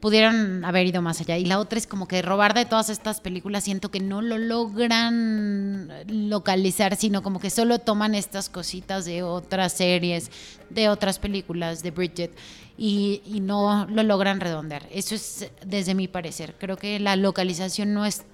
pudieron 0.00 0.64
haber 0.64 0.86
ido 0.86 1.02
más 1.02 1.20
allá. 1.20 1.36
Y 1.36 1.44
la 1.44 1.58
otra 1.58 1.78
es 1.78 1.86
como 1.86 2.08
que 2.08 2.22
robar 2.22 2.54
de 2.54 2.64
todas 2.64 2.88
estas 2.88 3.20
películas, 3.20 3.64
siento 3.64 3.90
que 3.90 4.00
no 4.00 4.22
lo 4.22 4.38
logran 4.38 5.92
localizar, 6.08 6.96
sino 6.96 7.22
como 7.22 7.38
que 7.40 7.50
solo 7.50 7.78
toman 7.80 8.14
estas 8.14 8.48
cositas 8.48 9.04
de 9.04 9.22
otras 9.22 9.72
series, 9.74 10.30
de 10.70 10.88
otras 10.88 11.18
películas, 11.18 11.82
de 11.82 11.90
Bridget, 11.90 12.32
y, 12.78 13.20
y 13.26 13.40
no 13.40 13.86
lo 13.90 14.02
logran 14.02 14.40
redondear. 14.40 14.86
Eso 14.90 15.14
es 15.14 15.50
desde 15.66 15.94
mi 15.94 16.08
parecer. 16.08 16.54
Creo 16.58 16.76
que 16.76 16.98
la 16.98 17.16
localización 17.16 17.92
no 17.92 18.06
es 18.06 18.24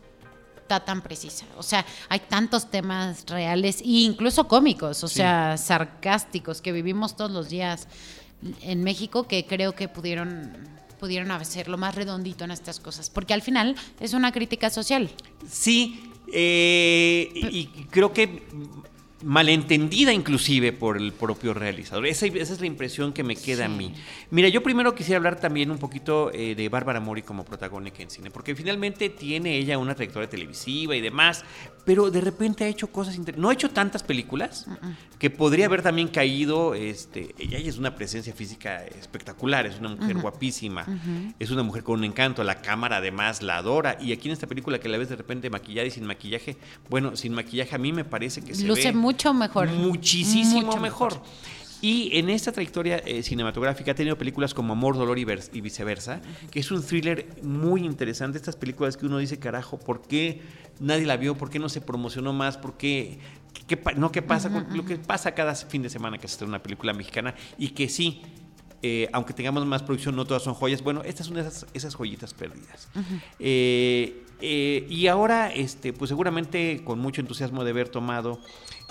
está 0.62 0.80
tan 0.84 1.00
precisa. 1.00 1.46
O 1.56 1.62
sea, 1.62 1.86
hay 2.08 2.18
tantos 2.18 2.68
temas 2.72 3.24
reales 3.28 3.80
e 3.82 3.84
incluso 4.02 4.48
cómicos, 4.48 5.04
o 5.04 5.06
Sí. 5.08 5.16
sea, 5.16 5.56
sarcásticos 5.56 6.60
que 6.60 6.72
vivimos 6.72 7.16
todos 7.16 7.30
los 7.30 7.48
días 7.48 7.86
en 8.62 8.82
México 8.82 9.26
que 9.26 9.46
creo 9.46 9.74
que 9.74 9.88
pudieron 9.88 10.52
pudieron 10.98 11.30
hacerlo 11.30 11.76
más 11.76 11.94
redondito 11.94 12.44
en 12.44 12.50
estas 12.50 12.80
cosas, 12.80 13.10
porque 13.10 13.34
al 13.34 13.42
final 13.42 13.76
es 14.00 14.14
una 14.14 14.32
crítica 14.32 14.70
social. 14.70 15.10
Sí, 15.46 16.10
eh, 16.32 17.30
y 17.34 17.58
y 17.58 17.66
creo 17.90 18.12
que 18.12 18.42
malentendida 19.22 20.12
inclusive 20.12 20.72
por 20.72 20.96
el 20.98 21.12
propio 21.12 21.54
realizador. 21.54 22.06
Esa, 22.06 22.26
esa 22.26 22.52
es 22.52 22.60
la 22.60 22.66
impresión 22.66 23.12
que 23.12 23.22
me 23.22 23.34
queda 23.34 23.64
a 23.64 23.68
mí. 23.68 23.94
Mira, 24.30 24.48
yo 24.48 24.62
primero 24.62 24.94
quisiera 24.94 25.16
hablar 25.16 25.40
también 25.40 25.70
un 25.70 25.78
poquito 25.78 26.30
eh, 26.34 26.54
de 26.54 26.68
Bárbara 26.68 27.00
Mori 27.00 27.22
como 27.22 27.44
protagónica 27.44 28.02
en 28.02 28.10
cine, 28.10 28.30
porque 28.30 28.54
finalmente 28.54 29.08
tiene 29.08 29.56
ella 29.56 29.78
una 29.78 29.94
trayectoria 29.94 30.28
televisiva 30.28 30.94
y 30.94 31.00
demás, 31.00 31.44
pero 31.84 32.10
de 32.10 32.20
repente 32.20 32.64
ha 32.64 32.68
hecho 32.68 32.88
cosas 32.88 33.14
interesantes. 33.14 33.42
No 33.42 33.48
ha 33.48 33.54
hecho 33.54 33.70
tantas 33.70 34.02
películas 34.02 34.66
que 35.18 35.30
podría 35.30 35.66
haber 35.66 35.82
también 35.82 36.08
caído. 36.08 36.74
Este, 36.74 37.34
ella 37.38 37.58
es 37.58 37.78
una 37.78 37.94
presencia 37.94 38.34
física 38.34 38.84
espectacular, 38.84 39.66
es 39.66 39.78
una 39.78 39.90
mujer 39.90 40.18
guapísima, 40.18 40.84
es 41.38 41.50
una 41.50 41.62
mujer 41.62 41.84
con 41.84 42.00
un 42.00 42.04
encanto, 42.04 42.44
la 42.44 42.60
cámara 42.60 42.98
además 42.98 43.40
la 43.40 43.56
adora. 43.58 43.96
Y 44.00 44.12
aquí 44.12 44.28
en 44.28 44.32
esta 44.32 44.46
película 44.46 44.78
que 44.78 44.88
la 44.88 44.98
ves 44.98 45.08
de 45.08 45.16
repente 45.16 45.48
maquillada 45.48 45.86
y 45.86 45.90
sin 45.90 46.04
maquillaje, 46.04 46.56
bueno, 46.90 47.16
sin 47.16 47.32
maquillaje 47.32 47.74
a 47.74 47.78
mí 47.78 47.92
me 47.92 48.04
parece 48.04 48.42
que 48.42 48.54
se 48.54 48.66
Luce 48.66 48.92
ve 48.92 49.05
mucho 49.06 49.32
mejor. 49.32 49.68
Muchísimo 49.68 50.62
Mucho 50.62 50.80
mejor. 50.80 51.12
Y 51.82 52.18
en 52.18 52.30
esta 52.30 52.50
trayectoria 52.52 52.96
eh, 53.04 53.22
cinematográfica 53.22 53.92
ha 53.92 53.94
tenido 53.94 54.16
películas 54.16 54.54
como 54.54 54.72
Amor, 54.72 54.96
Dolor 54.96 55.18
y, 55.18 55.24
vers- 55.24 55.50
y 55.52 55.60
viceversa, 55.60 56.20
que 56.50 56.58
es 56.60 56.70
un 56.70 56.82
thriller 56.82 57.26
muy 57.42 57.84
interesante. 57.84 58.38
Estas 58.38 58.56
películas 58.56 58.96
que 58.96 59.06
uno 59.06 59.18
dice, 59.18 59.38
carajo, 59.38 59.78
¿por 59.78 60.00
qué 60.02 60.40
nadie 60.80 61.04
la 61.04 61.16
vio? 61.16 61.36
¿Por 61.36 61.50
qué 61.50 61.58
no 61.58 61.68
se 61.68 61.80
promocionó 61.80 62.32
más? 62.32 62.56
¿Por 62.56 62.76
qué? 62.76 63.18
¿Qué, 63.68 63.78
no, 63.96 64.10
¿qué 64.10 64.22
pasa? 64.22 64.48
Lo 64.72 64.84
que 64.84 64.96
pasa 64.96 65.34
cada 65.34 65.54
fin 65.54 65.82
de 65.82 65.90
semana 65.90 66.18
que 66.18 66.26
se 66.26 66.32
estrena 66.32 66.50
una 66.54 66.62
película 66.62 66.92
mexicana 66.92 67.34
y 67.58 67.68
que 67.68 67.88
sí, 67.88 68.22
eh, 68.82 69.08
aunque 69.12 69.32
tengamos 69.32 69.64
más 69.66 69.82
producción, 69.82 70.16
no 70.16 70.24
todas 70.24 70.42
son 70.42 70.54
joyas. 70.54 70.82
Bueno, 70.82 71.02
estas 71.02 71.26
son 71.26 71.38
esas, 71.38 71.66
esas 71.74 71.94
joyitas 71.94 72.34
perdidas. 72.34 72.88
Eh, 73.38 74.22
eh, 74.40 74.86
y 74.88 75.06
ahora, 75.06 75.52
este, 75.52 75.92
pues 75.92 76.08
seguramente 76.08 76.82
con 76.84 76.98
mucho 76.98 77.20
entusiasmo 77.20 77.64
de 77.64 77.70
haber 77.70 77.88
tomado 77.88 78.40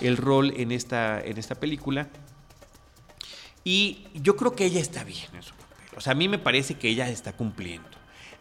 el 0.00 0.16
rol 0.16 0.52
en 0.56 0.72
esta, 0.72 1.20
en 1.20 1.38
esta 1.38 1.54
película. 1.54 2.08
Y 3.64 4.06
yo 4.14 4.36
creo 4.36 4.54
que 4.54 4.64
ella 4.64 4.80
está 4.80 5.04
bien 5.04 5.28
en 5.34 5.42
su 5.42 5.54
papel. 5.54 5.66
O 5.96 6.00
sea, 6.00 6.12
a 6.12 6.16
mí 6.16 6.28
me 6.28 6.38
parece 6.38 6.74
que 6.74 6.88
ella 6.88 7.08
está 7.08 7.32
cumpliendo. 7.32 7.88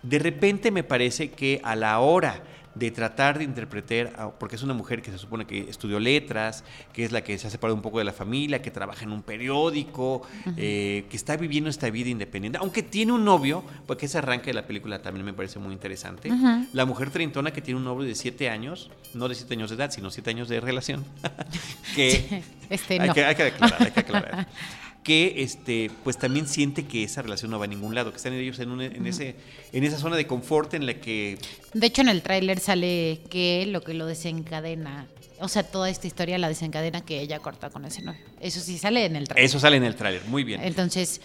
De 0.03 0.19
repente 0.19 0.71
me 0.71 0.83
parece 0.83 1.31
que 1.31 1.61
a 1.63 1.75
la 1.75 1.99
hora 1.99 2.43
de 2.75 2.91
tratar 2.91 3.37
de 3.37 3.45
interpretar, 3.45 4.13
a- 4.17 4.29
porque 4.31 4.55
es 4.57 4.63
una 4.63 4.73
mujer 4.73 5.01
que 5.01 5.09
se 5.11 5.17
supone 5.17 5.45
que 5.45 5.69
estudió 5.69 5.99
letras, 5.99 6.63
que 6.93 7.05
es 7.05 7.11
la 7.11 7.23
que 7.23 7.37
se 7.37 7.47
ha 7.47 7.49
separado 7.49 7.75
un 7.75 7.81
poco 7.81 7.99
de 7.99 8.03
la 8.05 8.13
familia, 8.13 8.61
que 8.61 8.69
trabaja 8.69 9.03
en 9.05 9.11
un 9.13 9.23
periódico, 9.23 10.21
eh, 10.57 11.05
que 11.09 11.15
está 11.17 11.37
viviendo 11.37 11.69
esta 11.69 11.89
vida 11.89 12.09
independiente, 12.09 12.57
aunque 12.61 12.83
tiene 12.83 13.13
un 13.13 13.23
novio, 13.25 13.63
porque 13.87 14.05
ese 14.07 14.17
arranque 14.17 14.47
de 14.47 14.53
la 14.55 14.67
película 14.67 15.01
también 15.01 15.25
me 15.25 15.33
parece 15.33 15.57
muy 15.59 15.73
interesante. 15.73 16.29
La 16.73 16.85
mujer 16.85 17.09
treintona 17.11 17.51
que 17.51 17.61
tiene 17.61 17.77
un 17.79 17.85
novio 17.85 18.05
de 18.07 18.13
siete 18.15 18.49
años, 18.49 18.91
no 19.13 19.27
de 19.29 19.35
siete 19.35 19.53
años 19.53 19.69
de 19.69 19.75
edad, 19.77 19.91
sino 19.91 20.11
siete 20.11 20.29
años 20.31 20.49
de 20.49 20.59
relación, 20.59 21.03
que 21.95 22.43
Este, 22.69 22.99
hay, 22.99 23.11
que, 23.11 23.23
hay 23.23 23.35
que 23.35 23.43
aclarar, 23.43 23.83
hay 23.83 23.91
que 23.91 23.99
aclarar. 23.99 24.47
que 25.05 25.35
este, 25.37 25.89
pues 26.03 26.17
también 26.17 26.47
siente 26.47 26.85
que 26.85 27.03
esa 27.03 27.21
relación 27.21 27.51
no 27.51 27.59
va 27.59 27.65
a 27.65 27.67
ningún 27.67 27.93
lado, 27.95 28.09
que 28.11 28.17
están 28.17 28.33
ellos 28.33 28.57
en, 28.59 28.71
un- 28.71 28.81
en, 28.81 29.05
ese, 29.07 29.35
en 29.71 29.83
esa 29.83 29.97
zona 29.99 30.15
de 30.17 30.25
confort 30.27 30.73
en 30.73 30.85
la 30.87 30.95
que 30.95 31.37
De 31.73 31.85
hecho, 31.87 32.01
en 32.01 32.09
el 32.09 32.21
tráiler 32.23 32.59
sale 32.59 33.21
que 33.29 33.65
lo 33.67 33.81
que 33.83 33.93
lo 33.93 34.07
desencadena, 34.07 35.05
o 35.39 35.47
sea, 35.47 35.61
toda 35.63 35.89
esta 35.91 36.07
historia 36.07 36.37
la 36.39 36.49
desencadena 36.49 37.01
que 37.05 37.21
ella 37.21 37.37
corta 37.39 37.69
con 37.69 37.85
ese 37.85 38.01
novio. 38.01 38.19
Eso 38.41 38.59
sí 38.59 38.77
sale 38.79 39.05
en 39.05 39.15
el 39.15 39.27
tráiler. 39.27 39.45
eso 39.45 39.59
sale 39.59 39.77
en 39.77 39.83
el 39.83 39.95
tráiler, 39.95 40.23
muy 40.25 40.43
bien. 40.43 40.59
Entonces, 40.63 41.21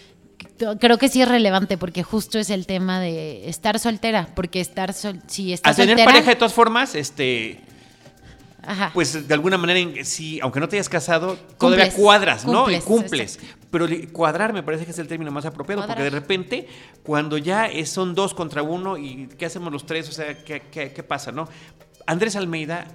creo 0.78 0.98
que 0.98 1.08
sí 1.08 1.22
es 1.22 1.28
relevante 1.28 1.78
porque 1.78 2.02
justo 2.02 2.38
es 2.38 2.50
el 2.50 2.66
tema 2.66 3.00
de 3.00 3.48
estar 3.48 3.78
soltera, 3.78 4.28
porque 4.36 4.60
estar 4.60 4.92
sol 4.92 5.20
si 5.26 5.54
estás 5.54 5.70
Al 5.70 5.76
tener 5.76 5.96
soltera, 5.96 6.12
pareja 6.12 6.30
de 6.30 6.36
todas 6.36 6.52
formas, 6.52 6.94
este, 6.94 7.60
ajá, 8.62 8.90
pues 8.92 9.26
de 9.26 9.32
alguna 9.34 9.56
manera, 9.56 10.04
sí, 10.04 10.38
aunque 10.42 10.60
no 10.60 10.68
te 10.68 10.76
hayas 10.76 10.88
casado, 10.90 11.36
todavía 11.58 11.84
Cumples, 11.86 11.94
cuadras, 11.94 12.44
¿no? 12.44 12.64
cumples, 12.64 12.82
y 12.84 12.86
cumples. 12.86 13.34
exacto. 13.36 13.59
Pero 13.70 13.86
cuadrar 14.12 14.52
me 14.52 14.62
parece 14.62 14.84
que 14.84 14.90
es 14.90 14.98
el 14.98 15.06
término 15.06 15.30
más 15.30 15.44
apropiado, 15.44 15.82
porque 15.86 16.02
de 16.02 16.10
repente, 16.10 16.68
cuando 17.04 17.38
ya 17.38 17.68
son 17.86 18.14
dos 18.14 18.34
contra 18.34 18.62
uno, 18.62 18.98
¿y 18.98 19.28
qué 19.38 19.46
hacemos 19.46 19.72
los 19.72 19.86
tres? 19.86 20.08
O 20.08 20.12
sea, 20.12 20.42
¿qué, 20.44 20.62
qué- 20.72 20.92
qué 20.92 21.02
pasa, 21.02 21.30
no? 21.30 21.48
Andrés 22.06 22.34
Almeida 22.36 22.88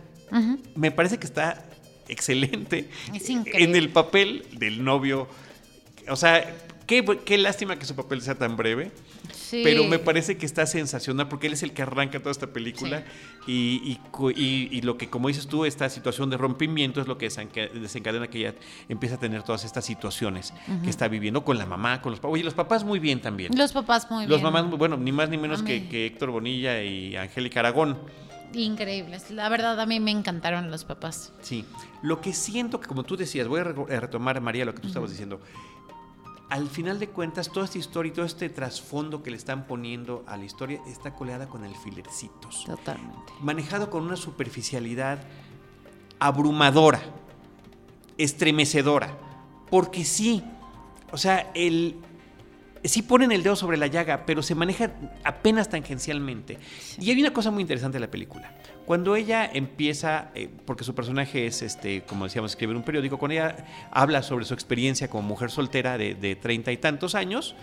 me 0.76 0.92
parece 0.92 1.18
que 1.18 1.26
está 1.28 1.66
excelente 2.10 2.90
Es 3.14 3.30
en 3.64 3.76
el 3.76 3.90
papel 3.90 4.46
del 4.58 4.84
novio. 4.84 5.28
O 6.10 6.16
sea, 6.16 6.54
qué, 6.88 7.04
qué 7.26 7.38
lástima 7.38 7.78
que 7.78 7.86
su 7.86 7.96
papel 7.96 8.22
sea 8.22 8.36
tan 8.36 8.56
breve. 8.58 8.92
Sí. 9.34 9.62
Pero 9.64 9.84
me 9.86 10.00
parece 10.00 10.38
que 10.38 10.46
está 10.46 10.66
sensacional 10.66 11.28
porque 11.28 11.48
él 11.48 11.54
es 11.54 11.62
el 11.64 11.72
que 11.74 11.82
arranca 11.84 12.20
toda 12.20 12.32
esta 12.32 12.48
película 12.48 13.04
y, 13.48 13.82
y 13.84 13.96
cu- 14.12 14.32
y- 14.32 14.70
y 14.72 14.82
lo 14.82 14.98
que, 14.98 15.10
como 15.10 15.28
dices 15.28 15.48
tú, 15.48 15.66
esta 15.66 15.88
situación 15.90 16.30
de 16.30 16.38
rompimiento 16.38 17.00
es 17.02 17.08
lo 17.08 17.18
que 17.18 17.28
desenca- 17.30 17.70
desencadena 17.72 18.28
que 18.28 18.40
ella 18.40 18.56
empieza 18.90 19.16
a 19.16 19.20
tener 19.20 19.44
todas 19.44 19.64
estas 19.64 19.86
situaciones 19.86 20.54
que 20.84 20.90
está 20.90 21.08
viviendo 21.08 21.44
con 21.44 21.58
la 21.58 21.66
mamá, 21.66 22.02
con 22.02 22.12
los 22.12 22.20
papás. 22.20 22.34
Oye, 22.34 22.44
los 22.44 22.54
papás 22.56 22.84
muy 22.84 23.00
bien 23.00 23.22
también. 23.22 23.56
Los 23.58 23.72
papás 23.72 24.10
muy 24.10 24.24
Los 24.26 24.38
bien. 24.42 24.44
mamás, 24.44 24.66
muy- 24.66 24.78
bueno, 24.78 24.98
ni 24.98 25.12
más 25.12 25.30
ni 25.30 25.38
menos 25.38 25.62
que, 25.64 25.88
que 25.88 26.08
Héctor 26.08 26.32
Bonilla 26.32 26.82
y 26.84 27.16
Angélica 27.16 27.60
Aragón. 27.60 27.98
Increíbles. 28.54 29.32
La 29.32 29.50
verdad, 29.50 29.80
a 29.80 29.86
mí 29.86 30.00
me 30.00 30.12
encantaron 30.12 30.72
los 30.72 30.86
papás. 30.86 31.34
Sí, 31.42 31.66
lo 32.02 32.22
que 32.22 32.34
siento 32.34 32.80
que 32.80 32.88
como 32.88 33.04
tú 33.04 33.18
decías, 33.18 33.48
voy 33.48 33.60
a 33.60 33.64
re- 33.66 33.96
a 33.96 34.00
retomar, 34.00 34.40
María, 34.42 34.66
lo 34.66 34.74
que 34.74 34.82
tú 34.82 34.88
estabas 34.88 35.10
diciendo. 35.12 35.40
Al 36.50 36.70
final 36.70 37.00
de 37.00 37.10
cuentas, 37.10 37.52
toda 37.52 37.66
esta 37.66 37.80
historia 37.80 38.12
y 38.12 38.14
todo 38.14 38.26
este 38.26 38.50
trasfondo 38.50 39.24
que 39.24 39.32
le 39.32 39.38
están 39.38 39.66
poniendo 39.66 40.24
a 40.28 40.38
la 40.38 40.46
historia 40.46 40.80
está 40.88 41.16
coleada 41.16 41.48
con 41.48 41.64
alfilercitos. 41.64 42.66
Totalmente. 42.66 43.34
Manejado 43.42 43.90
con 43.90 44.04
una 44.04 44.16
superficialidad 44.16 45.20
abrumadora, 46.20 47.02
estremecedora. 48.18 49.18
Porque 49.70 50.06
sí, 50.06 50.44
o 51.12 51.18
sea, 51.18 51.52
el, 51.56 51.96
sí 52.84 53.02
ponen 53.02 53.32
el 53.32 53.42
dedo 53.42 53.56
sobre 53.56 53.78
la 53.78 53.88
llaga, 53.88 54.26
pero 54.26 54.44
se 54.44 54.54
maneja 54.56 54.92
apenas 55.24 55.70
tangencialmente. 55.70 56.60
Y 57.00 57.10
hay 57.10 57.20
una 57.20 57.34
cosa 57.34 57.52
muy 57.52 57.62
interesante 57.62 57.96
de 57.96 58.02
la 58.02 58.12
película. 58.12 58.56
Cuando 58.86 59.16
ella 59.16 59.50
empieza, 59.52 60.30
eh, 60.36 60.50
porque 60.66 60.84
su 60.84 60.94
personaje 60.94 61.48
es, 61.48 61.62
este, 61.62 62.04
como 62.04 62.26
decíamos, 62.26 62.52
escribir 62.52 62.76
un 62.76 62.84
periódico, 62.84 63.18
cuando 63.18 63.34
ella 63.34 63.66
habla 63.92 64.22
sobre 64.22 64.46
su 64.46 64.54
experiencia 64.54 65.10
como 65.10 65.28
mujer 65.28 65.52
soltera 65.52 65.98
de 65.98 66.38
treinta 66.42 66.72
y 66.72 66.78
tantos 66.78 67.16
años, 67.16 67.56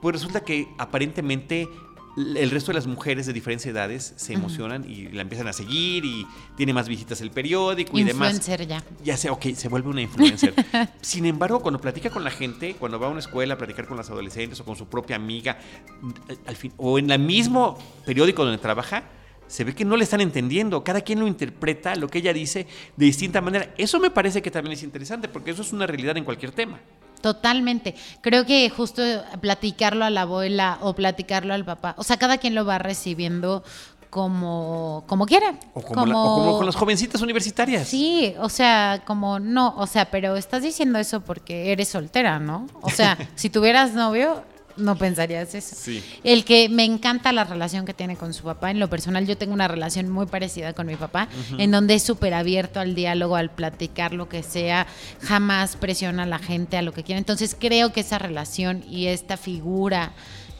pues 0.00 0.14
resulta 0.14 0.40
que 0.40 0.68
aparentemente 0.78 1.68
el 2.16 2.50
resto 2.50 2.70
de 2.70 2.74
las 2.74 2.86
mujeres 2.86 3.26
de 3.26 3.32
diferentes 3.32 3.66
edades 3.66 4.14
se 4.16 4.34
emocionan 4.34 4.84
y 4.88 5.08
la 5.08 5.22
empiezan 5.22 5.48
a 5.48 5.52
seguir 5.52 6.04
y 6.04 6.26
tiene 6.56 6.72
más 6.72 6.88
visitas 6.88 7.20
el 7.20 7.30
periódico 7.30 7.98
y 7.98 8.04
demás. 8.04 8.34
Influencer 8.34 8.66
ya. 8.66 8.84
Ya 9.02 9.16
sé, 9.16 9.30
ok, 9.30 9.46
se 9.54 9.68
vuelve 9.68 9.88
una 9.88 10.02
influencer. 10.02 10.54
Sin 11.00 11.26
embargo, 11.26 11.60
cuando 11.60 11.80
platica 11.80 12.10
con 12.10 12.22
la 12.22 12.30
gente, 12.30 12.76
cuando 12.78 13.00
va 13.00 13.08
a 13.08 13.10
una 13.10 13.18
escuela 13.18 13.54
a 13.54 13.58
platicar 13.58 13.86
con 13.86 13.96
las 13.96 14.10
adolescentes 14.10 14.60
o 14.60 14.64
con 14.64 14.76
su 14.76 14.86
propia 14.86 15.16
amiga, 15.16 15.58
al 16.46 16.56
fin, 16.56 16.72
o 16.76 16.98
en 16.98 17.10
el 17.10 17.18
mismo 17.18 17.78
periódico 18.06 18.44
donde 18.44 18.58
trabaja, 18.58 19.04
se 19.46 19.64
ve 19.64 19.74
que 19.74 19.84
no 19.84 19.96
le 19.96 20.04
están 20.04 20.20
entendiendo. 20.20 20.82
Cada 20.84 21.00
quien 21.02 21.20
lo 21.20 21.26
interpreta, 21.26 21.94
lo 21.96 22.08
que 22.08 22.18
ella 22.18 22.32
dice, 22.32 22.66
de 22.96 23.06
distinta 23.06 23.40
manera. 23.40 23.68
Eso 23.78 24.00
me 24.00 24.10
parece 24.10 24.42
que 24.42 24.50
también 24.50 24.72
es 24.72 24.82
interesante, 24.82 25.28
porque 25.28 25.50
eso 25.52 25.62
es 25.62 25.72
una 25.72 25.86
realidad 25.86 26.16
en 26.16 26.24
cualquier 26.24 26.52
tema. 26.52 26.80
Totalmente. 27.20 27.94
Creo 28.20 28.44
que 28.44 28.68
justo 28.68 29.02
platicarlo 29.40 30.04
a 30.04 30.10
la 30.10 30.22
abuela 30.22 30.78
o 30.82 30.94
platicarlo 30.94 31.54
al 31.54 31.64
papá, 31.64 31.94
o 31.96 32.04
sea, 32.04 32.18
cada 32.18 32.36
quien 32.38 32.54
lo 32.54 32.66
va 32.66 32.76
recibiendo 32.78 33.64
como, 34.10 35.04
como 35.06 35.26
quiera. 35.26 35.58
O 35.74 35.82
como, 35.82 36.06
la- 36.06 36.16
o 36.18 36.34
como 36.36 36.56
con 36.58 36.66
las 36.66 36.76
jovencitas 36.76 37.20
universitarias. 37.22 37.88
Sí, 37.88 38.34
o 38.38 38.48
sea, 38.48 39.02
como 39.04 39.40
no, 39.40 39.74
o 39.76 39.86
sea, 39.86 40.04
pero 40.10 40.36
estás 40.36 40.62
diciendo 40.62 40.98
eso 40.98 41.20
porque 41.22 41.72
eres 41.72 41.88
soltera, 41.88 42.38
¿no? 42.38 42.66
O 42.82 42.90
sea, 42.90 43.16
si 43.34 43.50
tuvieras 43.50 43.92
novio, 43.94 44.44
no 44.76 44.96
pensarías 44.96 45.54
eso. 45.54 45.76
Sí. 45.78 46.02
El 46.22 46.44
que 46.44 46.68
me 46.68 46.84
encanta 46.84 47.32
la 47.32 47.44
relación 47.44 47.84
que 47.84 47.94
tiene 47.94 48.16
con 48.16 48.34
su 48.34 48.44
papá, 48.44 48.70
en 48.70 48.80
lo 48.80 48.88
personal 48.88 49.26
yo 49.26 49.36
tengo 49.36 49.52
una 49.52 49.68
relación 49.68 50.08
muy 50.08 50.26
parecida 50.26 50.72
con 50.72 50.86
mi 50.86 50.96
papá, 50.96 51.28
en 51.58 51.70
donde 51.70 51.94
es 51.94 52.02
súper 52.02 52.34
abierto 52.34 52.80
al 52.80 52.94
diálogo, 52.94 53.36
al 53.36 53.50
platicar 53.50 54.12
lo 54.12 54.28
que 54.28 54.42
sea, 54.42 54.86
jamás 55.22 55.76
presiona 55.76 56.24
a 56.24 56.26
la 56.26 56.38
gente 56.38 56.76
a 56.76 56.82
lo 56.82 56.92
que 56.92 57.02
quiera. 57.02 57.18
Entonces 57.18 57.56
creo 57.58 57.92
que 57.92 58.00
esa 58.00 58.18
relación 58.18 58.84
y 58.88 59.06
esta 59.06 59.36
figura 59.36 60.12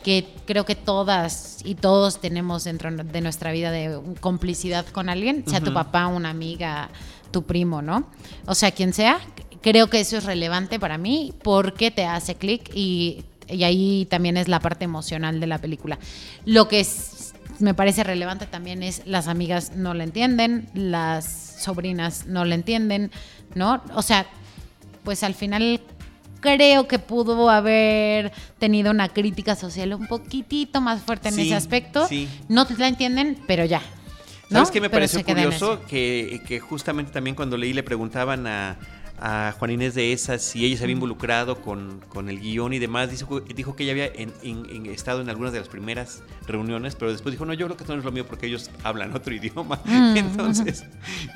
que 0.05 0.27
creo 0.45 0.67
que 0.67 0.75
todas 0.75 1.61
y 1.65 1.77
todos 1.77 2.21
tenemos 2.21 2.65
dentro 2.65 2.95
de 2.95 3.21
nuestra 3.23 3.53
vida 3.53 3.71
de 3.71 3.99
complicidad 4.21 4.85
con 4.87 5.09
alguien, 5.09 5.45
sea 5.47 5.63
tu 5.63 5.73
papá, 5.73 6.07
una 6.09 6.29
amiga, 6.29 6.91
tu 7.31 7.45
primo, 7.45 7.81
¿no? 7.81 8.07
O 8.47 8.55
sea, 8.55 8.71
quien 8.71 8.93
sea, 8.93 9.19
creo 9.63 9.89
que 9.89 9.99
eso 10.01 10.19
es 10.19 10.25
relevante 10.25 10.79
para 10.79 10.99
mí 10.99 11.33
porque 11.43 11.91
te 11.91 12.05
hace 12.05 12.35
clic 12.35 12.71
y, 12.75 13.25
y 13.49 13.65
ahí 13.65 14.07
también 14.11 14.37
es 14.37 14.49
la 14.49 14.61
parte 14.61 14.85
emocional 14.85 15.41
de 15.41 15.47
la 15.47 15.59
película. 15.59 15.99
Lo 16.45 16.69
que 16.69 16.81
es- 16.81 17.35
me 17.61 17.75
parece 17.75 18.03
relevante 18.05 18.47
también 18.47 18.83
es 18.83 19.03
las 19.07 19.29
amigas 19.29 19.73
no 19.77 19.95
la 19.95 20.05
entienden, 20.05 20.69
las 20.75 21.57
sobrinas 21.61 22.27
no 22.27 22.45
la 22.45 22.55
entienden, 22.57 23.11
¿no? 23.55 23.83
O 23.95 24.03
sea, 24.03 24.27
pues 25.05 25.23
al 25.23 25.35
final 25.35 25.81
creo 26.41 26.89
que 26.89 26.99
pudo 26.99 27.49
haber 27.49 28.33
tenido 28.59 28.91
una 28.91 29.09
crítica 29.09 29.55
social 29.57 29.95
un 29.95 30.07
poquitito 30.09 30.81
más 30.81 31.01
fuerte 31.03 31.29
en 31.29 31.35
Sí, 31.37 31.43
ese 31.43 31.55
aspecto. 31.55 32.07
sí. 32.09 32.29
No 32.49 32.67
la 32.77 32.89
entienden, 32.89 33.39
pero 33.47 33.65
ya. 33.65 33.81
¿Sabes 34.51 34.71
qué 34.71 34.81
me 34.81 34.91
Pero 34.91 35.01
pareció 35.01 35.25
curioso? 35.25 35.81
Que, 35.89 36.41
que 36.47 36.61
justamente 36.61 37.13
también 37.13 37.35
cuando 37.35 37.57
leí 37.57 37.73
le 37.73 37.83
preguntaban 37.83 38.47
a, 38.47 38.77
a 39.21 39.55
Juan 39.59 39.71
Inés 39.71 39.95
de 39.95 40.13
esas 40.13 40.43
si 40.43 40.65
ella 40.67 40.77
se 40.77 40.83
había 40.85 40.95
involucrado 40.95 41.63
con, 41.63 42.01
con 42.09 42.29
el 42.29 42.41
guion 42.41 42.73
y 42.73 42.79
demás. 42.79 43.11
Dijo, 43.11 43.41
dijo 43.41 43.77
que 43.77 43.85
ella 43.85 43.93
había 43.93 44.07
en- 44.07 44.33
en- 44.43 44.67
en 44.71 44.87
estado 44.87 45.21
en 45.21 45.31
algunas 45.31 45.53
de 45.53 45.61
las 45.61 45.69
primeras 45.69 46.23
reuniones, 46.47 46.95
pero 46.97 47.13
después 47.13 47.33
dijo, 47.33 47.45
no, 47.45 47.55
yo 47.55 47.67
creo 47.67 47.77
que 47.77 47.85
esto 47.85 47.93
no 47.95 48.01
es 48.01 48.05
lo 48.05 48.13
mío 48.13 48.27
porque 48.27 48.47
ellos 48.47 48.71
hablan 48.83 49.15
otro 49.15 49.33
idioma. 49.35 49.81
Mm, 49.85 50.17
Entonces, 50.17 50.85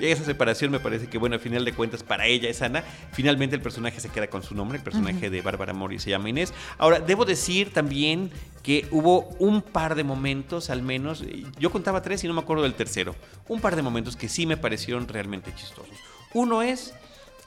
esa 0.00 0.24
separación 0.24 0.70
me 0.72 0.80
parece 0.80 1.06
que, 1.08 1.18
bueno, 1.18 1.34
al 1.34 1.40
final 1.40 1.64
de 1.64 1.72
cuentas, 1.72 2.02
para 2.02 2.26
ella 2.26 2.48
es 2.48 2.58
sana. 2.58 2.82
Finalmente 3.12 3.54
el 3.56 3.62
personaje 3.62 4.00
se 4.00 4.08
queda 4.08 4.26
con 4.26 4.42
su 4.42 4.54
nombre, 4.54 4.78
el 4.78 4.84
personaje 4.84 5.30
de 5.30 5.40
Bárbara 5.42 5.72
Mori 5.72 5.98
se 5.98 6.10
llama 6.10 6.28
Inés. 6.28 6.52
Ahora, 6.78 6.98
debo 7.00 7.24
decir 7.24 7.72
también 7.72 8.30
que 8.62 8.86
hubo 8.90 9.28
un 9.38 9.62
par 9.62 9.94
de 9.94 10.02
momentos, 10.04 10.68
al 10.68 10.82
menos, 10.82 11.24
yo 11.58 11.70
contaba 11.70 12.02
tres 12.02 12.22
y 12.24 12.26
no 12.28 12.34
me 12.34 12.40
acuerdo 12.40 12.64
del 12.64 12.74
tercero, 12.74 13.14
un 13.46 13.60
par 13.60 13.76
de 13.76 13.82
momentos 13.82 14.16
que 14.16 14.28
sí 14.28 14.46
me 14.46 14.56
parecieron 14.56 15.06
realmente 15.08 15.54
chistosos. 15.54 15.94
Uno 16.34 16.60
es 16.60 16.92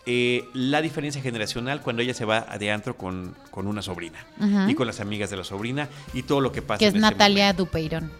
eh, 0.05 0.45
la 0.53 0.81
diferencia 0.81 1.21
generacional 1.21 1.81
cuando 1.81 2.01
ella 2.01 2.13
se 2.13 2.25
va 2.25 2.41
de 2.59 2.71
antro 2.71 2.97
con, 2.97 3.35
con 3.51 3.67
una 3.67 3.81
sobrina 3.81 4.25
y 4.67 4.73
con 4.73 4.87
las 4.87 4.99
amigas 4.99 5.29
de 5.29 5.37
la 5.37 5.43
sobrina 5.43 5.89
y 6.13 6.23
todo 6.23 6.41
lo 6.41 6.51
que 6.51 6.61
pasa. 6.61 6.79
Que 6.79 6.87
es 6.87 6.95
en 6.95 7.01
Natalia. 7.01 7.53
Dupeirón. 7.53 8.11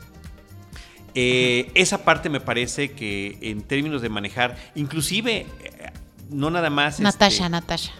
Eh, 1.13 1.71
esa 1.75 2.05
parte 2.05 2.29
me 2.29 2.39
parece 2.39 2.91
que 2.91 3.37
en 3.41 3.63
términos 3.63 4.01
de 4.01 4.09
manejar, 4.09 4.57
inclusive, 4.75 5.45
eh, 5.63 5.91
no 6.29 6.49
nada 6.49 6.69
más... 6.69 6.93
este, 6.93 7.03
Natasha, 7.03 7.49
Natasha. 7.49 7.91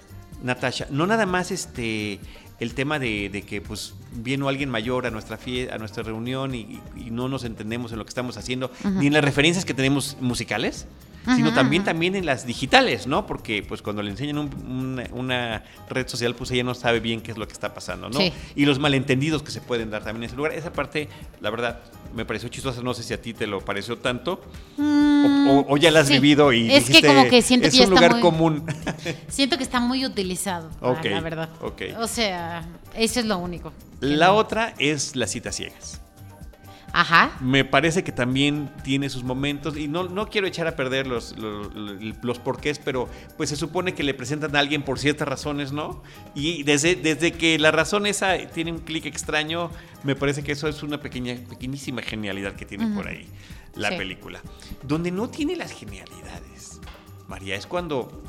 Natasha, 0.44 0.88
no 0.90 1.06
nada 1.06 1.26
más 1.26 1.52
este 1.52 2.20
el 2.60 2.76
tema 2.76 3.00
de, 3.00 3.30
de 3.30 3.42
que 3.42 3.60
pues 3.60 3.96
vino 4.14 4.48
alguien 4.48 4.70
mayor 4.70 5.08
a 5.08 5.12
nuestra 5.12 5.40
a 5.72 5.78
nuestra 5.80 6.04
reunión 6.04 6.54
y, 6.54 6.80
y 6.96 7.10
no 7.10 7.28
nos 7.28 7.44
entendemos 7.44 7.92
en 7.92 7.98
lo 7.98 8.06
que 8.06 8.10
estamos 8.10 8.38
haciendo, 8.38 8.72
ni 8.84 9.08
en 9.08 9.14
las 9.14 9.24
referencias 9.24 9.66
que 9.66 9.74
tenemos 9.74 10.16
musicales, 10.22 10.86
sino 11.36 11.54
también 11.54 11.84
también 11.84 12.16
en 12.16 12.26
las 12.26 12.46
digitales, 12.46 13.06
¿no? 13.08 13.28
Porque 13.28 13.64
pues 13.68 13.82
cuando 13.82 14.02
le 14.02 14.10
enseñan 14.12 14.38
un- 14.40 14.54
una, 14.66 15.04
una 15.12 15.64
red 15.90 16.08
social, 16.08 16.34
pues 16.36 16.50
ella 16.52 16.64
no 16.64 16.74
sabe 16.74 17.00
bien 17.00 17.22
qué 17.22 17.32
es 17.32 17.38
lo 17.38 17.48
que 17.48 17.54
está 17.54 17.74
pasando, 17.74 18.10
¿no? 18.10 18.20
Sí. 18.20 18.34
Y 18.56 18.66
los 18.66 18.80
malentendidos 18.80 19.44
que 19.44 19.52
se 19.52 19.62
pueden 19.62 19.90
dar 19.92 20.04
también 20.04 20.24
en 20.24 20.28
ese 20.30 20.36
lugar. 20.36 20.54
Esa 20.54 20.74
parte, 20.74 21.10
la 21.40 21.50
verdad, 21.50 21.80
me 22.16 22.26
pareció 22.26 22.50
chistosa. 22.50 22.82
No 22.82 22.94
sé 22.94 23.04
si 23.04 23.14
a 23.14 23.22
ti 23.22 23.34
te 23.34 23.46
lo 23.48 23.62
pareció 23.64 23.98
tanto. 24.00 24.42
O, 24.78 24.82
o- 24.84 25.66
o 25.74 25.78
ya 25.78 25.92
la 25.92 26.00
has 26.02 26.08
sí. 26.08 26.14
vivido 26.14 26.52
y 26.54 26.72
Es 26.72 26.86
que 26.86 26.88
dijiste, 26.94 27.08
como 27.08 27.28
que 27.30 27.42
siento 27.42 27.68
es 27.68 27.74
que 27.74 27.80
ya 27.80 27.88
un 27.88 27.94
está 27.94 28.02
lugar 28.02 28.12
muy- 28.14 28.22
común. 28.22 28.66
Siento 29.30 29.58
que 29.58 29.64
está 29.64 29.80
muy 29.80 30.06
utilizado, 30.06 30.70
la 30.82 31.22
verdad. 31.22 31.50
O 32.00 32.08
sea, 32.08 32.68
eso 32.96 33.20
es 33.20 33.26
lo 33.26 33.38
único. 33.38 33.72
La 34.00 34.28
no- 34.28 34.36
otra 34.38 34.74
es 34.80 35.16
las 35.16 35.30
citas 35.32 35.56
ciegas. 35.56 36.02
Ajá. 36.94 37.32
Me 37.40 37.64
parece 37.64 38.04
que 38.04 38.12
también 38.12 38.70
tiene 38.84 39.10
sus 39.10 39.24
momentos 39.24 39.78
y 39.78 39.88
no, 39.88 40.04
no 40.10 40.28
quiero 40.28 40.48
echar 40.48 40.68
a 40.68 40.76
perder 40.76 41.08
los, 41.08 41.38
los, 41.38 41.70
los 42.22 42.40
porqués, 42.40 42.80
pero 42.80 43.08
pues 43.38 43.50
se 43.50 43.56
supone 43.56 43.94
que 43.94 44.04
le 44.04 44.14
presentan 44.14 44.56
a 44.56 44.60
alguien 44.60 44.84
por 44.84 45.00
ciertas 45.00 45.28
razones, 45.28 45.72
¿no? 45.72 46.04
Y 46.36 46.64
desde, 46.64 46.96
desde 46.96 47.32
que 47.32 47.58
la 47.60 47.72
razón 47.72 48.06
esa 48.06 48.38
tiene 48.54 48.72
un 48.72 48.80
clic 48.80 49.06
extraño, 49.06 49.72
me 50.04 50.16
parece 50.16 50.44
que 50.44 50.52
eso 50.52 50.68
es 50.68 50.84
una 50.84 51.00
pequeña, 51.00 51.36
pequeñísima 51.50 52.02
genialidad 52.02 52.54
que 52.56 52.66
tiene 52.66 52.88
por 52.96 53.08
ahí 53.08 53.26
la 53.76 53.90
Sí. 53.90 53.96
película. 53.98 54.42
Donde 54.84 55.12
no 55.12 55.30
tiene 55.30 55.56
las 55.56 55.72
genialidades, 55.72 56.82
María, 57.28 57.56
es 57.56 57.66
cuando... 57.66 58.22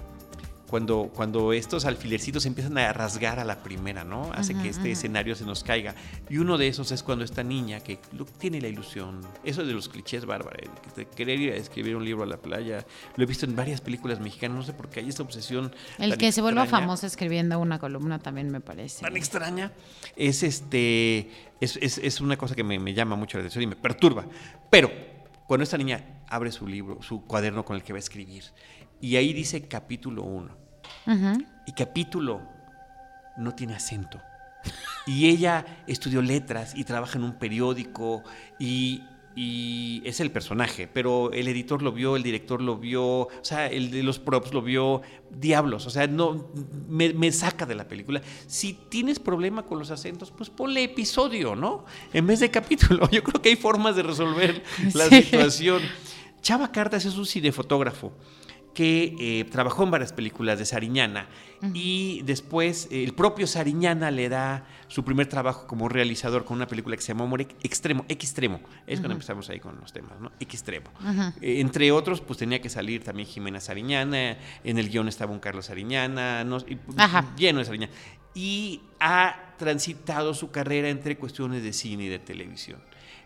Cuando, 0.72 1.10
cuando 1.14 1.52
estos 1.52 1.84
alfilercitos 1.84 2.46
empiezan 2.46 2.78
a 2.78 2.90
rasgar 2.94 3.38
a 3.38 3.44
la 3.44 3.62
primera, 3.62 4.04
¿no? 4.04 4.32
Hace 4.32 4.54
que 4.54 4.70
este 4.70 4.90
escenario 4.90 5.34
se 5.36 5.44
nos 5.44 5.62
caiga. 5.62 5.94
Y 6.30 6.38
uno 6.38 6.56
de 6.56 6.66
esos 6.68 6.90
es 6.92 7.02
cuando 7.02 7.26
esta 7.26 7.42
niña 7.42 7.80
que 7.80 7.98
tiene 8.38 8.58
la 8.58 8.68
ilusión, 8.68 9.20
eso 9.44 9.66
de 9.66 9.74
los 9.74 9.90
clichés 9.90 10.24
bárbaros, 10.24 10.62
de 10.96 11.04
querer 11.04 11.38
ir 11.38 11.52
a 11.52 11.56
escribir 11.56 11.94
un 11.94 12.06
libro 12.06 12.22
a 12.22 12.26
la 12.26 12.38
playa, 12.38 12.86
lo 13.16 13.22
he 13.22 13.26
visto 13.26 13.44
en 13.44 13.54
varias 13.54 13.82
películas 13.82 14.18
mexicanas, 14.18 14.56
no 14.56 14.62
sé 14.62 14.72
por 14.72 14.88
qué 14.88 15.00
hay 15.00 15.10
esta 15.10 15.22
obsesión. 15.22 15.74
El 15.98 16.16
que 16.16 16.32
se 16.32 16.40
vuelva 16.40 16.62
famoso 16.80 17.06
escribiendo 17.06 17.58
una 17.58 17.78
columna 17.78 18.18
también 18.18 18.48
me 18.50 18.62
parece. 18.62 19.02
Tan 19.02 19.14
extraña, 19.18 19.72
es 20.16 20.42
este, 20.42 21.30
es, 21.60 21.76
es- 21.82 21.98
es 21.98 22.20
una 22.22 22.38
cosa 22.38 22.54
que 22.54 22.64
me, 22.64 22.78
me 22.78 22.94
llama 22.94 23.14
mucho 23.14 23.36
la 23.36 23.42
atención 23.42 23.62
y 23.62 23.66
me 23.66 23.76
perturba. 23.76 24.24
Pero 24.70 24.90
cuando 25.46 25.64
esta 25.64 25.76
niña 25.76 26.22
abre 26.28 26.50
su 26.50 26.66
libro, 26.66 27.02
su 27.02 27.26
cuaderno 27.26 27.62
con 27.62 27.76
el 27.76 27.82
que 27.82 27.92
va 27.92 27.98
a 27.98 28.00
escribir, 28.00 28.44
y 29.02 29.16
ahí 29.16 29.32
dice 29.34 29.68
capítulo 29.68 30.22
1, 30.22 30.61
Ujú. 31.06 31.44
y 31.66 31.72
capítulo 31.72 32.40
no 33.36 33.54
tiene 33.54 33.74
acento. 33.74 34.20
Y 35.06 35.28
ella 35.28 35.64
estudió 35.86 36.22
letras 36.22 36.74
y 36.76 36.84
trabaja 36.84 37.18
en 37.18 37.24
un 37.24 37.32
periódico 37.32 38.22
y, 38.60 39.02
y 39.34 40.00
es 40.04 40.20
el 40.20 40.30
personaje, 40.30 40.86
pero 40.86 41.32
el 41.32 41.48
editor 41.48 41.82
lo 41.82 41.90
vio, 41.90 42.14
el 42.14 42.22
director 42.22 42.60
lo 42.62 42.76
vio, 42.76 43.04
o 43.04 43.30
sea, 43.42 43.66
el 43.66 43.90
de 43.90 44.04
los 44.04 44.20
props 44.20 44.52
lo 44.54 44.62
vio, 44.62 45.02
diablos, 45.30 45.86
o 45.86 45.90
sea, 45.90 46.06
no 46.06 46.46
me, 46.88 47.12
me 47.14 47.32
saca 47.32 47.66
de 47.66 47.74
la 47.74 47.88
película. 47.88 48.22
Si 48.46 48.74
tienes 48.74 49.18
problema 49.18 49.64
con 49.64 49.80
los 49.80 49.90
acentos, 49.90 50.30
pues 50.30 50.50
ponle 50.50 50.84
episodio, 50.84 51.56
¿no? 51.56 51.84
En 52.12 52.26
vez 52.28 52.38
de 52.38 52.50
capítulo. 52.52 53.08
Yo 53.10 53.24
creo 53.24 53.42
que 53.42 53.48
hay 53.48 53.56
formas 53.56 53.96
de 53.96 54.04
resolver 54.04 54.62
la 54.94 55.06
Sí. 55.08 55.22
situación. 55.22 55.82
Chava 56.42 56.70
Cartas 56.70 57.04
es 57.04 57.16
un 57.16 57.26
cinefotógrafo 57.26 58.12
que 58.74 59.14
eh, 59.18 59.44
trabajó 59.50 59.82
en 59.84 59.90
varias 59.90 60.12
películas 60.12 60.58
de 60.58 60.64
Sariñana 60.64 61.26
y 61.74 62.22
después 62.22 62.88
eh, 62.90 63.04
el 63.04 63.12
propio 63.14 63.46
Sariñana 63.46 64.10
le 64.10 64.28
da 64.28 64.64
su 64.88 65.04
primer 65.04 65.28
trabajo 65.28 65.66
como 65.68 65.88
realizador 65.88 66.44
con 66.44 66.56
una 66.56 66.66
película 66.66 66.96
que 66.96 67.02
se 67.02 67.08
llamó 67.12 67.24
Amor 67.24 67.42
Extremo, 67.62 68.04
Extremo, 68.08 68.60
es 68.86 68.98
cuando 68.98 69.12
empezamos 69.14 69.48
ahí 69.50 69.60
con 69.60 69.78
los 69.80 69.92
temas, 69.92 70.18
¿no? 70.20 70.32
Extremo. 70.40 70.86
Eh, 71.40 71.60
entre 71.60 71.92
otros, 71.92 72.20
pues 72.20 72.38
tenía 72.38 72.60
que 72.60 72.68
salir 72.68 73.04
también 73.04 73.28
Jimena 73.28 73.60
Sariñana, 73.60 74.38
en 74.64 74.78
el 74.78 74.88
guion 74.90 75.06
estaba 75.08 75.30
un 75.32 75.38
Carlos 75.38 75.66
Sariñana, 75.66 76.42
no- 76.42 76.58
y, 76.58 76.78
Ajá. 76.96 77.32
lleno 77.36 77.60
de 77.60 77.64
Sariñana. 77.66 77.92
Y 78.34 78.80
ha 78.98 79.54
transitado 79.58 80.34
su 80.34 80.50
carrera 80.50 80.88
entre 80.88 81.16
cuestiones 81.16 81.62
de 81.62 81.72
cine 81.72 82.04
y 82.04 82.08
de 82.08 82.18
televisión 82.18 82.80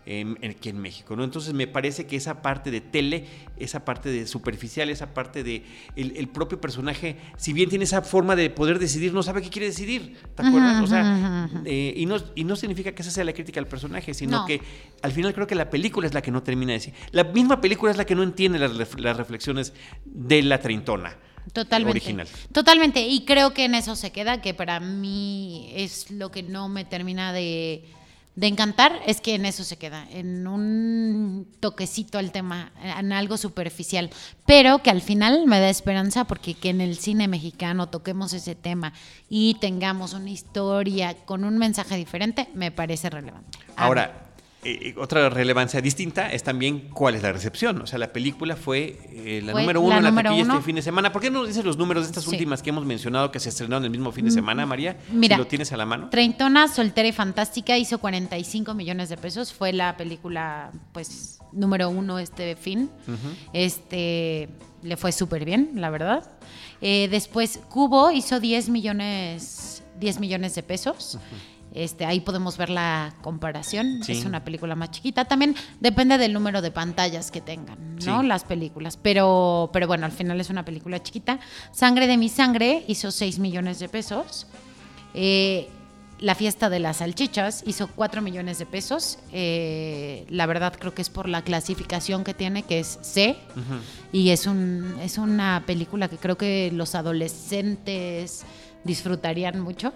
en, 0.07 0.39
en- 0.41 0.53
aquí 0.53 0.69
en 0.69 0.79
México, 0.79 1.17
¿no? 1.17 1.25
Entonces 1.25 1.53
me 1.53 1.67
parece 1.67 2.07
que 2.07 2.17
esa 2.17 2.41
parte 2.43 2.71
de 2.71 2.81
tele, 2.81 3.27
esa 3.59 3.85
parte 3.85 4.09
de 4.09 4.27
superficial, 4.27 4.89
esa 4.89 5.13
parte 5.13 5.43
de 5.43 5.65
el, 5.97 6.17
el 6.17 6.29
propio 6.29 6.61
personaje, 6.61 7.17
si 7.37 7.53
bien 7.53 7.69
tiene 7.69 7.85
esa 7.85 8.03
forma 8.03 8.37
de 8.37 8.49
poder 8.51 8.79
decidir, 8.79 9.13
no 9.13 9.23
sabe 9.23 9.43
qué 9.43 9.51
quiere 9.51 9.67
decidir, 9.67 10.17
¿te 10.35 10.47
acuerdas? 10.47 10.83
O 10.83 10.87
sea, 10.87 11.51
eh, 11.65 11.93
y, 11.97 12.07
no, 12.07 12.17
y 12.35 12.45
no 12.45 12.57
significa 12.57 12.93
que 12.93 13.03
esa 13.03 13.11
sea 13.11 13.25
la 13.25 13.33
crítica 13.33 13.61
al 13.61 13.67
personaje, 13.67 14.15
sino 14.15 14.39
No. 14.41 14.47
que 14.47 14.61
al 15.03 15.13
final 15.13 15.35
creo 15.35 15.47
que 15.47 15.55
la 15.55 15.69
película 15.71 16.07
es 16.07 16.15
la 16.15 16.23
que 16.23 16.31
no 16.31 16.43
termina 16.43 16.73
de 16.73 16.79
decir. 16.79 16.95
La 17.11 17.25
misma 17.25 17.61
película 17.61 17.91
es 17.91 17.97
la 17.99 18.05
que 18.07 18.15
no 18.15 18.23
entiende 18.23 18.59
las, 18.59 18.73
las 18.99 19.17
reflexiones 19.17 19.73
de 20.05 20.43
la 20.43 20.61
treintona. 20.61 21.17
Totalmente. 21.53 21.99
Original. 21.99 22.27
Totalmente. 22.53 23.07
Y 23.07 23.25
creo 23.25 23.55
que 23.55 23.65
en 23.67 23.75
eso 23.77 23.95
se 23.97 24.11
queda, 24.11 24.41
que 24.41 24.53
para 24.53 24.81
mí 24.81 25.71
es 25.75 26.11
lo 26.11 26.31
que 26.33 26.43
no 26.43 26.69
me 26.69 26.85
termina 26.85 27.33
de, 27.33 27.85
de 28.37 28.47
encantar, 28.47 29.01
es 29.07 29.23
que 29.23 29.35
en 29.35 29.47
eso 29.47 29.65
se 29.65 29.79
queda, 29.79 30.07
en 30.11 30.47
un 30.47 31.49
toquecito 31.59 32.19
al 32.19 32.33
tema, 32.33 32.71
en 32.83 33.13
algo 33.13 33.39
superficial. 33.39 34.11
Pero 34.45 34.83
que 34.83 34.91
al 34.91 35.01
final 35.01 35.47
me 35.47 35.59
da 35.59 35.71
esperanza 35.71 36.25
porque 36.25 36.55
que 36.55 36.69
en 36.69 36.83
el 36.83 36.97
cine 36.97 37.29
mexicano 37.29 37.89
toquemos 37.89 38.35
ese 38.35 38.55
tema 38.55 38.93
y 39.31 39.57
tengamos 39.61 40.13
una 40.13 40.31
historia 40.31 41.17
con 41.25 41.45
un 41.45 41.57
mensaje 41.57 41.97
diferente, 41.97 42.49
me 42.55 42.71
parece 42.71 43.09
relevante. 43.09 43.59
Ahora, 43.75 44.26
eh, 44.67 44.95
otra 44.99 45.29
relevancia 45.31 45.81
distinta 45.81 46.31
es 46.33 46.43
también 46.43 46.89
cuál 46.93 47.15
es 47.15 47.23
la 47.23 47.33
recepción. 47.33 47.81
O 47.83 47.87
sea, 47.87 47.99
la 47.99 48.13
película 48.13 48.57
fue 48.57 48.99
eh, 49.13 49.41
la 49.45 49.53
Fue 49.53 49.63
número 49.63 49.81
la 49.81 49.87
uno 49.87 49.97
en 49.99 50.05
la 50.15 50.23
taquilla 50.23 50.43
uno. 50.45 50.55
este 50.55 50.65
fin 50.65 50.77
de 50.77 50.83
semana. 50.83 51.13
¿Por 51.13 51.23
qué 51.23 51.31
no 51.31 51.45
dices 51.45 51.65
los 51.65 51.77
números 51.77 52.05
de 52.05 52.09
estas 52.09 52.25
Sí. 52.25 52.31
últimas 52.31 52.63
que 52.63 52.71
hemos 52.71 52.85
mencionado 52.85 53.31
que 53.31 53.39
se 53.41 53.49
estrenaron 53.51 53.85
el 53.85 53.91
mismo 53.91 54.11
fin 54.13 54.25
de 54.25 54.31
semana, 54.31 54.67
María? 54.67 54.97
Mira, 55.13 55.37
si 55.37 55.43
lo 55.43 55.47
tienes 55.47 55.73
a 55.73 55.77
la 55.77 55.87
mano. 55.87 56.09
Treintona, 56.11 56.69
soltera 56.69 57.09
y 57.09 57.13
fantástica 57.13 57.77
hizo 57.79 57.99
45 57.99 58.75
millones 58.75 59.09
de 59.09 59.17
pesos. 59.17 59.53
Fue 59.53 59.73
la 59.73 59.97
película, 59.97 60.71
pues, 60.93 61.39
número 61.53 61.89
uno 61.89 62.19
este 62.19 62.57
fin. 62.57 62.91
Este 63.53 64.49
le 64.83 64.97
fue 64.97 65.11
súper 65.13 65.45
bien, 65.45 65.71
la 65.75 65.91
verdad. 65.91 66.31
Eh, 66.81 67.09
después, 67.11 67.59
Cubo 67.71 68.11
hizo 68.13 68.39
10 68.39 68.69
millones, 68.69 69.83
10 69.99 70.21
millones 70.21 70.55
de 70.55 70.63
pesos. 70.63 71.19
Este, 71.77 72.07
ahí 72.07 72.21
podemos 72.21 72.57
ver 72.57 72.71
la 72.71 73.15
comparación. 73.21 74.03
Sí. 74.03 74.13
Es 74.13 74.25
una 74.25 74.43
película 74.43 74.75
más 74.75 74.91
chiquita. 74.93 75.27
También 75.27 75.55
depende 75.79 76.17
del 76.17 76.33
número 76.33 76.63
de 76.63 76.71
pantallas 76.71 77.31
que 77.31 77.43
tengan, 77.43 77.97
¿no? 77.97 78.23
Sí. 78.23 78.27
Las 78.27 78.45
películas. 78.45 78.97
Pero, 78.97 79.69
pero 79.75 79.87
bueno, 79.87 80.07
al 80.07 80.13
final 80.13 80.41
es 80.41 80.49
una 80.49 80.65
película 80.65 81.03
chiquita. 81.03 81.39
Sangre 81.73 82.07
de 82.07 82.17
mi 82.17 82.31
sangre 82.31 82.83
hizo 82.89 83.11
6 83.11 83.39
millones 83.41 83.79
de 83.79 83.91
pesos. 83.91 84.47
Eh, 85.13 85.69
la 86.19 86.35
fiesta 86.35 86.71
de 86.71 86.81
las 86.81 86.97
salchichas 86.97 87.63
hizo 87.67 87.89
4 87.89 88.23
millones 88.23 88.59
de 88.59 88.65
pesos. 88.65 89.19
Eh, 89.33 90.25
la 90.31 90.47
verdad 90.47 90.75
creo 90.79 90.95
que 90.95 91.03
es 91.03 91.11
por 91.11 91.29
la 91.29 91.43
clasificación 91.43 92.25
que 92.25 92.33
tiene, 92.33 92.63
que 92.63 92.79
es 92.81 92.99
C. 93.03 93.37
Y 94.13 94.31
es, 94.31 94.47
un, 94.47 94.97
es 95.03 95.19
una 95.19 95.63
película 95.67 96.09
que 96.09 96.17
creo 96.17 96.39
que 96.39 96.71
los 96.73 96.95
adolescentes 96.95 98.47
disfrutarían 98.85 99.61
mucho. 99.61 99.93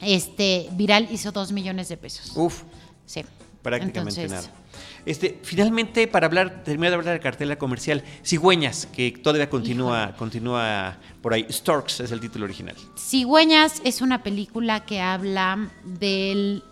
Este, 0.00 0.68
Viral 0.72 1.08
hizo 1.10 1.32
2 1.32 1.52
millones 1.52 1.88
de 1.88 1.96
pesos. 1.96 2.32
Uf, 2.36 2.62
Sí. 3.06 3.24
prácticamente 3.62 4.22
Entonces, 4.22 4.30
nada. 4.30 4.58
Este, 5.06 5.38
finalmente, 5.42 6.06
para 6.06 6.26
hablar, 6.26 6.62
terminar 6.64 6.90
de 6.90 6.96
hablar 6.96 7.12
de 7.14 7.18
la 7.18 7.22
cartela 7.22 7.56
comercial, 7.56 8.04
Cigüeñas, 8.24 8.86
que 8.86 9.10
todavía 9.12 9.48
continúa, 9.48 10.14
continúa 10.18 10.98
por 11.22 11.32
ahí. 11.32 11.46
Storks 11.50 12.00
es 12.00 12.12
el 12.12 12.20
título 12.20 12.44
original. 12.44 12.76
Cigüeñas 12.98 13.80
es 13.84 14.02
una 14.02 14.22
película 14.22 14.84
que 14.84 15.00
habla 15.00 15.70
del, 15.84 16.62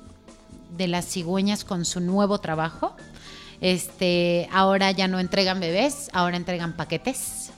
de 0.76 0.88
las 0.88 1.06
cigüeñas 1.06 1.64
con 1.64 1.84
su 1.84 2.00
nuevo 2.00 2.38
trabajo. 2.38 2.94
Este, 3.60 4.48
ahora 4.52 4.90
ya 4.90 5.08
no 5.08 5.18
entregan 5.18 5.58
bebés, 5.60 6.10
ahora 6.12 6.36
entregan 6.36 6.74
paquetes. 6.74 7.50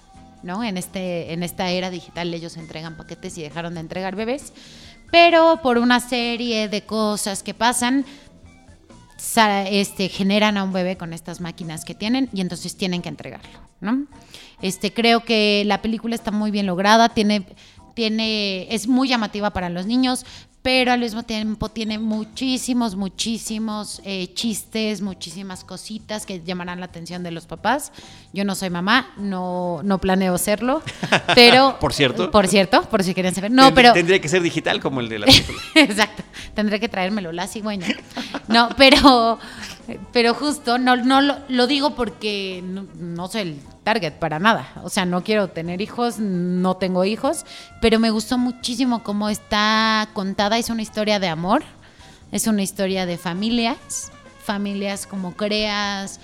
¿no? 0.43 0.63
En, 0.63 0.77
este, 0.77 1.33
en 1.33 1.43
esta 1.43 1.71
era 1.71 1.91
digital 1.91 2.33
ellos 2.33 2.57
entregan 2.57 2.97
paquetes 2.97 3.37
y 3.39 3.43
dejaron 3.43 3.75
de 3.75 3.81
entregar 3.81 4.15
bebés. 4.15 4.53
Pero 5.11 5.61
por 5.63 5.79
una 5.79 6.01
serie 6.01 6.69
de 6.69 6.83
cosas 6.83 7.43
que 7.43 7.55
pasan, 7.55 8.05
este, 9.71 10.09
generan 10.09 10.57
a 10.57 10.65
un 10.65 10.73
bebé 10.73 10.97
con 10.97 11.13
estas 11.13 11.41
máquinas 11.41 11.85
que 11.85 11.95
tienen 11.95 12.29
y 12.33 12.41
entonces 12.41 12.77
tienen 12.77 13.03
que 13.03 13.09
entregarlo, 13.09 13.61
¿no? 13.81 14.07
Este, 14.63 14.93
creo 14.93 15.25
que 15.25 15.63
la 15.67 15.83
película 15.83 16.15
está 16.15 16.31
muy 16.31 16.51
bien 16.51 16.67
lograda, 16.67 17.09
tiene, 17.09 17.45
tiene, 17.95 18.73
es 18.75 18.89
muy 18.89 19.09
llamativa 19.09 19.51
para 19.51 19.69
los 19.69 19.87
niños, 19.87 20.25
pero 20.63 20.93
al 20.93 21.01
mismo 21.01 21.23
tiempo 21.23 21.69
tiene 21.69 21.99
muchísimos, 21.99 22.97
muchísimos 22.97 24.03
eh, 24.05 24.33
chistes, 24.35 25.01
muchísimas 25.01 25.65
cositas 25.65 26.27
que 26.27 26.43
llamarán 26.43 26.81
la 26.81 26.87
atención 26.87 27.23
de 27.23 27.31
los 27.31 27.47
papás. 27.47 27.93
Yo 28.33 28.45
no 28.45 28.55
soy 28.55 28.69
mamá, 28.69 29.13
no, 29.17 29.81
no 29.85 29.99
planeo 30.01 30.37
serlo, 30.37 30.83
pero... 31.35 31.79
por 31.79 31.95
cierto. 31.95 32.31
Por 32.31 32.49
cierto, 32.49 32.83
por 32.83 33.03
si 33.05 33.15
quieren 33.15 33.35
saber. 33.35 33.51
No, 33.51 33.73
pero... 33.73 33.93
Tendría 33.93 34.21
que 34.21 34.29
ser 34.29 34.43
digital 34.43 34.81
como 34.81 35.01
el 35.01 35.09
de 35.09 35.21
la 35.21 35.27
película. 35.27 35.59
Exacto, 35.75 36.23
tendré 36.55 36.81
que 36.81 36.89
traérmelo, 36.89 37.33
la 37.33 37.47
cigüeña. 37.47 37.87
No, 38.49 38.69
pero, 38.77 39.39
pero 40.13 40.35
justo, 40.35 40.79
no, 40.79 40.97
no 40.97 41.21
lo, 41.23 41.67
digo 41.67 41.95
porque 41.95 42.63
no 42.63 43.29
soy 43.29 43.41
el 43.41 43.61
target 43.85 44.15
para 44.15 44.39
nada. 44.39 44.71
O 44.83 44.91
sea, 44.91 45.07
no 45.07 45.25
quiero 45.25 45.49
tener 45.49 45.81
hijos, 45.81 46.19
no 46.19 46.77
tengo 46.77 47.05
hijos, 47.05 47.47
pero 47.81 47.99
me 47.99 48.11
gustó 48.11 48.37
muchísimo 48.37 49.03
cómo 49.03 49.31
está 49.31 50.09
contada. 50.13 50.59
Es 50.59 50.69
una 50.69 50.83
historia 50.83 51.19
de 51.19 51.29
amor, 51.29 51.63
es 52.31 52.47
una 52.47 52.63
historia 52.63 53.07
de 53.07 53.17
familias, 53.17 54.13
familias 54.45 55.07
como 55.07 55.35
creas 55.35 56.21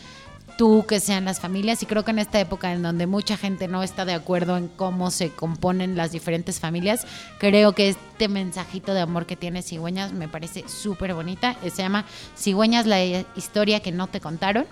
tú, 0.57 0.85
que 0.87 1.01
sean 1.01 1.25
las 1.25 1.41
familias. 1.41 1.83
Y 1.83 1.87
creo 1.87 2.05
que 2.05 2.11
en 2.11 2.19
esta 2.19 2.41
época 2.41 2.73
en 2.73 2.83
donde 2.83 3.07
mucha 3.07 3.37
gente 3.37 3.69
no 3.69 3.83
está 3.83 4.05
de 4.05 4.15
acuerdo 4.15 4.57
en 4.57 4.69
cómo 4.69 5.11
se 5.11 5.31
componen 5.31 5.97
las 5.97 6.13
diferentes 6.13 6.61
familias, 6.61 7.07
creo 7.39 7.73
que 7.73 7.91
este 7.91 8.29
mensajito 8.29 8.95
de 8.95 9.01
amor 9.01 9.27
que 9.27 9.37
tiene 9.37 9.63
Cigüeñas 9.63 10.13
me 10.13 10.29
parece 10.29 10.69
súper 10.69 11.15
bonita. 11.15 11.57
Se 11.63 11.83
llama 11.83 12.05
Cigüeñas, 12.37 12.87
la 12.87 13.05
historia 13.37 13.81
que 13.81 13.93
no 13.93 14.07
te 14.07 14.21
contaron. 14.21 14.67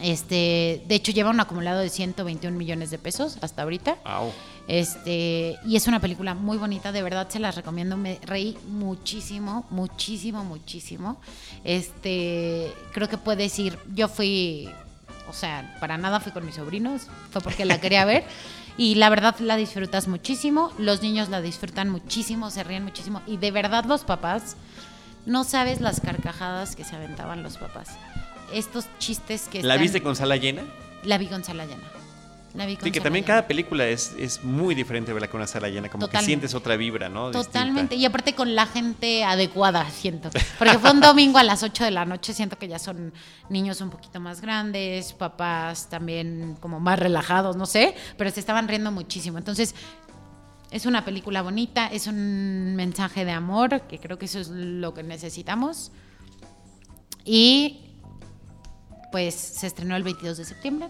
Este, 0.00 0.82
de 0.88 0.94
hecho, 0.94 1.12
lleva 1.12 1.30
un 1.30 1.40
acumulado 1.40 1.80
de 1.80 1.88
121 1.88 2.56
millones 2.56 2.90
de 2.90 2.98
pesos 2.98 3.38
hasta 3.40 3.62
ahorita. 3.62 3.98
Este, 4.68 5.58
y 5.66 5.76
es 5.76 5.86
una 5.86 6.00
película 6.00 6.34
muy 6.34 6.56
bonita, 6.56 6.92
de 6.92 7.02
verdad 7.02 7.28
se 7.28 7.38
las 7.38 7.54
recomiendo. 7.56 7.96
Me 7.96 8.18
reí 8.22 8.56
muchísimo, 8.68 9.66
muchísimo, 9.70 10.44
muchísimo. 10.44 11.18
Este, 11.62 12.72
creo 12.92 13.08
que 13.08 13.18
puedes 13.18 13.58
ir. 13.58 13.78
Yo 13.94 14.08
fui, 14.08 14.70
o 15.28 15.32
sea, 15.32 15.76
para 15.80 15.98
nada 15.98 16.20
fui 16.20 16.32
con 16.32 16.44
mis 16.44 16.56
sobrinos, 16.56 17.08
fue 17.30 17.40
porque 17.40 17.64
la 17.64 17.80
quería 17.80 18.04
ver. 18.04 18.24
Y 18.76 18.94
la 18.94 19.10
verdad 19.10 19.38
la 19.38 19.56
disfrutas 19.56 20.08
muchísimo, 20.08 20.72
los 20.78 21.02
niños 21.02 21.28
la 21.28 21.40
disfrutan 21.40 21.90
muchísimo, 21.90 22.50
se 22.50 22.64
ríen 22.64 22.84
muchísimo. 22.84 23.20
Y 23.26 23.36
de 23.36 23.50
verdad 23.50 23.84
los 23.84 24.04
papás, 24.04 24.56
no 25.26 25.44
sabes 25.44 25.80
las 25.80 26.00
carcajadas 26.00 26.74
que 26.74 26.84
se 26.84 26.96
aventaban 26.96 27.42
los 27.42 27.58
papás 27.58 27.90
estos 28.52 28.86
chistes 28.98 29.48
que... 29.50 29.62
¿La 29.62 29.76
viste 29.76 30.02
con 30.02 30.16
sala 30.16 30.36
llena? 30.36 30.62
La 31.04 31.18
vi 31.18 31.26
con 31.26 31.44
sala 31.44 31.64
llena. 31.64 31.82
La 32.54 32.66
vi 32.66 32.76
con 32.76 32.84
sí, 32.84 32.90
que 32.90 33.00
también 33.00 33.24
cada 33.24 33.46
película 33.46 33.86
es, 33.86 34.14
es 34.18 34.44
muy 34.44 34.74
diferente 34.74 35.12
verla 35.12 35.28
con 35.28 35.40
una 35.40 35.46
sala 35.46 35.68
llena, 35.68 35.88
como 35.88 36.08
que 36.08 36.18
sientes 36.18 36.54
otra 36.54 36.76
vibra, 36.76 37.08
¿no? 37.08 37.30
Totalmente, 37.30 37.94
y 37.94 38.04
aparte 38.04 38.34
con 38.34 38.54
la 38.54 38.66
gente 38.66 39.24
adecuada, 39.24 39.88
siento. 39.90 40.30
Porque 40.58 40.78
fue 40.78 40.90
un 40.90 41.00
domingo 41.00 41.38
a 41.38 41.42
las 41.42 41.62
8 41.62 41.84
de 41.84 41.90
la 41.90 42.04
noche, 42.04 42.34
siento 42.34 42.58
que 42.58 42.68
ya 42.68 42.78
son 42.78 43.12
niños 43.48 43.80
un 43.80 43.90
poquito 43.90 44.20
más 44.20 44.40
grandes, 44.40 45.14
papás 45.14 45.88
también 45.88 46.56
como 46.60 46.78
más 46.78 46.98
relajados, 46.98 47.56
no 47.56 47.64
sé, 47.64 47.94
pero 48.18 48.30
se 48.30 48.40
estaban 48.40 48.68
riendo 48.68 48.92
muchísimo. 48.92 49.38
Entonces, 49.38 49.74
es 50.70 50.86
una 50.86 51.04
película 51.04 51.42
bonita, 51.42 51.86
es 51.86 52.06
un 52.06 52.74
mensaje 52.76 53.24
de 53.24 53.32
amor, 53.32 53.82
que 53.82 53.98
creo 53.98 54.18
que 54.18 54.26
eso 54.26 54.40
es 54.40 54.48
lo 54.48 54.92
que 54.92 55.02
necesitamos. 55.02 55.92
Y 57.24 57.92
pues 59.10 59.34
se 59.34 59.66
estrenó 59.66 59.96
el 59.96 60.02
22 60.02 60.38
de 60.38 60.44
septiembre. 60.44 60.88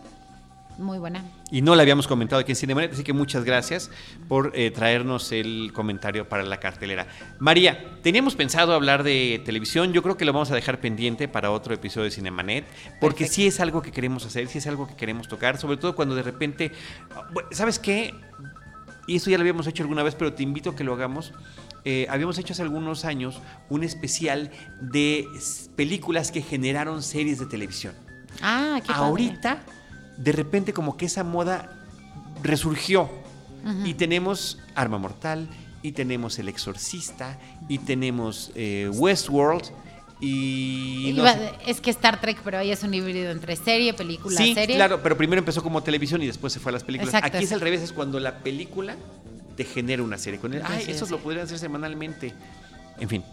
Muy 0.78 0.98
buena. 0.98 1.22
Y 1.50 1.62
no 1.62 1.74
la 1.74 1.82
habíamos 1.82 2.06
comentado 2.06 2.40
aquí 2.40 2.52
en 2.52 2.56
Cinemanet, 2.56 2.92
así 2.92 3.04
que 3.04 3.12
muchas 3.12 3.44
gracias 3.44 3.90
por 4.28 4.52
eh, 4.54 4.70
traernos 4.70 5.30
el 5.32 5.70
comentario 5.74 6.28
para 6.28 6.42
la 6.42 6.58
cartelera. 6.58 7.06
María, 7.38 7.98
teníamos 8.02 8.34
pensado 8.34 8.72
hablar 8.72 9.02
de 9.02 9.40
televisión, 9.44 9.92
yo 9.92 10.02
creo 10.02 10.16
que 10.16 10.24
lo 10.24 10.32
vamos 10.32 10.50
a 10.50 10.54
dejar 10.54 10.80
pendiente 10.80 11.28
para 11.28 11.50
otro 11.50 11.74
episodio 11.74 12.04
de 12.04 12.10
Cinemanet, 12.10 12.64
porque 13.00 13.26
sí 13.26 13.46
es 13.46 13.60
algo 13.60 13.82
que 13.82 13.92
queremos 13.92 14.24
hacer, 14.24 14.48
sí 14.48 14.58
es 14.58 14.66
algo 14.66 14.86
que 14.86 14.96
queremos 14.96 15.28
tocar, 15.28 15.58
sobre 15.58 15.76
todo 15.76 15.94
cuando 15.94 16.14
de 16.14 16.22
repente, 16.22 16.72
¿sabes 17.50 17.78
qué? 17.78 18.14
Y 19.06 19.16
eso 19.16 19.30
ya 19.30 19.36
lo 19.36 19.42
habíamos 19.42 19.66
hecho 19.66 19.82
alguna 19.82 20.02
vez, 20.02 20.14
pero 20.14 20.32
te 20.32 20.42
invito 20.42 20.70
a 20.70 20.76
que 20.76 20.84
lo 20.84 20.94
hagamos. 20.94 21.32
Eh, 21.84 22.06
habíamos 22.08 22.38
hecho 22.38 22.52
hace 22.52 22.62
algunos 22.62 23.04
años 23.04 23.40
un 23.68 23.82
especial 23.82 24.52
de 24.80 25.26
películas 25.74 26.30
que 26.30 26.40
generaron 26.40 27.02
series 27.02 27.40
de 27.40 27.46
televisión. 27.46 27.94
Ah, 28.40 28.80
qué 28.84 28.92
Ahorita, 28.92 29.62
de 30.22 30.32
repente, 30.32 30.72
como 30.72 30.96
que 30.96 31.06
esa 31.06 31.24
moda 31.24 31.72
resurgió. 32.42 33.08
Y 33.84 33.94
tenemos 33.94 34.58
Arma 34.74 34.98
Mortal, 34.98 35.48
y 35.82 35.92
tenemos 35.92 36.36
El 36.40 36.48
Exorcista, 36.48 37.38
y 37.68 37.78
tenemos 37.78 38.50
eh, 38.56 38.90
Westworld. 38.92 39.70
Y 40.20 41.16
Es 41.66 41.80
que 41.80 41.90
Star 41.90 42.20
Trek, 42.20 42.40
pero 42.44 42.58
ahí 42.58 42.72
es 42.72 42.82
un 42.82 42.92
híbrido 42.92 43.30
entre 43.30 43.54
serie, 43.54 43.94
película, 43.94 44.36
sí, 44.36 44.54
serie. 44.54 44.76
claro, 44.76 45.00
pero 45.00 45.16
primero 45.16 45.38
empezó 45.38 45.62
como 45.62 45.82
televisión 45.82 46.22
y 46.22 46.26
después 46.26 46.52
se 46.52 46.58
fue 46.58 46.70
a 46.70 46.72
las 46.74 46.84
películas. 46.84 47.14
Aquí 47.14 47.44
es 47.44 47.52
al 47.52 47.60
revés, 47.60 47.82
es 47.82 47.92
cuando 47.92 48.18
la 48.18 48.38
película 48.38 48.96
te 49.56 49.64
genera 49.64 50.02
una 50.02 50.18
serie. 50.18 50.40
Con 50.40 50.54
él. 50.54 50.62
Ay, 50.64 50.86
eso 50.88 51.06
lo 51.06 51.18
podrían 51.18 51.44
hacer 51.44 51.58
semanalmente. 51.58 52.34
En 52.98 53.08
fin, 53.08 53.24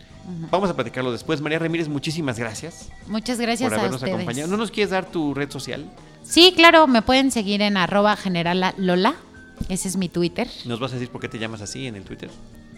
Vamos 0.51 0.69
a 0.69 0.75
platicarlo 0.75 1.11
después. 1.11 1.41
María 1.41 1.59
Ramírez, 1.59 1.87
muchísimas 1.87 2.37
gracias. 2.37 2.89
Muchas 3.07 3.39
gracias 3.39 3.69
por 3.69 3.79
habernos 3.79 4.03
acompañado. 4.03 4.47
¿No 4.47 4.57
nos 4.57 4.71
quieres 4.71 4.91
dar 4.91 5.09
tu 5.09 5.33
red 5.33 5.49
social? 5.49 5.85
Sí, 6.29 6.53
claro, 6.55 6.85
me 6.85 7.01
pueden 7.01 7.31
seguir 7.31 7.63
en 7.63 7.75
arroba 7.75 8.15
general 8.15 8.75
Lola. 8.77 9.15
Ese 9.67 9.87
es 9.87 9.97
mi 9.97 10.09
Twitter. 10.09 10.47
¿Nos 10.65 10.79
vas 10.79 10.91
a 10.91 10.93
decir 10.93 11.09
por 11.09 11.19
qué 11.19 11.27
te 11.27 11.39
llamas 11.39 11.61
así 11.61 11.87
en 11.87 11.95
el 11.95 12.03
Twitter? 12.03 12.29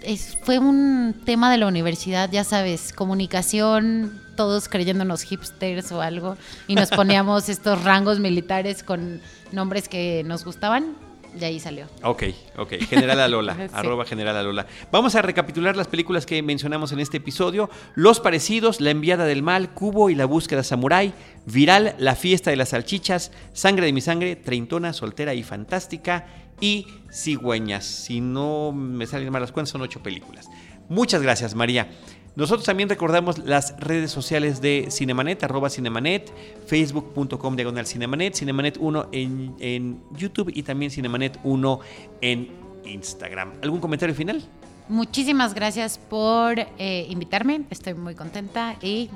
Es, 0.02 0.38
fue 0.42 0.58
un 0.58 1.14
tema 1.26 1.52
de 1.52 1.58
la 1.58 1.68
universidad, 1.68 2.32
ya 2.32 2.46
sabes, 2.46 2.94
comunicación, 2.94 4.22
todos 4.38 4.70
creyéndonos 4.70 5.24
hipsters 5.24 5.92
o 5.92 6.02
algo, 6.02 6.38
y 6.68 6.76
nos 6.76 6.90
poníamos 6.92 7.50
estos 7.50 7.84
rangos 7.84 8.20
militares 8.20 8.84
con 8.84 9.20
nombres 9.52 9.90
que 9.90 10.24
nos 10.26 10.46
gustaban 10.46 10.96
de 11.34 11.46
ahí 11.46 11.60
salió. 11.60 11.88
Ok, 12.04 12.24
ok. 12.58 12.74
General 12.90 13.20
Alola, 13.20 13.70
arroba 13.74 14.06
General 14.06 14.36
Alola. 14.36 14.68
Vamos 14.92 15.16
a 15.16 15.22
recapitular 15.22 15.76
las 15.76 15.88
películas 15.88 16.26
que 16.26 16.42
mencionamos 16.42 16.92
en 16.92 17.00
este 17.00 17.18
episodio. 17.18 17.70
Los 17.96 18.20
parecidos, 18.20 18.82
La 18.82 18.92
enviada 18.92 19.26
del 19.26 19.44
mal, 19.44 19.74
Cubo 19.74 20.10
y 20.10 20.16
la 20.16 20.26
búsqueda 20.26 20.64
samurai, 20.64 21.14
Viral, 21.46 21.96
La 21.98 22.16
fiesta 22.16 22.50
de 22.50 22.58
las 22.58 22.70
salchichas, 22.70 23.32
Sangre 23.54 23.86
de 23.86 23.94
mi 23.94 24.02
sangre, 24.02 24.36
Treintona, 24.36 24.94
Soltera 24.94 25.34
y 25.34 25.44
Fantástica 25.44 26.26
y 26.60 26.88
Cigüeñas. 27.12 27.86
Si 27.86 28.22
no 28.22 28.72
me 28.72 29.08
salen 29.08 29.32
mal 29.32 29.42
las 29.42 29.52
cuentas, 29.52 29.72
son 29.72 29.82
ocho 29.82 30.02
películas. 30.04 30.50
Muchas 30.90 31.22
gracias, 31.22 31.56
María. 31.56 31.90
Nosotros 32.36 32.66
también 32.66 32.88
recordamos 32.88 33.40
las 33.40 33.76
redes 33.78 34.10
sociales 34.12 34.62
de 34.62 34.88
Cinemanet, 34.90 35.44
arroba 35.44 35.70
Cinemanet, 35.70 36.32
facebook.com 36.66 37.56
diagonal 37.56 37.86
Cinemanet, 37.86 38.36
Cinemanet 38.36 38.78
1 38.80 39.10
en, 39.12 39.56
en, 39.60 40.04
YouTube 40.16 40.52
y 40.54 40.64
también 40.64 40.92
Cinemanet 40.92 41.38
1 41.44 41.80
en 42.22 42.50
Instagram. 42.86 43.52
¿Algún 43.62 43.82
comentario 43.82 44.16
final? 44.16 44.42
Muchísimas 44.88 45.54
gracias 45.54 45.98
por 45.98 46.60
eh, 46.60 47.06
invitarme, 47.10 47.62
estoy 47.70 47.94
muy 47.94 48.16
contenta 48.16 48.76
y 48.82 49.10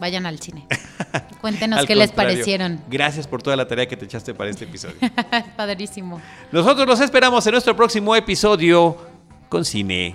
vayan 0.00 0.26
al 0.26 0.40
cine. 0.40 0.66
Cuéntenos 1.40 1.86
qué 1.86 1.94
les 1.94 2.10
parecieron. 2.10 2.80
Gracias 2.88 3.26
por 3.26 3.42
toda 3.42 3.56
la 3.56 3.68
tarea 3.68 3.86
que 3.86 3.96
te 3.96 4.04
echaste 4.04 4.34
para 4.34 4.50
este 4.50 4.64
episodio. 4.64 4.96
Padrísimo. 5.56 6.20
Nosotros 6.50 6.86
los 6.86 7.00
esperamos 7.00 7.46
en 7.46 7.52
nuestro 7.52 7.76
próximo 7.76 8.16
episodio 8.16 8.96
con 9.48 9.64
Cine, 9.64 10.14